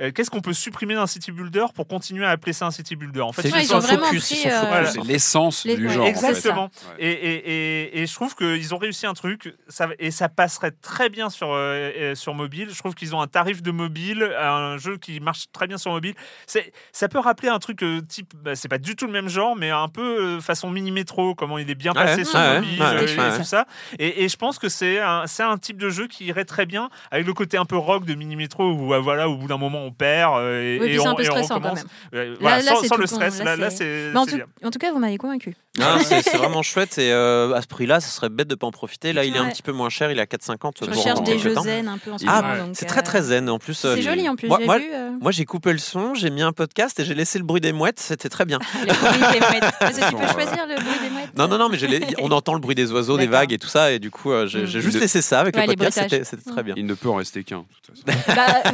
[0.00, 2.96] Euh, Qu'est-ce qu'on peut supprimer d'un city builder pour continuer à appeler ça un city
[2.96, 3.20] builder?
[3.20, 5.64] En fait, C'est Ouais, juste ils ont un vraiment focus, pris, ils sont euh, l'essence
[5.64, 6.02] Les- du genre.
[6.04, 6.28] en fait.
[6.28, 6.70] Exactement.
[6.98, 7.50] Et, et,
[7.90, 11.30] et, et je trouve qu'ils ont réussi un truc, ça, et ça passerait très bien
[11.30, 12.68] sur, euh, sur mobile.
[12.72, 15.92] Je trouve qu'ils ont un tarif de mobile, un jeu qui marche très bien sur
[15.92, 16.14] mobile.
[16.46, 19.28] C'est, ça peut rappeler un truc euh, type, bah, c'est pas du tout le même
[19.28, 20.02] genre, mais un peu
[20.36, 23.28] euh, façon mini métro, comment il est bien Ouais, passé sur ouais, mobile ouais, euh,
[23.28, 23.66] ouais, et tout ça.
[23.98, 26.66] Et, et je pense que c'est un, c'est un type de jeu qui irait très
[26.66, 29.46] bien avec le côté un peu rock de mini métro où euh, voilà, au bout
[29.46, 31.70] d'un moment on perd euh, et, Oui, et on, un peu et on stressant quand
[31.70, 31.84] recommence.
[32.12, 32.20] même.
[32.20, 34.70] Euh, voilà, là, sans, c'est sans tout le stress, Là, là, là, c'est- en en
[34.70, 35.54] tout cas, vous m'avez convaincu.
[35.78, 38.70] Non, c'est vraiment chouette et euh, à ce prix-là, ce serait bête de pas en
[38.70, 39.12] profiter.
[39.12, 40.72] Là, il est un petit peu moins cher, il est à 4,50.
[40.82, 41.62] Je pour cherche des jeux temps.
[41.64, 42.66] zen un peu en ce Ah, moment.
[42.66, 43.50] donc, c'est euh, très très zen.
[43.50, 44.84] En plus, euh, C'est joli en plus, moi, j'ai moi, vu.
[44.94, 47.60] euh, moi, j'ai coupé le son, j'ai mis un podcast et j'ai laissé le bruit
[47.60, 47.98] des mouettes.
[47.98, 48.60] C'était très bien.
[48.86, 49.74] Le bruit des mouettes.
[49.80, 51.78] Est-ce que tu peux choisir le bruit des mouettes Non, non, non, mais
[52.20, 54.46] on entend le bruit des oiseaux, des vagues et tout ça, et du coup, euh,
[54.46, 54.66] j'ai Mm.
[54.66, 56.00] j'ai juste De- laissé ça avec Ouais, le podcast.
[56.24, 56.74] C'était très bien.
[56.76, 57.64] Il ne peut en rester qu'un.
[58.06, 58.14] Bah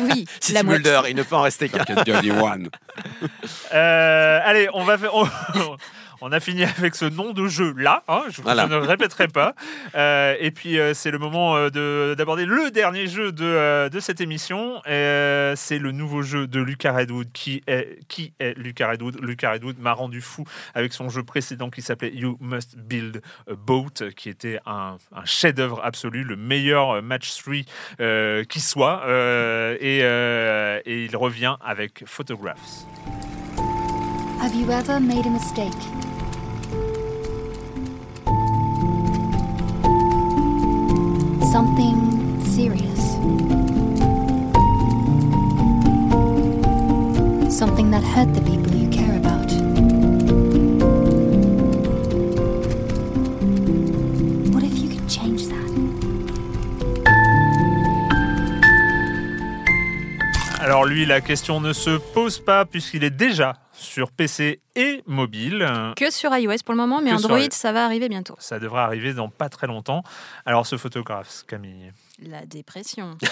[0.00, 0.62] oui, la.
[0.62, 1.84] Builder, il ne peut en rester qu'un.
[3.72, 5.12] Euh, allez, on va faire.
[6.20, 8.02] On, a fini avec ce nom de jeu là.
[8.08, 8.66] hein, je, Voilà.
[8.68, 9.54] je ne répéterai pas.
[9.94, 13.88] Euh, et puis euh, c'est le moment euh, de- d'aborder le dernier jeu de, euh,
[13.88, 14.80] de cette émission.
[14.86, 17.28] Euh, c'est le nouveau jeu de Lucas Redwood.
[17.32, 20.44] Qui est qui est Lucas Redwood Lucas Redwood m'a rendu fou
[20.74, 25.24] avec son jeu précédent qui s'appelait You Must Build a Boat, qui était un, un
[25.24, 27.54] chef-d'œuvre absolu, le meilleur match 3
[28.00, 29.02] euh, qui soit.
[29.06, 32.84] Euh, et, euh, et il revient avec Photographs.
[34.42, 35.72] Have you ever made a mistake?
[41.50, 43.00] Something serious.
[47.52, 49.50] Something that hurt the people you care about.
[54.54, 55.70] What if you could change that?
[60.60, 65.66] Alors lui, la question ne se pose pas puisqu'il est déjà sur PC et mobile.
[65.96, 68.36] Que sur iOS pour le moment, mais Que Android, ça va arriver bientôt.
[68.38, 70.02] Ça devrait arriver dans pas très longtemps.
[70.46, 71.92] Alors ce photographe, Camille.
[72.22, 73.16] La dépression.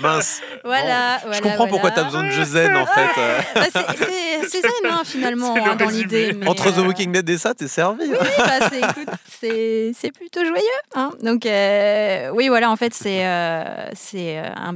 [0.00, 0.40] Mince.
[0.64, 3.06] Voilà, Je voilà, comprends pourquoi tu as besoin de jeux zen en fait.
[3.54, 6.34] Bah, c'est- zen hein, finalement hein, dans l'idée.
[6.46, 8.04] Entre The euh, Walking Dead et ça, t'es servi.
[8.06, 10.62] Oui, bah, c'est, écoute, c'est, c'est plutôt joyeux.
[10.94, 11.10] hein.
[11.22, 14.74] Donc, euh, oui, voilà, en fait, c'est, euh, c'est euh, un.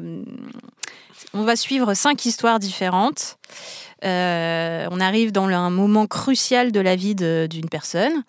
[1.34, 3.38] On va suivre cinq histoires différentes.
[4.04, 8.24] Euh, on arrive dans un moment crucial de la vie d'une personne.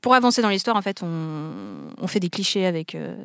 [0.00, 1.50] Pour avancer dans l'histoire, en fait, on,
[2.00, 3.16] on fait des clichés avec, euh,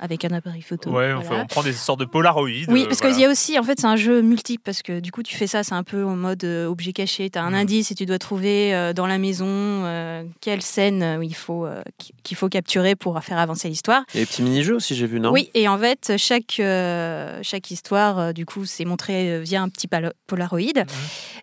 [0.00, 0.90] avec un appareil photo.
[0.90, 1.42] Ouais, on, fait- Voilà.
[1.44, 2.70] on prend des sortes de polaroïdes.
[2.70, 3.14] Oui, euh, parce voilà.
[3.14, 5.36] qu'il y a aussi, en fait, c'est un jeu multiple parce que du coup, tu
[5.36, 7.28] fais ça, c'est un peu en mode euh, objet caché.
[7.30, 7.54] Tu as un Mhm.
[7.56, 11.66] indice et tu dois trouver euh, dans la maison euh, quelle scène euh, il faut
[11.66, 11.82] euh,
[12.22, 14.02] qu'il faut capturer pour faire avancer l'histoire.
[14.14, 15.30] Des petits mini-jeux aussi, j'ai vu, non?
[15.32, 19.68] Oui, et en fait, chaque, euh, chaque histoire, euh, du coup, c'est montré via un
[19.68, 19.86] petit
[20.26, 20.60] Polaroid.
[20.60, 20.84] Mhm.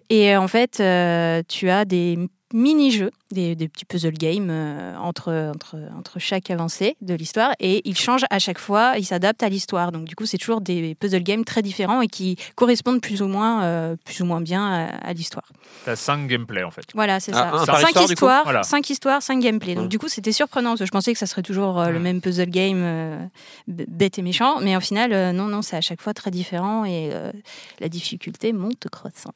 [0.09, 2.17] Et en fait, euh, tu as des
[2.53, 7.51] mini-jeux, des, des petits puzzle games euh, entre, entre, entre chaque avancée de l'histoire.
[7.59, 9.91] Et ils changent à chaque fois, ils s'adaptent à l'histoire.
[9.91, 13.27] Donc, du coup, c'est toujours des puzzle games très différents et qui correspondent plus ou
[13.27, 15.45] moins, euh, plus ou moins bien à, à l'histoire.
[15.85, 16.85] T'as 5 gameplays en fait.
[16.93, 17.47] Voilà, c'est Ah, ça.
[17.61, 18.63] un par cinq histoire, du coup histoires, Voilà.
[18.63, 19.75] cinq histoires, cinq gameplays.
[19.75, 21.99] Donc du coup, c'était surprenant parce que je pensais que ça serait toujours euh, le
[21.99, 23.25] même puzzle game euh,
[23.67, 26.85] bête et méchant, mais au final, euh, non, non, c'est à chaque fois très différent
[26.85, 27.31] et euh,
[27.79, 29.31] la difficulté monte croissant.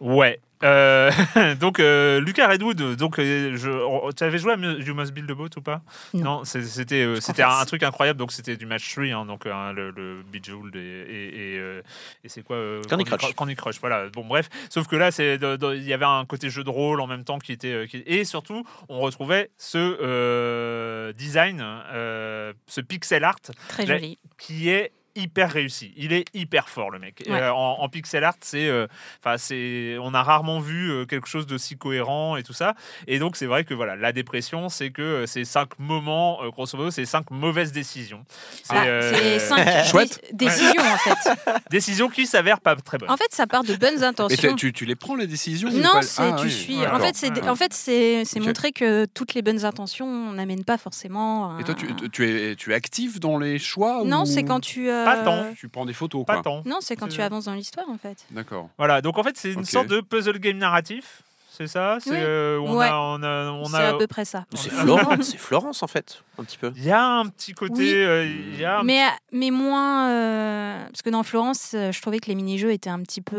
[0.00, 0.40] Ouais.
[0.62, 1.10] Euh,
[1.58, 5.34] donc euh, Lucas Redwood, donc euh, je, tu avais joué à You Must Build a
[5.34, 5.80] Boat ou pas?
[6.12, 6.44] Non.
[6.44, 8.18] c'était euh, c'était un, truc incroyable.
[8.18, 11.80] Donc c'était du match 3, hein, donc euh, le, le Bejeweled et, et, et, euh,
[12.24, 13.34] et c'est quoi euh, Candy Crush.
[13.34, 13.80] Candy Crush.
[13.80, 14.10] Voilà.
[14.10, 17.06] Bon bref, sauf que là c'est il y avait un côté jeu de rôle en
[17.06, 23.24] même temps qui était qui- et surtout on retrouvait ce euh, design, euh, ce pixel
[23.24, 23.36] art
[23.68, 24.18] Très Là- joli.
[24.38, 25.92] qui est hyper réussi.
[25.96, 27.22] Il est hyper fort le mec.
[27.28, 27.40] Ouais.
[27.40, 28.86] Euh, en, en pixel art, c'est, euh,
[29.22, 32.74] enfin c'est, on a rarement vu euh, quelque chose d'aussi cohérent et tout ça.
[33.06, 36.50] Et donc c'est vrai que voilà, la dépression, c'est que euh, c'est cinq moments, euh,
[36.50, 38.24] grosso modo, c'est cinq mauvaises décisions.
[38.64, 40.20] C'est Ah, euh, c'est cinq Chouette.
[40.32, 41.30] dé- décisions en fait.
[41.70, 43.10] décisions qui s'avèrent pas très bonnes.
[43.10, 44.54] En fait, ça part de bonnes Mais intentions.
[44.56, 46.50] tu, tu les prends les décisions ou Non, pas c'est Ah, tu oui.
[46.52, 46.76] suis.
[46.78, 47.48] Ouais, en fait, c'est Ouais.
[47.48, 51.58] en fait c'est montrer que toutes les bonnes intentions n'amènent pas forcément.
[51.58, 54.60] Et toi, tu, tu es, tu es actif dans les choix Non, ou c'est quand
[54.60, 54.88] tu.
[54.90, 55.44] euh, Pas tant.
[55.56, 56.42] Tu prends des photos, Pas quoi.
[56.42, 56.62] tant.
[56.66, 58.24] Non, c'est quand tu avances dans l'histoire en fait.
[58.30, 58.68] D'accord.
[58.78, 61.22] Voilà, donc en fait c'est une sorte de puzzle game narratif.
[61.52, 61.98] C'est ça?
[62.00, 62.16] C'est Oui.
[62.20, 62.86] euh, on Ouais.
[62.86, 64.46] a, on a, on C'est a- à peu près ça.
[64.54, 64.70] C'est.
[64.70, 66.72] Florence, c'est Florence en fait, un petit peu.
[66.76, 67.92] Il y a un petit côté, Oui.
[67.94, 69.02] euh, il y a un Mais,
[69.32, 70.08] mais moins.
[70.08, 73.36] euh, parce que dans Florence, euh, je trouvais que les mini-jeux étaient un petit peu.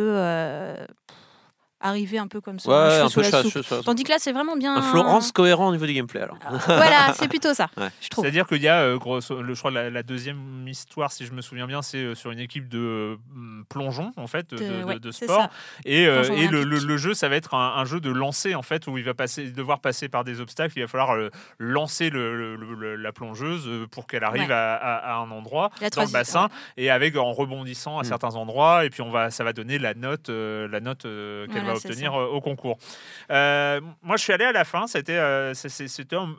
[1.81, 2.69] Arrivés un peu comme ça.
[2.69, 3.47] Ouais, un peu la chasse.
[3.47, 3.63] soupe.
[3.63, 4.75] chasse- Tandis que là, c'est vraiment bien.
[4.75, 6.37] Un Florence cohérent au niveau du gameplay alors.
[6.65, 7.89] Voilà, c'est plutôt ça, Ouais.
[8.01, 8.23] je trouve.
[8.23, 8.99] C'est-à-dire qu'il y a, euh,
[9.41, 12.31] le, je crois, la, la deuxième histoire, si je me souviens bien, c'est euh, sur
[12.31, 13.15] une équipe de euh,
[13.69, 15.47] plongeon, en fait, de, De- de- ouais, de c'est sport.
[15.85, 18.55] Et, euh, et le, le- le jeu, ça va être un, un jeu de lancer,
[18.55, 20.73] en fait, où il va passer, devoir passer par des obstacles.
[20.77, 21.29] Il va falloir euh,
[21.59, 24.53] lancer le- le- le- la plongeuse pour qu'elle arrive Ouais.
[24.53, 28.05] à, à- à un endroit La dans le bassin, et avec en rebondissant à Mm.
[28.05, 28.85] certains endroits.
[28.85, 31.70] Et puis on va, ça va donner la note, euh, la note euh, qu'elle Voilà,
[31.71, 32.17] va obtenir ça.
[32.17, 32.77] euh, au concours.
[33.31, 34.87] Euh, moi, je suis allé à la fin.
[34.87, 35.53] C'était, euh,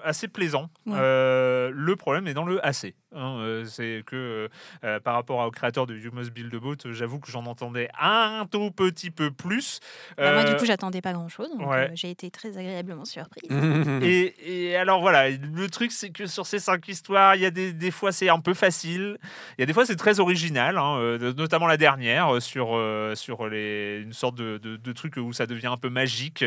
[0.05, 0.69] assez plaisant.
[0.87, 0.97] Ouais.
[0.99, 2.95] Euh, le problème est dans le assez.
[3.15, 4.49] Hein, euh, c'est que euh,
[4.85, 7.89] euh, par rapport au créateur de You Must Build a Boat, j'avoue que j'en entendais
[8.01, 9.81] un tout petit peu plus.
[10.17, 11.51] Bah, moi, du coup, j'attendais pas grand-chose.
[11.59, 11.77] ouais.
[11.77, 13.51] euh, j'ai été très agréablement surprise.
[14.03, 17.51] et, et alors voilà, le truc c'est que sur ces cinq histoires, il y a
[17.51, 19.19] des, des fois c'est un peu facile,
[19.59, 22.79] il y a des fois c'est très original, hein, notamment la dernière sur,
[23.15, 26.45] sur les, une sorte de, de, de truc où ça devient un peu magique.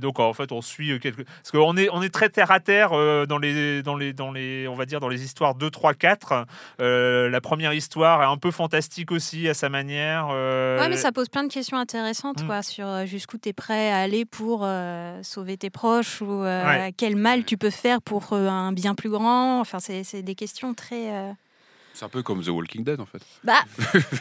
[0.00, 1.24] Donc en fait on suit quelques...
[1.24, 2.90] Parce qu'on est, on est très terre à terre
[3.26, 6.46] dans, les, dans, les, dans les, on va dire, dans les histoires 2, 3, 4.
[6.80, 10.28] Euh, la première histoire est un peu fantastique aussi à sa manière.
[10.32, 12.46] euh, Ouais, mais ça pose plein de questions intéressantes Mm.
[12.46, 16.42] quoi, sur euh, jusqu'où tu es prêt à aller pour euh, sauver tes proches ou
[16.42, 16.92] Ouais.
[16.96, 19.60] quel mal tu peux faire pour un bien plus grand.
[19.60, 21.32] Enfin, c'est des questions très.
[21.92, 23.20] Euh, C'est un peu comme The Walking Dead, en fait.
[23.44, 23.54] Bah,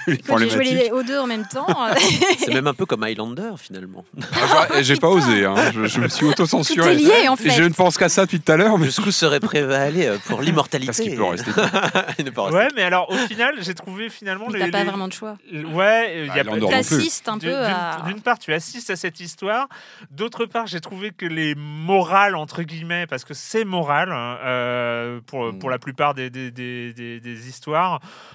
[0.08, 1.68] écoute, j'ai joué les, aux deux en même temps.
[2.40, 4.06] C'est même un peu comme Highlander finalement.
[4.34, 5.56] Ah, j'ai- J'ai pas osé, hein.
[5.74, 6.96] je, je me suis auto-censuré.
[6.96, 7.62] lié en Et Je fait.
[7.62, 9.40] ne pense qu'à ça depuis tout à l'heure, mais Jusqu'où serait
[9.74, 11.52] aller euh, pour l'immortalité Parce qu'il peut en rester.
[12.20, 12.60] Il ne peut en rester.
[12.60, 14.66] Ouais, mais alors au final, j'ai trouvé finalement Mais les.
[14.66, 15.38] T'as pas les- vraiment de choix.
[15.52, 16.98] Ouais, il y Ah, a en aura non plus.
[16.98, 18.04] T'assistes un peu D'une- à.
[18.06, 19.68] D'une part, tu assistes à cette histoire.
[20.12, 25.20] D'autre part, j'ai trouvé que les morales, entre guillemets, parce que c'est moral hein, euh,
[25.26, 25.60] pour, Mm.
[25.60, 27.61] pour la plupart des, des, des, des- des histoires,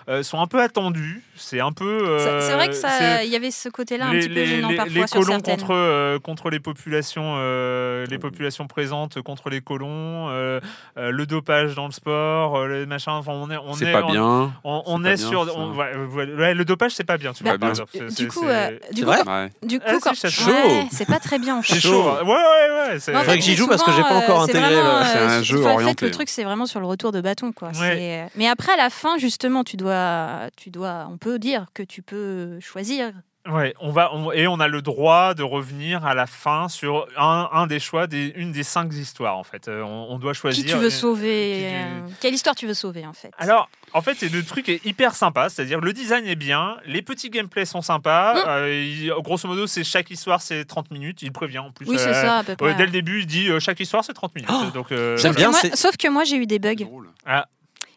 [0.09, 1.22] euh, sont un peu attendues.
[1.37, 1.85] C'est un peu.
[1.85, 4.29] euh, C'est c'est vrai que ça, c'est- il y avait ce côté-là un les, petit
[4.29, 5.57] peu les- gênant les- parfois les sur colons certaines.
[5.59, 10.61] contre, euh, contre les populations, euh, les populations présentes contre les colons, euh,
[10.99, 13.12] euh, le dopage dans le sport, euh, le machin.
[13.12, 14.53] Enfin, on est, on c'est est, pas on- bien.
[14.64, 15.45] On, on C'est pas est bien, sur.
[15.47, 15.53] ça.
[15.57, 17.33] on- ouais, ouais, ouais, le dopage, c'est pas bien.
[17.33, 17.70] Tu Bah, vois, par bien.
[17.70, 17.91] exemple.
[17.93, 19.51] C'est- Du c'est- coup, c'est- euh, du C'est coup, vrai Ouais.
[19.62, 20.51] du coup, Ah, chaud.
[20.51, 21.74] Ouais, c'est pas très bien en fait.
[21.74, 22.03] C'est chaud.
[22.03, 22.99] Ouais, ouais, ouais.
[22.99, 25.18] c'est- fait, que j'y c'est joue parce que j'ai pas encore euh, c'est intégré C'est
[25.18, 26.05] un euh, jeu enfin, En fait, orienté.
[26.07, 27.70] le truc, c'est vraiment sur le retour de bâton, quoi.
[27.72, 31.67] C'est- euh, Mais après, à la fin, justement, tu dois, tu dois, on peut dire
[31.75, 33.12] que tu peux choisir
[33.49, 37.07] Ouais, on va, on- et on a le droit de revenir à la fin sur
[37.17, 39.69] un, un des choix, des, une des cinq histoires en fait.
[39.69, 40.64] Euh, on, on doit choisir.
[40.64, 43.31] Qui tu veux sauver qui euh, Quelle histoire tu veux sauver en fait?
[43.39, 47.03] Alors, en fait, c'est le truc est hyper sympa, c'est-à-dire le design est bien, les
[47.03, 48.35] petits gameplays sont sympas.
[48.35, 48.49] Mm.
[48.49, 51.23] euh, il- grosso modo, c'est chaque histoire c'est 30 minutes.
[51.23, 51.87] Il prévient en plus.
[51.89, 52.75] Oui, c'est euh, ça à peu près.
[52.75, 54.51] dès le début, il dit euh, chaque histoire c'est 30 minutes.
[54.53, 56.59] Oh, donc, euh, j'aime Sauf que bien, moi- c'est- sauf que moi j'ai eu des
[56.59, 56.75] bugs.
[56.75, 57.11] drôle.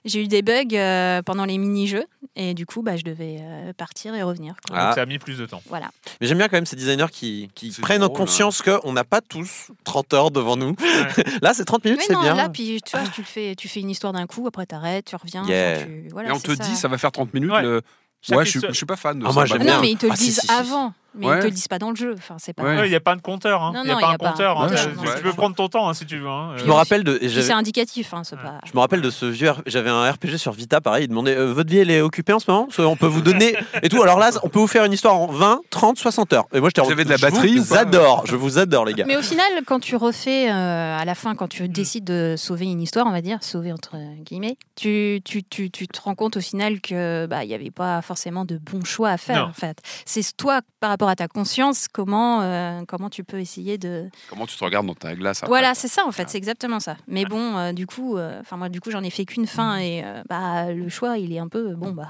[0.06, 3.74] J'ai eu des bugs euh, pendant les mini-jeux et du coup bah, je devais euh,
[3.74, 4.56] partir et revenir.
[4.68, 4.78] quoi.
[4.80, 4.86] Ah.
[4.88, 5.62] Donc, ça a mis plus de temps.
[5.68, 5.90] Voilà.
[6.22, 9.04] Mais j'aime bien quand même ces designers qui, qui C'est prennent drôle, conscience qu'on n'a
[9.04, 10.76] pas tous 30 heures devant nous.
[11.42, 12.36] Là, c'est 30 minutes, Mais c'est non, bien.
[12.36, 15.06] là, puis tu vois, tu, le fais, tu fais une histoire d'un coup, après t'arrêtes,
[15.06, 15.44] tu reviens.
[15.44, 17.52] enfin, tu- voilà, Et on c'est te dit, ça va faire 30 minutes.
[17.52, 17.62] Ouais.
[17.62, 17.82] le-
[18.22, 19.34] Chaque Ouais, je suis, histoire- suis pas fan de Ah, ça.
[19.34, 19.76] moi, bah, j'aime Ah bien.
[19.76, 20.52] non, mais ils te le Ah, si, disent si, si, si.
[20.54, 21.36] avant, mais Ouais.
[21.38, 22.16] ils te le disent pas dans le jeu.
[22.18, 22.64] Enfin, c'est pas.
[22.64, 23.62] Ouais, Il n'y a pas de compteur.
[23.64, 23.72] hein.
[23.74, 24.32] Non, Il n'y a non, pas y un a pas.
[24.32, 24.62] compteur.
[24.62, 24.68] hein.
[24.70, 25.16] Ouais, je- tu, ouais.
[25.18, 26.28] tu peux prendre ton temps hein, si tu veux.
[26.28, 26.54] hein.
[26.58, 27.18] Je me rappelle de.
[27.22, 28.60] J'avais- c'est indicatif, hein, pas.
[28.66, 29.52] Je me rappelle de ce vieux.
[29.66, 31.06] J'avais un RPG sur Vita, pareil.
[31.06, 32.68] Il demandait euh, Votre vie, elle est occupée en ce moment?
[32.78, 33.56] On peut vous donner.
[33.84, 34.02] Et tout.
[34.04, 36.46] Alors là, on peut vous faire une histoire en 20, 30, 60 heures.
[36.54, 38.24] Et moi, j'étais en Vous avez de la je vous batterie ou pas adore.
[38.26, 39.06] Je vous adore, les gars.
[39.08, 42.66] Mais au final, quand tu refais, euh, à la fin, quand tu décides de sauver
[42.66, 46.38] une histoire, on va dire, sauver entre guillemets, tu, tu, tu, tu te rends compte
[46.38, 49.44] au final que bah il avait pas forcément de bons choix à faire.
[49.44, 49.50] Non.
[49.50, 53.78] En fait, c'est toi par rapport à ta conscience, comment euh, comment tu peux essayer
[53.78, 54.10] de.
[54.30, 56.82] Comment tu te regardes dans ta glace après Voilà, c'est ça en fait, c'est exactement
[56.82, 56.98] ça.
[57.08, 59.78] Mais bon, euh, du coup, euh, enfin moi, du coup, j'en ai fait qu'une fin
[59.78, 62.10] et euh, bah le choix, il est un peu bon bah.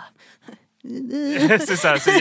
[1.60, 1.96] c'est ça.
[2.08, 2.14] Il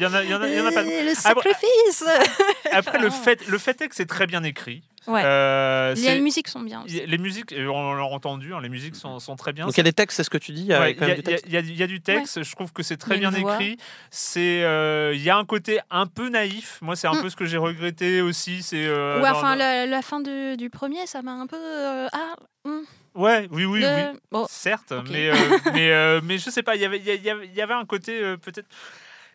[0.00, 0.82] y, en a, y en a- il y en a pas.
[0.82, 2.04] Le sacrifice.
[2.72, 4.82] Après, le fait, le fait est que c'est très bien écrit.
[5.06, 5.20] Ouais.
[5.24, 6.82] Euh, les musiques sont bien.
[6.84, 7.06] aussi.
[7.06, 9.64] les musiques, euh, on l'a entendu, hein, les musiques sont, sont très bien.
[9.66, 10.92] Donc, il y a des textes, c'est ce que tu dis Il y a Ouais,
[10.92, 12.96] y, du texte il y a- il y a du texte, je trouve que c'est
[12.96, 13.52] très bien voix.
[13.54, 13.76] écrit.
[14.10, 16.78] C'est, euh, il y a un côté un peu naïf.
[16.82, 17.22] Moi, c'est un Mm.
[17.22, 18.62] peu ce que j'ai regretté aussi.
[18.64, 21.56] C'est, euh, Ouais, enfin, la, la fin de- du premier, ça m'a un peu.
[21.56, 22.34] euh, ah,
[22.64, 22.82] hum,
[23.16, 24.18] ouais, oui, oui, le- oui.
[24.30, 25.08] Bon, Certes, Ok.
[25.10, 25.34] mais, euh,
[25.72, 27.84] mais, euh, mais je sais pas, il y avait, il y avait, y avait un
[27.84, 28.68] côté euh, peut-être.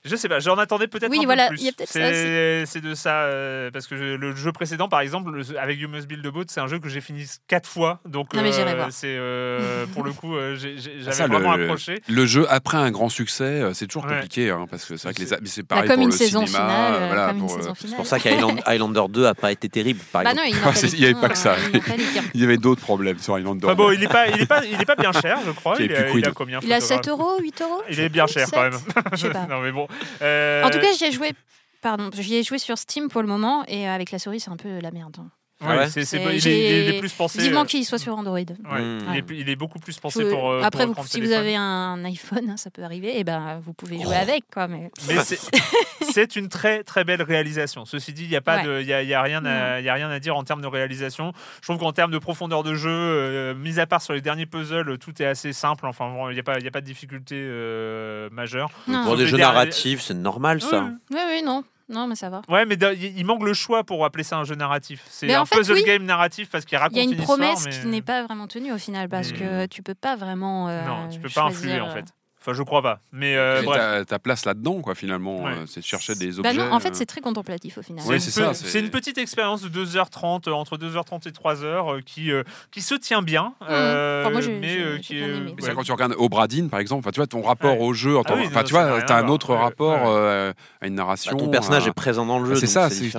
[0.04, 1.62] Je sais pas, j'en attendais peut-être Oui, un voilà, peu plus.
[1.62, 4.52] il y a peut-être ça c'est, c'est de ça, euh, parce que je- le jeu
[4.52, 7.02] précédent, par exemple, le- avec You Must Build a Boat, c'est un jeu que j'ai
[7.02, 8.00] fini quatre fois.
[8.06, 8.88] Donc, Non, mais j'irai euh, voir.
[8.92, 12.02] c'est, euh, pour le coup, euh, j'ai- j'ai- j'avais Ça, le- vraiment accroché.
[12.08, 14.14] Le jeu après un grand succès, euh, c'est toujours Ouais.
[14.16, 16.10] compliqué hein, parce que c'est vrai que les C'est- mais c'est pareil comme pour une
[16.10, 17.08] le saison cinéma, finale.
[17.08, 17.98] voilà, comme une pour, euh, saison C'est finale.
[17.98, 20.50] pour ça qu'Highlander Highlander 2 a pas été terrible, par Bah exemple.
[20.50, 21.56] non, il Ah, n'en c'est- fallait il y avait pas que ça.
[22.34, 23.66] il y avait d'autres problèmes sur Highlander.
[23.68, 25.80] Enfin bon, il est pas, il est pas, il est pas bien cher, je crois.
[25.80, 26.26] Est Il, quid.
[26.28, 28.74] a combien Il a photographe 7 euros, 8 euros Il est bien cher quand même.
[28.74, 28.82] 7,
[29.14, 29.46] Je sais pas.
[29.48, 29.88] non mais bon.
[30.22, 31.34] Euh, En tout cas, j'y ai joué.
[31.82, 34.58] Pardon, j'y ai joué sur Steam pour le moment et avec la souris, c'est un
[34.58, 35.18] peu la merde.
[35.20, 35.32] hein.
[35.62, 37.42] Ouais, Ah ouais c'est- c'est- C'est- il, est, j'ai- il est plus pensé.
[37.42, 38.38] Vivement euh, qu'il soit sur Android.
[38.38, 40.52] ouais, il, est, il est beaucoup plus pensé Je- pour.
[40.52, 43.24] euh, Après, pour vous- de si vous avez un iPhone, hein, ça peut arriver, et
[43.24, 44.04] ben vous pouvez Oh.
[44.04, 44.44] jouer avec.
[44.54, 44.92] Quoi, mais...
[45.08, 45.40] Mais c'est-
[46.12, 47.86] c'est une très très belle réalisation.
[47.86, 48.64] Ceci dit, il n'y a pas Ouais.
[48.64, 50.44] de, il y a, y a rien à, il y a rien à dire en
[50.44, 51.34] termes de réalisation.
[51.62, 54.46] Je trouve qu'en termes de profondeur de jeu, euh, mis à part sur les derniers
[54.46, 55.86] puzzles, tout est assez simple.
[55.86, 58.70] Enfin, il n'y a pas, il y a pas de difficulté euh, majeure.
[59.06, 60.84] Pour des jeux narratifs, c'est normal ça.
[60.84, 60.90] Ouais.
[61.12, 61.64] Oui, oui, non.
[61.92, 62.42] Non, mais ça va.
[62.50, 65.04] Ouais, mais il manque le choix pour appeler ça un jeu narratif.
[65.10, 65.84] C'est un fait, puzzle oui.
[65.84, 68.48] game narratif parce qu'il raconte Il y a une promesse mais- qui n'est pas vraiment
[68.48, 70.70] tenue au final parce Mais- que tu peux pas vraiment.
[70.70, 72.06] euh, Non, tu peux pas influer en euh, fait.
[72.44, 73.02] Enfin, je crois pas.
[73.12, 75.52] Mais euh, ta, ta place là-dedans, quoi, finalement, Ouais.
[75.52, 76.54] euh, c'est de chercher des Bah objets.
[76.56, 78.04] non, en fait, euh, c'est très contemplatif au final.
[78.08, 82.32] Ouais, C'est une, pe- petite expérience de 2h30, euh, entre 2h30 et 3h, euh, qui,
[82.32, 82.42] euh,
[82.72, 83.54] qui se tient bien.
[83.70, 84.22] euh.
[84.24, 85.74] Enfin, moi, j'ai- mais qui est, ouais.
[85.76, 87.86] quand tu regardes Obradine, par exemple, enfin, tu vois, ton rapport Ouais.
[87.86, 90.10] au jeu, en Ah oui, non, tu vois, as un autre rapport ouais.
[90.12, 91.38] euh, à une Bah, narration.
[91.38, 92.56] ton personnage à- est présent dans le jeu.
[92.56, 93.12] C'est ça, c'est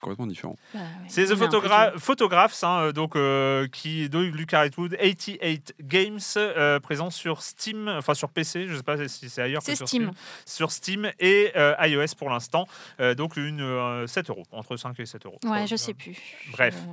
[0.00, 0.56] complètement différent.
[0.74, 0.86] Bah, ouais.
[1.08, 1.98] C'est The On est un peu Photogra- tout.
[1.98, 7.88] Photographs, hein, euh, donc, euh, qui de Lucas Atwood, 88 Games, euh, présent sur Steam,
[7.88, 9.62] enfin sur PC, je sais pas si c'est ailleurs.
[9.62, 10.10] que sur Steam.
[10.46, 12.66] Sur Steam et euh, iOS pour l'instant.
[13.00, 15.38] Euh, donc une euh, 7 euros, entre 5 et 7 euros.
[15.44, 16.16] Ouais, je sais plus.
[16.52, 16.74] Bref.
[16.76, 16.92] Euh,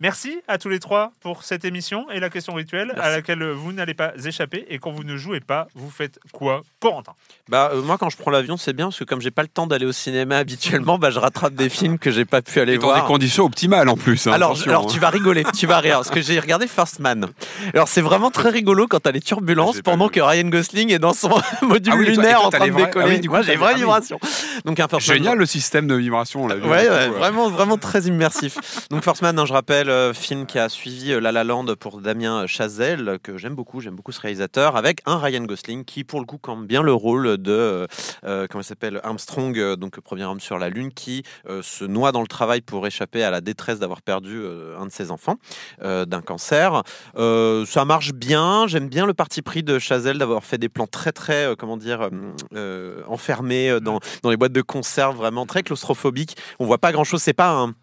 [0.00, 3.72] Merci à tous les trois pour cette émission et la question rituelle à laquelle vous
[3.72, 4.66] n'allez pas échapper.
[4.68, 7.14] Et quand vous ne jouez pas, vous faites quoi, Corentin?
[7.48, 9.48] Bah, euh, moi, quand je prends l'avion, c'est bien parce que comme j'ai pas le
[9.48, 12.74] temps d'aller au cinéma habituellement, bah, je rattrape des films que j'ai pas pu aller
[12.74, 14.26] Et dans des conditions optimales en plus.
[14.26, 14.86] hein, Alors, hein.
[14.88, 17.26] tu vas rigoler, tu vas rire, parce que j'ai regardé First Man.
[17.72, 21.12] Alors c'est vraiment très rigolo quand t'as les turbulences pendant que Ryan Gosling est dans
[21.14, 21.30] son
[21.62, 23.04] module Ah oui, lunaire toi, en train de vrais- décoller.
[23.06, 24.18] ah oui, du coup, j'ai vraies vibrations.
[24.64, 26.62] Donc un First Man- Génial le système de vibration, on l'a vu.
[26.68, 27.10] Ouais, hein, ouais, euh.
[27.10, 28.58] vraiment, vraiment très immersif.
[28.90, 31.66] Donc First Man, hein, je rappelle, euh, film qui a suivi euh, La La Land
[31.78, 36.04] pour Damien Chazelle, que j'aime beaucoup, j'aime beaucoup ce réalisateur, avec un Ryan Gosling qui,
[36.04, 37.86] pour le coup, campe bien le rôle de,
[38.24, 41.22] euh, comment il s'appelle, Armstrong, donc premier homme sur la Lune, qui
[41.62, 44.90] se noie dans le travail pour échapper à la détresse d'avoir perdu euh, un de
[44.90, 45.36] ses enfants
[45.82, 46.82] euh, d'un cancer.
[47.16, 50.88] Euh, ça marche bien, j'aime bien le parti pris de Chazelle d'avoir fait des plans
[50.88, 52.10] très, très, comment dire,
[53.06, 56.36] enfermés dans, dans les boîtes de conserve, vraiment très claustrophobiques.
[56.58, 57.22] On voit pas grand chose.
[57.22, 57.74] C'est pas un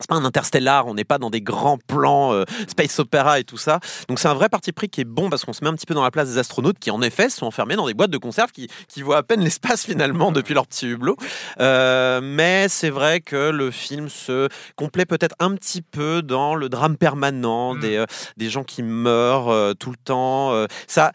[0.00, 3.44] c'est pas un interstellar, on n'est pas dans des grands plans euh, space opéra et
[3.44, 3.80] tout ça.
[4.08, 5.86] Donc c'est un vrai parti pris qui est bon parce qu'on se met un petit
[5.86, 8.18] peu dans la place des astronautes qui en effet sont enfermés dans des boîtes de
[8.18, 11.16] conserve qui, qui voient à peine l'espace finalement depuis leur petit hublot.
[11.60, 16.68] Euh, mais c'est vrai que le film se complaît peut-être un petit peu dans le
[16.68, 17.80] drame permanent Mm.
[17.80, 18.06] des, euh,
[18.36, 20.66] des gens qui meurent tout le temps.
[20.86, 21.12] ça,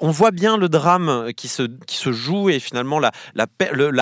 [0.00, 3.10] on voit bien le drame qui se, qui se joue et finalement la,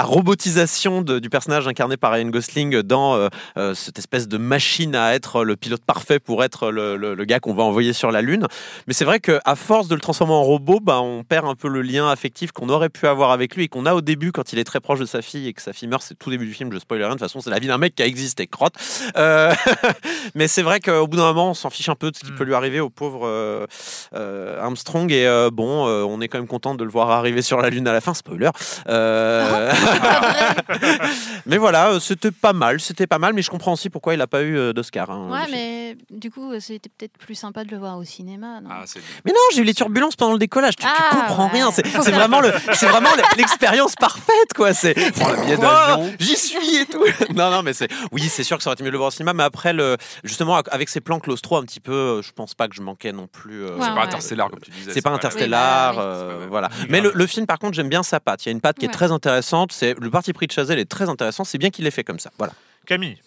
[0.03, 5.15] robotisation de- du personnage incarné par Ryan Gosling dans euh, cette espèce de machine à
[5.15, 8.23] être le pilote parfait pour être le, le- le gars qu'on va envoyer sur la
[8.23, 8.47] Lune.
[8.87, 11.67] Mais c'est vrai qu'à force de le transformer en robot, bah, on perd un peu
[11.69, 14.53] le lien affectif qu'on aurait pu avoir avec lui et qu'on a au début quand
[14.53, 16.03] il est très proche de sa fille et que sa fille meurt.
[16.07, 17.09] C'est tout début du film, je spoil rien.
[17.09, 18.75] De toute façon, c'est la vie d'un mec qui a existé, crotte.
[19.17, 19.53] Euh,
[20.37, 22.31] mais c'est vrai qu'au bout d'un moment, on s'en fiche un peu de ce qui
[22.31, 22.37] Mm.
[22.37, 23.67] peut lui arriver au pauvre euh,
[24.15, 25.11] euh, Armstrong.
[25.11, 27.69] Et euh, bon, euh, on est quand même content de le voir arriver sur la
[27.71, 28.15] Lune à la fin.
[28.15, 28.51] Spoiler.
[28.89, 29.73] Euh,
[31.47, 34.27] mais voilà, c'était pas mal, c'était pas mal, mais je comprends aussi pourquoi il a
[34.27, 35.11] pas eu euh, d'Oscar.
[35.11, 38.61] hein, Ouais, mais du coup, euh, c'était peut-être plus sympa de le voir au cinéma.
[38.61, 38.69] non?
[38.73, 38.85] Ah,
[39.25, 40.77] Mais non, j'ai eu les turbulences pendant le décollage.
[40.77, 41.53] Tu, tu Ah, comprends ouais.
[41.63, 41.71] rien.
[41.73, 44.75] C'est vraiment le, c'est vraiment l'expérience parfaite, quoi.
[44.75, 44.95] C'est
[45.61, 46.05] Oh.
[46.19, 47.05] J'y suis et tout.
[47.35, 49.09] non, non, mais c'est oui, c'est sûr que ça aurait été mieux de le voir
[49.09, 52.33] au cinéma, mais après le, justement avec ces plans claustro un petit peu, euh, je
[52.33, 53.65] pense pas que je manquais non plus.
[53.65, 53.95] euh, Ouais, C'est ouais.
[53.95, 54.93] pas Interstellar, comme tu disais.
[54.93, 56.47] c'est pas la- Interstellar, Oui, bah, oui.
[56.49, 56.69] voilà.
[56.89, 58.45] Mais le, le film, par contre, j'aime bien sa patte.
[58.45, 59.73] Il y a une patte qui est très intéressante.
[59.73, 61.45] C'est le parti pris de Chazelle est très intéressant.
[61.45, 62.31] C'est bien qu'il l'ait fait comme ça.
[62.39, 62.53] Voilà.
[62.87, 63.19] Camille.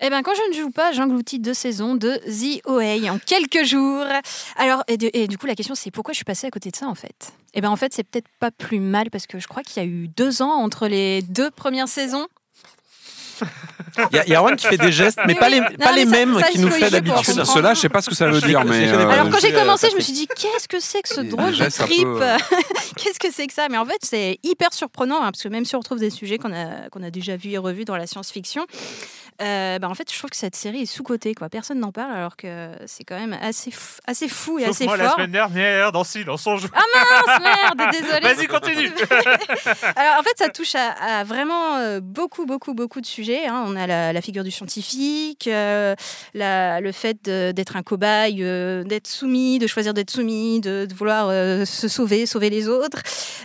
[0.00, 3.64] Eh ben, quand je ne joue pas, j'engloutis deux saisons de The OA en quelques
[3.64, 4.04] jours.
[4.56, 6.76] Alors, et, et du coup, la question, c'est pourquoi je suis passée à côté de
[6.76, 7.32] ça, en fait?
[7.54, 9.86] Eh ben, en fait, c'est peut-être pas plus mal parce que je crois qu'il y
[9.86, 12.26] a eu deux ans entre les deux premières saisons.
[14.10, 15.52] Il y a, il y a Erwan qui fait des gestes, mais pas oui.
[15.54, 17.44] les, Non, pas mais les ça- mêmes qu'il il nous fait d'habitude.
[17.44, 18.88] Cela, je sais pas ce que ça veut dire, mais.
[18.92, 21.56] euh, Alors, quand j'ai commencé, je me suis dit, qu'est-ce que c'est que ce drôle
[21.56, 22.36] de trip peu, euh,
[22.96, 23.68] Qu'est-ce que c'est que ça?
[23.70, 26.38] Mais en fait, c'est hyper surprenant, hein, parce que même si on retrouve des sujets
[26.38, 28.66] qu'on a, qu'on a déjà vus et revus dans la science-fiction,
[29.42, 31.34] euh, bah, en fait, je trouve que cette série est sous-cotée.
[31.34, 31.48] Quoi.
[31.48, 34.84] Personne n'en parle, alors que c'est quand même assez, f- assez fou et Sauf assez
[34.86, 35.14] moi la fort.
[35.16, 36.68] semaine dernière, dans Silence on joue.
[36.72, 36.82] Ah
[37.26, 38.20] mince, merde, désolé.
[38.34, 38.92] Vas-y, continue.
[39.96, 40.90] Alors en fait, ça touche à,
[41.20, 43.46] à vraiment euh, beaucoup, beaucoup, beaucoup de sujets.
[43.46, 43.64] hein.
[43.66, 45.94] On a la, la figure du scientifique, euh,
[46.34, 50.94] la- le fait d'être un cobaye, euh, d'être soumis, de choisir d'être soumis, de, de
[50.94, 53.02] vouloir euh, se sauver, sauver les autres.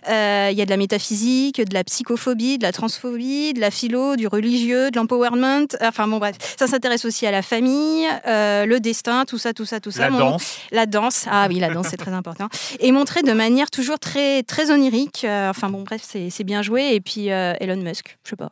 [0.07, 4.15] Il y a de la métaphysique, de la psychophobie, de la transphobie, de la philo,
[4.15, 5.67] du religieux, de l'empowerment.
[5.81, 9.79] Enfin bon bref, ça s'intéresse aussi à la famille, le destin, tout ça, tout ça,
[9.79, 10.03] tout ça.
[10.03, 10.57] La Mon- danse.
[10.71, 12.47] la danse, ah oui, la danse, c'est très important.
[12.79, 15.25] Et montré de manière toujours très, très onirique.
[15.27, 16.93] Enfin bon, bref, c'est bien joué.
[16.93, 18.49] Et puis Elon Musk, je sais pas.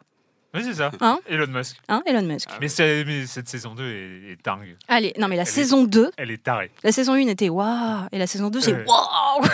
[0.53, 0.91] Oui, c'est ça.
[1.01, 1.77] Hein Elon Musk.
[1.89, 2.49] Hein, Elon Musk.
[2.61, 4.75] Mais, c'est- mais cette saison 2 est, est dingue.
[4.87, 6.71] Allez, non mais la Elle est- saison 2, Elle est tarée.
[6.83, 8.85] la saison 1 était waouh, et la saison 2 c'est Ouais.
[8.87, 9.45] waouh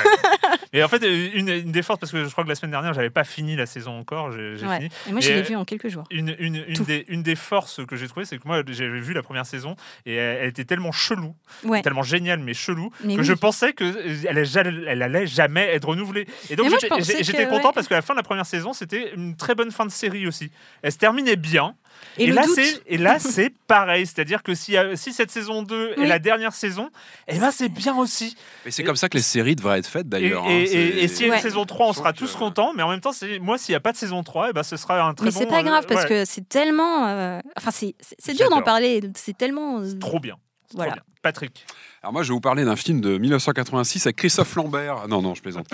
[0.71, 2.93] Et en fait, une, une des forces, parce que je crois que la semaine dernière,
[2.93, 4.77] j'avais pas fini la saison encore, j'ai Ouais.
[4.79, 4.89] fini.
[5.07, 6.03] Et moi je l'ai vu en quelques jours.
[6.09, 9.21] Une, une, des, une des forces que j'ai trouvées, c'est que moi, j'avais vu la
[9.23, 9.75] première saison
[10.05, 11.81] et elle, elle était tellement chelou, Ouais.
[11.81, 13.25] tellement géniale, mais chelou, Mais que oui.
[13.25, 16.27] je pensais qu'elle jamais- elle allait jamais être renouvelée.
[16.49, 19.55] Et donc, j'étais content parce que la fin de la première saison, c'était une très
[19.55, 20.51] bonne fin de série aussi.
[20.83, 21.75] Elle se terminait bien.
[22.17, 24.05] Et, là, c'est et là, c'est pareil.
[24.05, 26.03] C'est-à-dire que si, euh, si cette saison 2 Oui.
[26.03, 26.89] est la dernière saison,
[27.27, 28.35] eh ben, c'est bien aussi.
[28.65, 30.45] Mais c'est comme ça que les séries devraient être faites d'ailleurs.
[30.47, 31.37] et- hein, et- c'est- et s'il y a Ouais.
[31.37, 32.73] une saison 3, on sera tous que- contents.
[32.75, 34.61] Mais en même temps, c'est- moi, s'il n'y a pas de saison 3, eh ben,
[34.63, 35.39] ce sera un très mais bon.
[35.39, 37.07] c'est pas euh, grave parce ouais, que c'est tellement.
[37.07, 39.01] euh, Enfin, c'est c'est- c'est dur d'en parler.
[39.15, 39.79] C'est tellement.
[39.79, 40.35] euh, Trop bien.
[40.63, 40.93] C'est trop Voilà.
[40.93, 41.03] bien.
[41.23, 41.65] Patrick.
[42.03, 45.07] Alors moi, je vais vous parler d'un film de 1986 avec Christophe Lambert.
[45.07, 45.67] Non, non, je plaisante.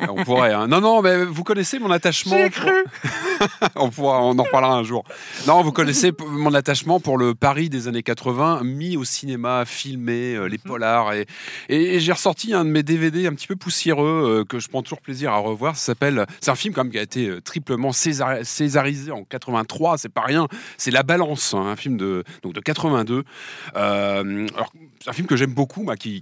[0.00, 0.54] on pourrait.
[0.54, 0.66] hein.
[0.66, 2.38] Non, non, mais vous connaissez mon attachement.
[2.38, 2.84] J'ai pour- cru.
[3.76, 5.04] on pourra, on en reparlera un jour.
[5.46, 10.34] Non, vous connaissez mon attachement pour le Paris des années 80, mis au cinéma, filmé,
[10.36, 11.12] euh, les polars.
[11.12, 11.26] Et,
[11.68, 14.68] et- et j'ai ressorti un de mes DVD un petit peu poussiéreux euh, que je
[14.68, 15.76] prends toujours plaisir à revoir.
[15.76, 16.24] Ça s'appelle.
[16.40, 19.98] C'est un film quand même qui a été euh, triplement césar- césarisé en 83.
[19.98, 20.48] C'est pas rien.
[20.78, 23.24] C'est La Balance, hein, un film de donc de 82.
[23.76, 26.20] Euh, alors, c'est un film que j'aime beaucoup, bah, qui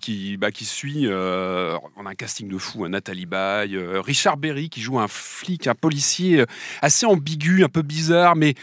[0.65, 1.07] suit.
[1.07, 4.99] euh, on a un casting de fou, hein, Nathalie Baye, euh, Richard Berry qui joue
[4.99, 6.47] un flic, un policier euh,
[6.83, 8.55] assez ambigu, un peu bizarre, mais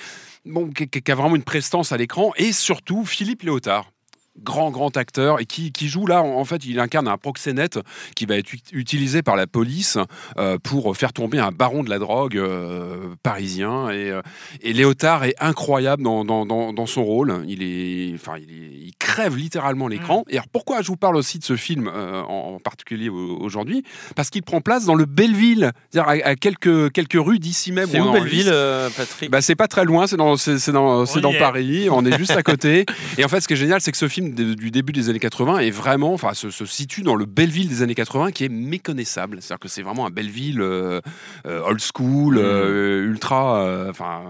[0.45, 3.92] bon, qui a vraiment une prestance à l'écran, et surtout Philippe Léotard.
[4.41, 7.77] Grand, grand acteur et qui, qui joue là, en en fait, il incarne un proxénète
[8.15, 9.99] qui va être ut- utilisé par la police
[10.39, 13.91] euh, pour faire tomber un baron de la drogue euh, parisien.
[13.91, 14.21] Et, euh,
[14.61, 17.43] et Léotard est incroyable dans, dans, dans, dans son rôle.
[17.47, 20.23] Il, est, enfin, il, est- il crève littéralement l'écran.
[20.29, 23.83] Et alors, pourquoi je vous parle aussi de ce film en, en particulier au- aujourd'hui?
[24.15, 27.87] Parce qu'il prend place dans le Belleville, c'est-à-dire à, à quelques, quelques rues d'ici même.
[27.87, 28.11] C'est où.
[28.11, 28.51] Belleville,
[28.97, 29.29] Patrick?
[29.29, 31.33] Bah, c'est pas très loin, c'est dans, c'est, c'est dans, c'est dans.
[31.37, 32.85] Paris, on est juste à côté.
[33.19, 35.09] Et en fait, ce qui est génial, c'est que ce film de- du début des
[35.09, 38.45] années 80 est vraiment, enfin, se, se situe dans le Belleville des années 80 qui
[38.45, 39.37] est méconnaissable.
[39.41, 41.01] C'est-à-dire que c'est vraiment un Belleville euh,
[41.47, 43.61] euh, old school, euh, ultra.
[43.63, 44.21] euh, Enfin.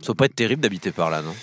[0.00, 1.34] Ça doit pas être terrible d'habiter par là, non?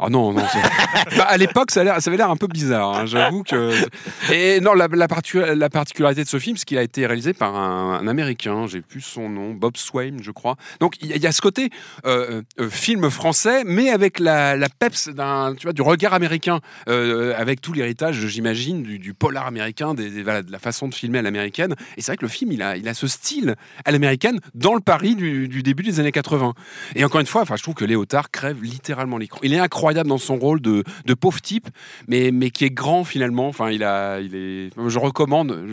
[0.00, 0.42] Ah non, non.
[0.52, 0.58] c'est-
[1.16, 2.94] Bah, à l'époque, ça, avait l'air un peu bizarre.
[2.96, 3.72] hein, J'avoue que.
[4.32, 7.32] Et non, la, la, particu- la particularité de ce film, c'est qu'il a été réalisé
[7.32, 8.66] par un, un Américain.
[8.66, 10.56] J'ai plus son nom, Bob Swain, je crois.
[10.80, 11.70] Donc il y, a- il y a ce côté
[12.06, 16.60] euh, euh, film français, mais avec la, la peps d'un, tu vois, du regard américain,
[16.88, 20.86] euh, avec tout l'héritage, j'imagine, du, du polar américain, des, des- voilà, de la façon
[20.88, 21.74] de filmer à l'américaine.
[21.96, 24.74] Et c'est vrai que le film, il a, il a ce style à l'américaine dans
[24.74, 26.54] le Paris du, du début des années 80.
[26.94, 29.40] Et encore une fois, enfin, je trouve que Léotard crève littéralement l'écran.
[29.42, 31.68] Il est incroyable dans son rôle de, de pauvre type,
[32.06, 33.48] mais, mais qui est grand finalement.
[33.48, 35.64] Enfin, il a, il est, je recommande,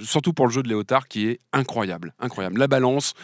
[0.00, 2.58] surtout pour le jeu de Léotard, qui est incroyable, incroyable.
[2.58, 3.14] La balance,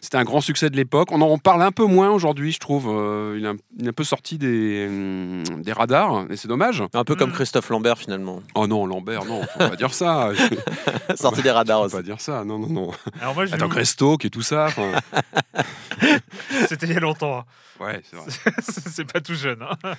[0.00, 1.08] c'était un grand succès de l'époque.
[1.12, 2.86] On en parle un peu moins aujourd'hui, je trouve.
[2.88, 6.48] Euh, il, est un, il est un peu sorti des, hum, des radars, et c'est
[6.48, 6.82] dommage.
[6.94, 7.34] Un peu comme Mm.
[7.34, 8.42] Christophe Lambert finalement.
[8.54, 10.30] Oh non, Lambert, non, faut pas dire ça.
[11.16, 11.96] Sorti des radars Faut aussi.
[11.96, 12.90] pas dire ça, non, non, non.
[13.20, 14.68] Alors moi, je vais Attends, vous- Crestoke et tout ça.
[16.68, 17.38] c'était il y a longtemps.
[17.40, 17.44] hein.
[17.80, 18.26] Ouais, c'est vrai.
[18.62, 19.62] c'est pas tout jeune.
[19.62, 19.92] hein.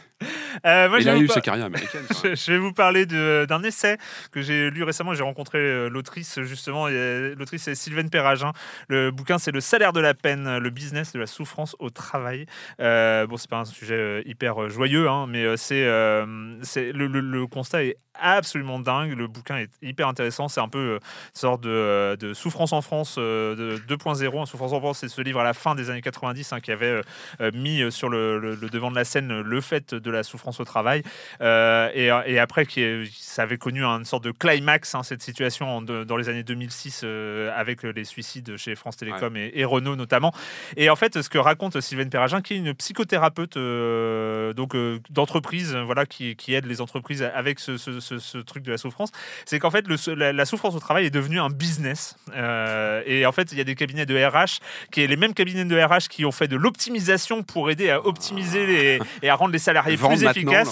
[0.67, 2.03] Euh, moi, il a eu par- sa carrière américaine.
[2.23, 3.97] Je, je vais vous parler d'un essai
[4.31, 5.15] que j'ai lu récemment.
[5.15, 6.85] J'ai rencontré euh, l'autrice, justement.
[6.89, 8.51] euh, L'autrice, c'est Sylvaine Perragin.
[8.87, 12.45] Le bouquin, c'est Le salaire de la peine, le business de la souffrance au travail.
[12.79, 16.25] Euh, bon, c'est pas un sujet euh, hyper euh, joyeux, hein, mais euh, c'est, euh,
[16.63, 19.13] c'est le, le- le constat est absolument dingue.
[19.17, 20.47] Le bouquin est hyper intéressant.
[20.49, 20.99] C'est un peu euh, une
[21.39, 24.41] sorte de, euh, de souffrance en France euh, de 2.0.
[24.41, 26.71] Un souffrance en France, c'est ce livre à la fin des années 90 hein, qui
[26.71, 27.01] avait euh,
[27.39, 30.59] euh, mis euh, sur le, devant de la scène euh, le fait de la souffrance
[30.59, 31.03] au travail.
[31.41, 32.81] Euh, et, et après, qui
[33.17, 37.01] ça avait connu une sorte de climax, hein, cette situation en dans les années 2006
[37.03, 40.33] euh, avec les suicides chez France Télécom et, et Renault notamment.
[40.77, 44.99] Et en fait, ce que raconte Sylvaine Perragin, qui est une psychothérapeute euh, donc euh,
[45.09, 48.71] d'entreprise, euh, voilà, qui, qui aide les entreprises avec ce, ce- ce- ce truc de
[48.71, 49.11] la souffrance,
[49.45, 52.15] c'est qu'en fait, le- la, la souffrance au travail est devenue un business.
[52.35, 54.59] Euh, et en fait, il y a des cabinets de RH
[54.91, 58.05] qui est les mêmes cabinets de RH qui ont fait de l'optimisation pour aider à
[58.05, 60.69] optimiser les, et à rendre les salariés Vendre plus efficaces.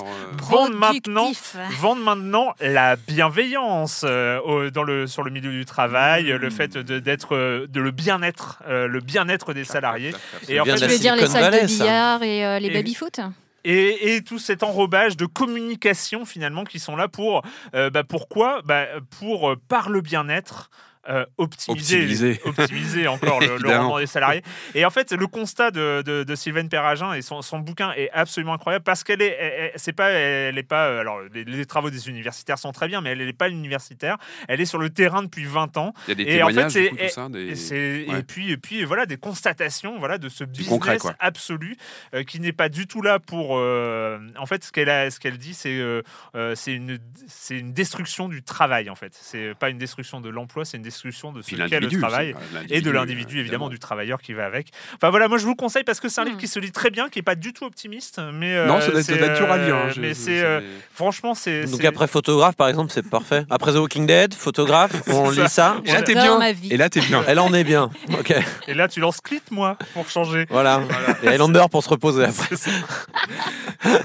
[0.49, 1.31] Vendre maintenant,
[1.79, 6.99] vendre maintenant la bienveillance euh, dans le, sur le milieu du travail, le fait de,
[6.99, 10.13] d'être, euh, de le bien-être, euh, le bien-être des salariés.
[10.47, 13.19] Et en fait, la veux dire les salles de billard et euh, les baby-foot
[13.63, 17.43] et, et tout cet enrobage de communication finalement qui sont là pour
[17.75, 18.61] euh, bah, pourquoi?
[18.63, 18.85] Bah,
[19.19, 20.69] pour euh, par le bien-être
[21.09, 22.39] euh, optimiser, Optimiser.
[22.45, 24.43] optimiser encore le, le rendement des salariés.
[24.75, 28.09] Et en fait, le constat de, de, de Sylvaine Perragin et son, son bouquin est
[28.11, 31.89] absolument incroyable parce qu'elle est, c'est pas, elle est pas, euh, alors les, les travaux
[31.89, 34.17] des universitaires sont très bien, mais elle n'est pas universitaire.
[34.47, 35.93] Elle est sur le terrain depuis 20 ans.
[36.07, 37.27] Il y a des Et en fait, coup, tout et- ça.
[37.29, 38.19] des- Et, c'est- ouais.
[38.19, 41.75] et puis, et puis voilà, des constatations voilà, de ce business concret, absolu
[42.13, 43.57] euh, qui n'est pas du tout là pour.
[43.57, 46.01] euh, en fait, ce qu'elle a- ce qu'elle dit, c'est euh,
[46.35, 49.13] euh, c'est une, c'est une destruction du travail, en fait.
[49.19, 52.35] C'est pas une destruction de l'emploi, c'est une destruction de ce qu'est le travail.
[52.69, 54.67] Et de l'individu, l'individu, évidemment, du travailleur qui va avec.
[54.95, 56.39] Enfin voilà, moi je vous le conseille parce que c'est un livre Hmm.
[56.39, 58.87] qui se lit très bien, qui est pas du tout optimiste, mais euh, Non, ça
[59.01, 59.23] c'est, lire.
[59.41, 60.61] hein, euh, mais c'est euh,
[60.93, 61.65] franchement, c'est.
[61.65, 63.45] Donc après photographe par exemple, c'est parfait.
[63.49, 65.77] Après The Walking Dead, photographe, on lit ça.
[65.85, 66.39] Et là, t'es bien.
[66.69, 67.23] Et là, t'es bien.
[67.27, 67.89] Elle en est bien.
[68.19, 68.33] Ok,
[68.67, 70.45] Et là, tu lances Clit, moi, pour changer.
[70.49, 70.81] voilà.
[71.23, 72.55] Et Highlander pour se reposer après.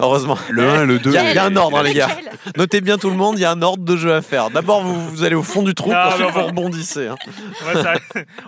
[0.00, 0.38] Heureusement.
[0.50, 1.10] Le 1, le 2.
[1.10, 2.08] Il y, a- un ordre, hein, les gars.
[2.56, 4.50] Notez bien tout le monde, il y a un ordre de jeu à faire.
[4.50, 7.06] D'abord, vous, vous allez au fond du trou, ensuite non, vous rebondissez.
[7.08, 7.16] hein.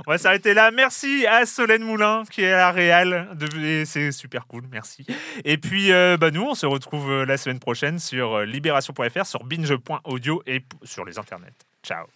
[0.06, 0.70] On va s'arrêter- là.
[0.70, 3.28] Merci à Solène Moulin qui est à la Réal.
[3.85, 5.06] C'est super cool, merci.
[5.44, 9.27] Et puis, euh, bah, nous, on se retrouve euh, la semaine prochaine sur euh, libération.fr,
[9.27, 11.52] sur binge.audio et sur les internets.
[11.82, 12.06] Ciao.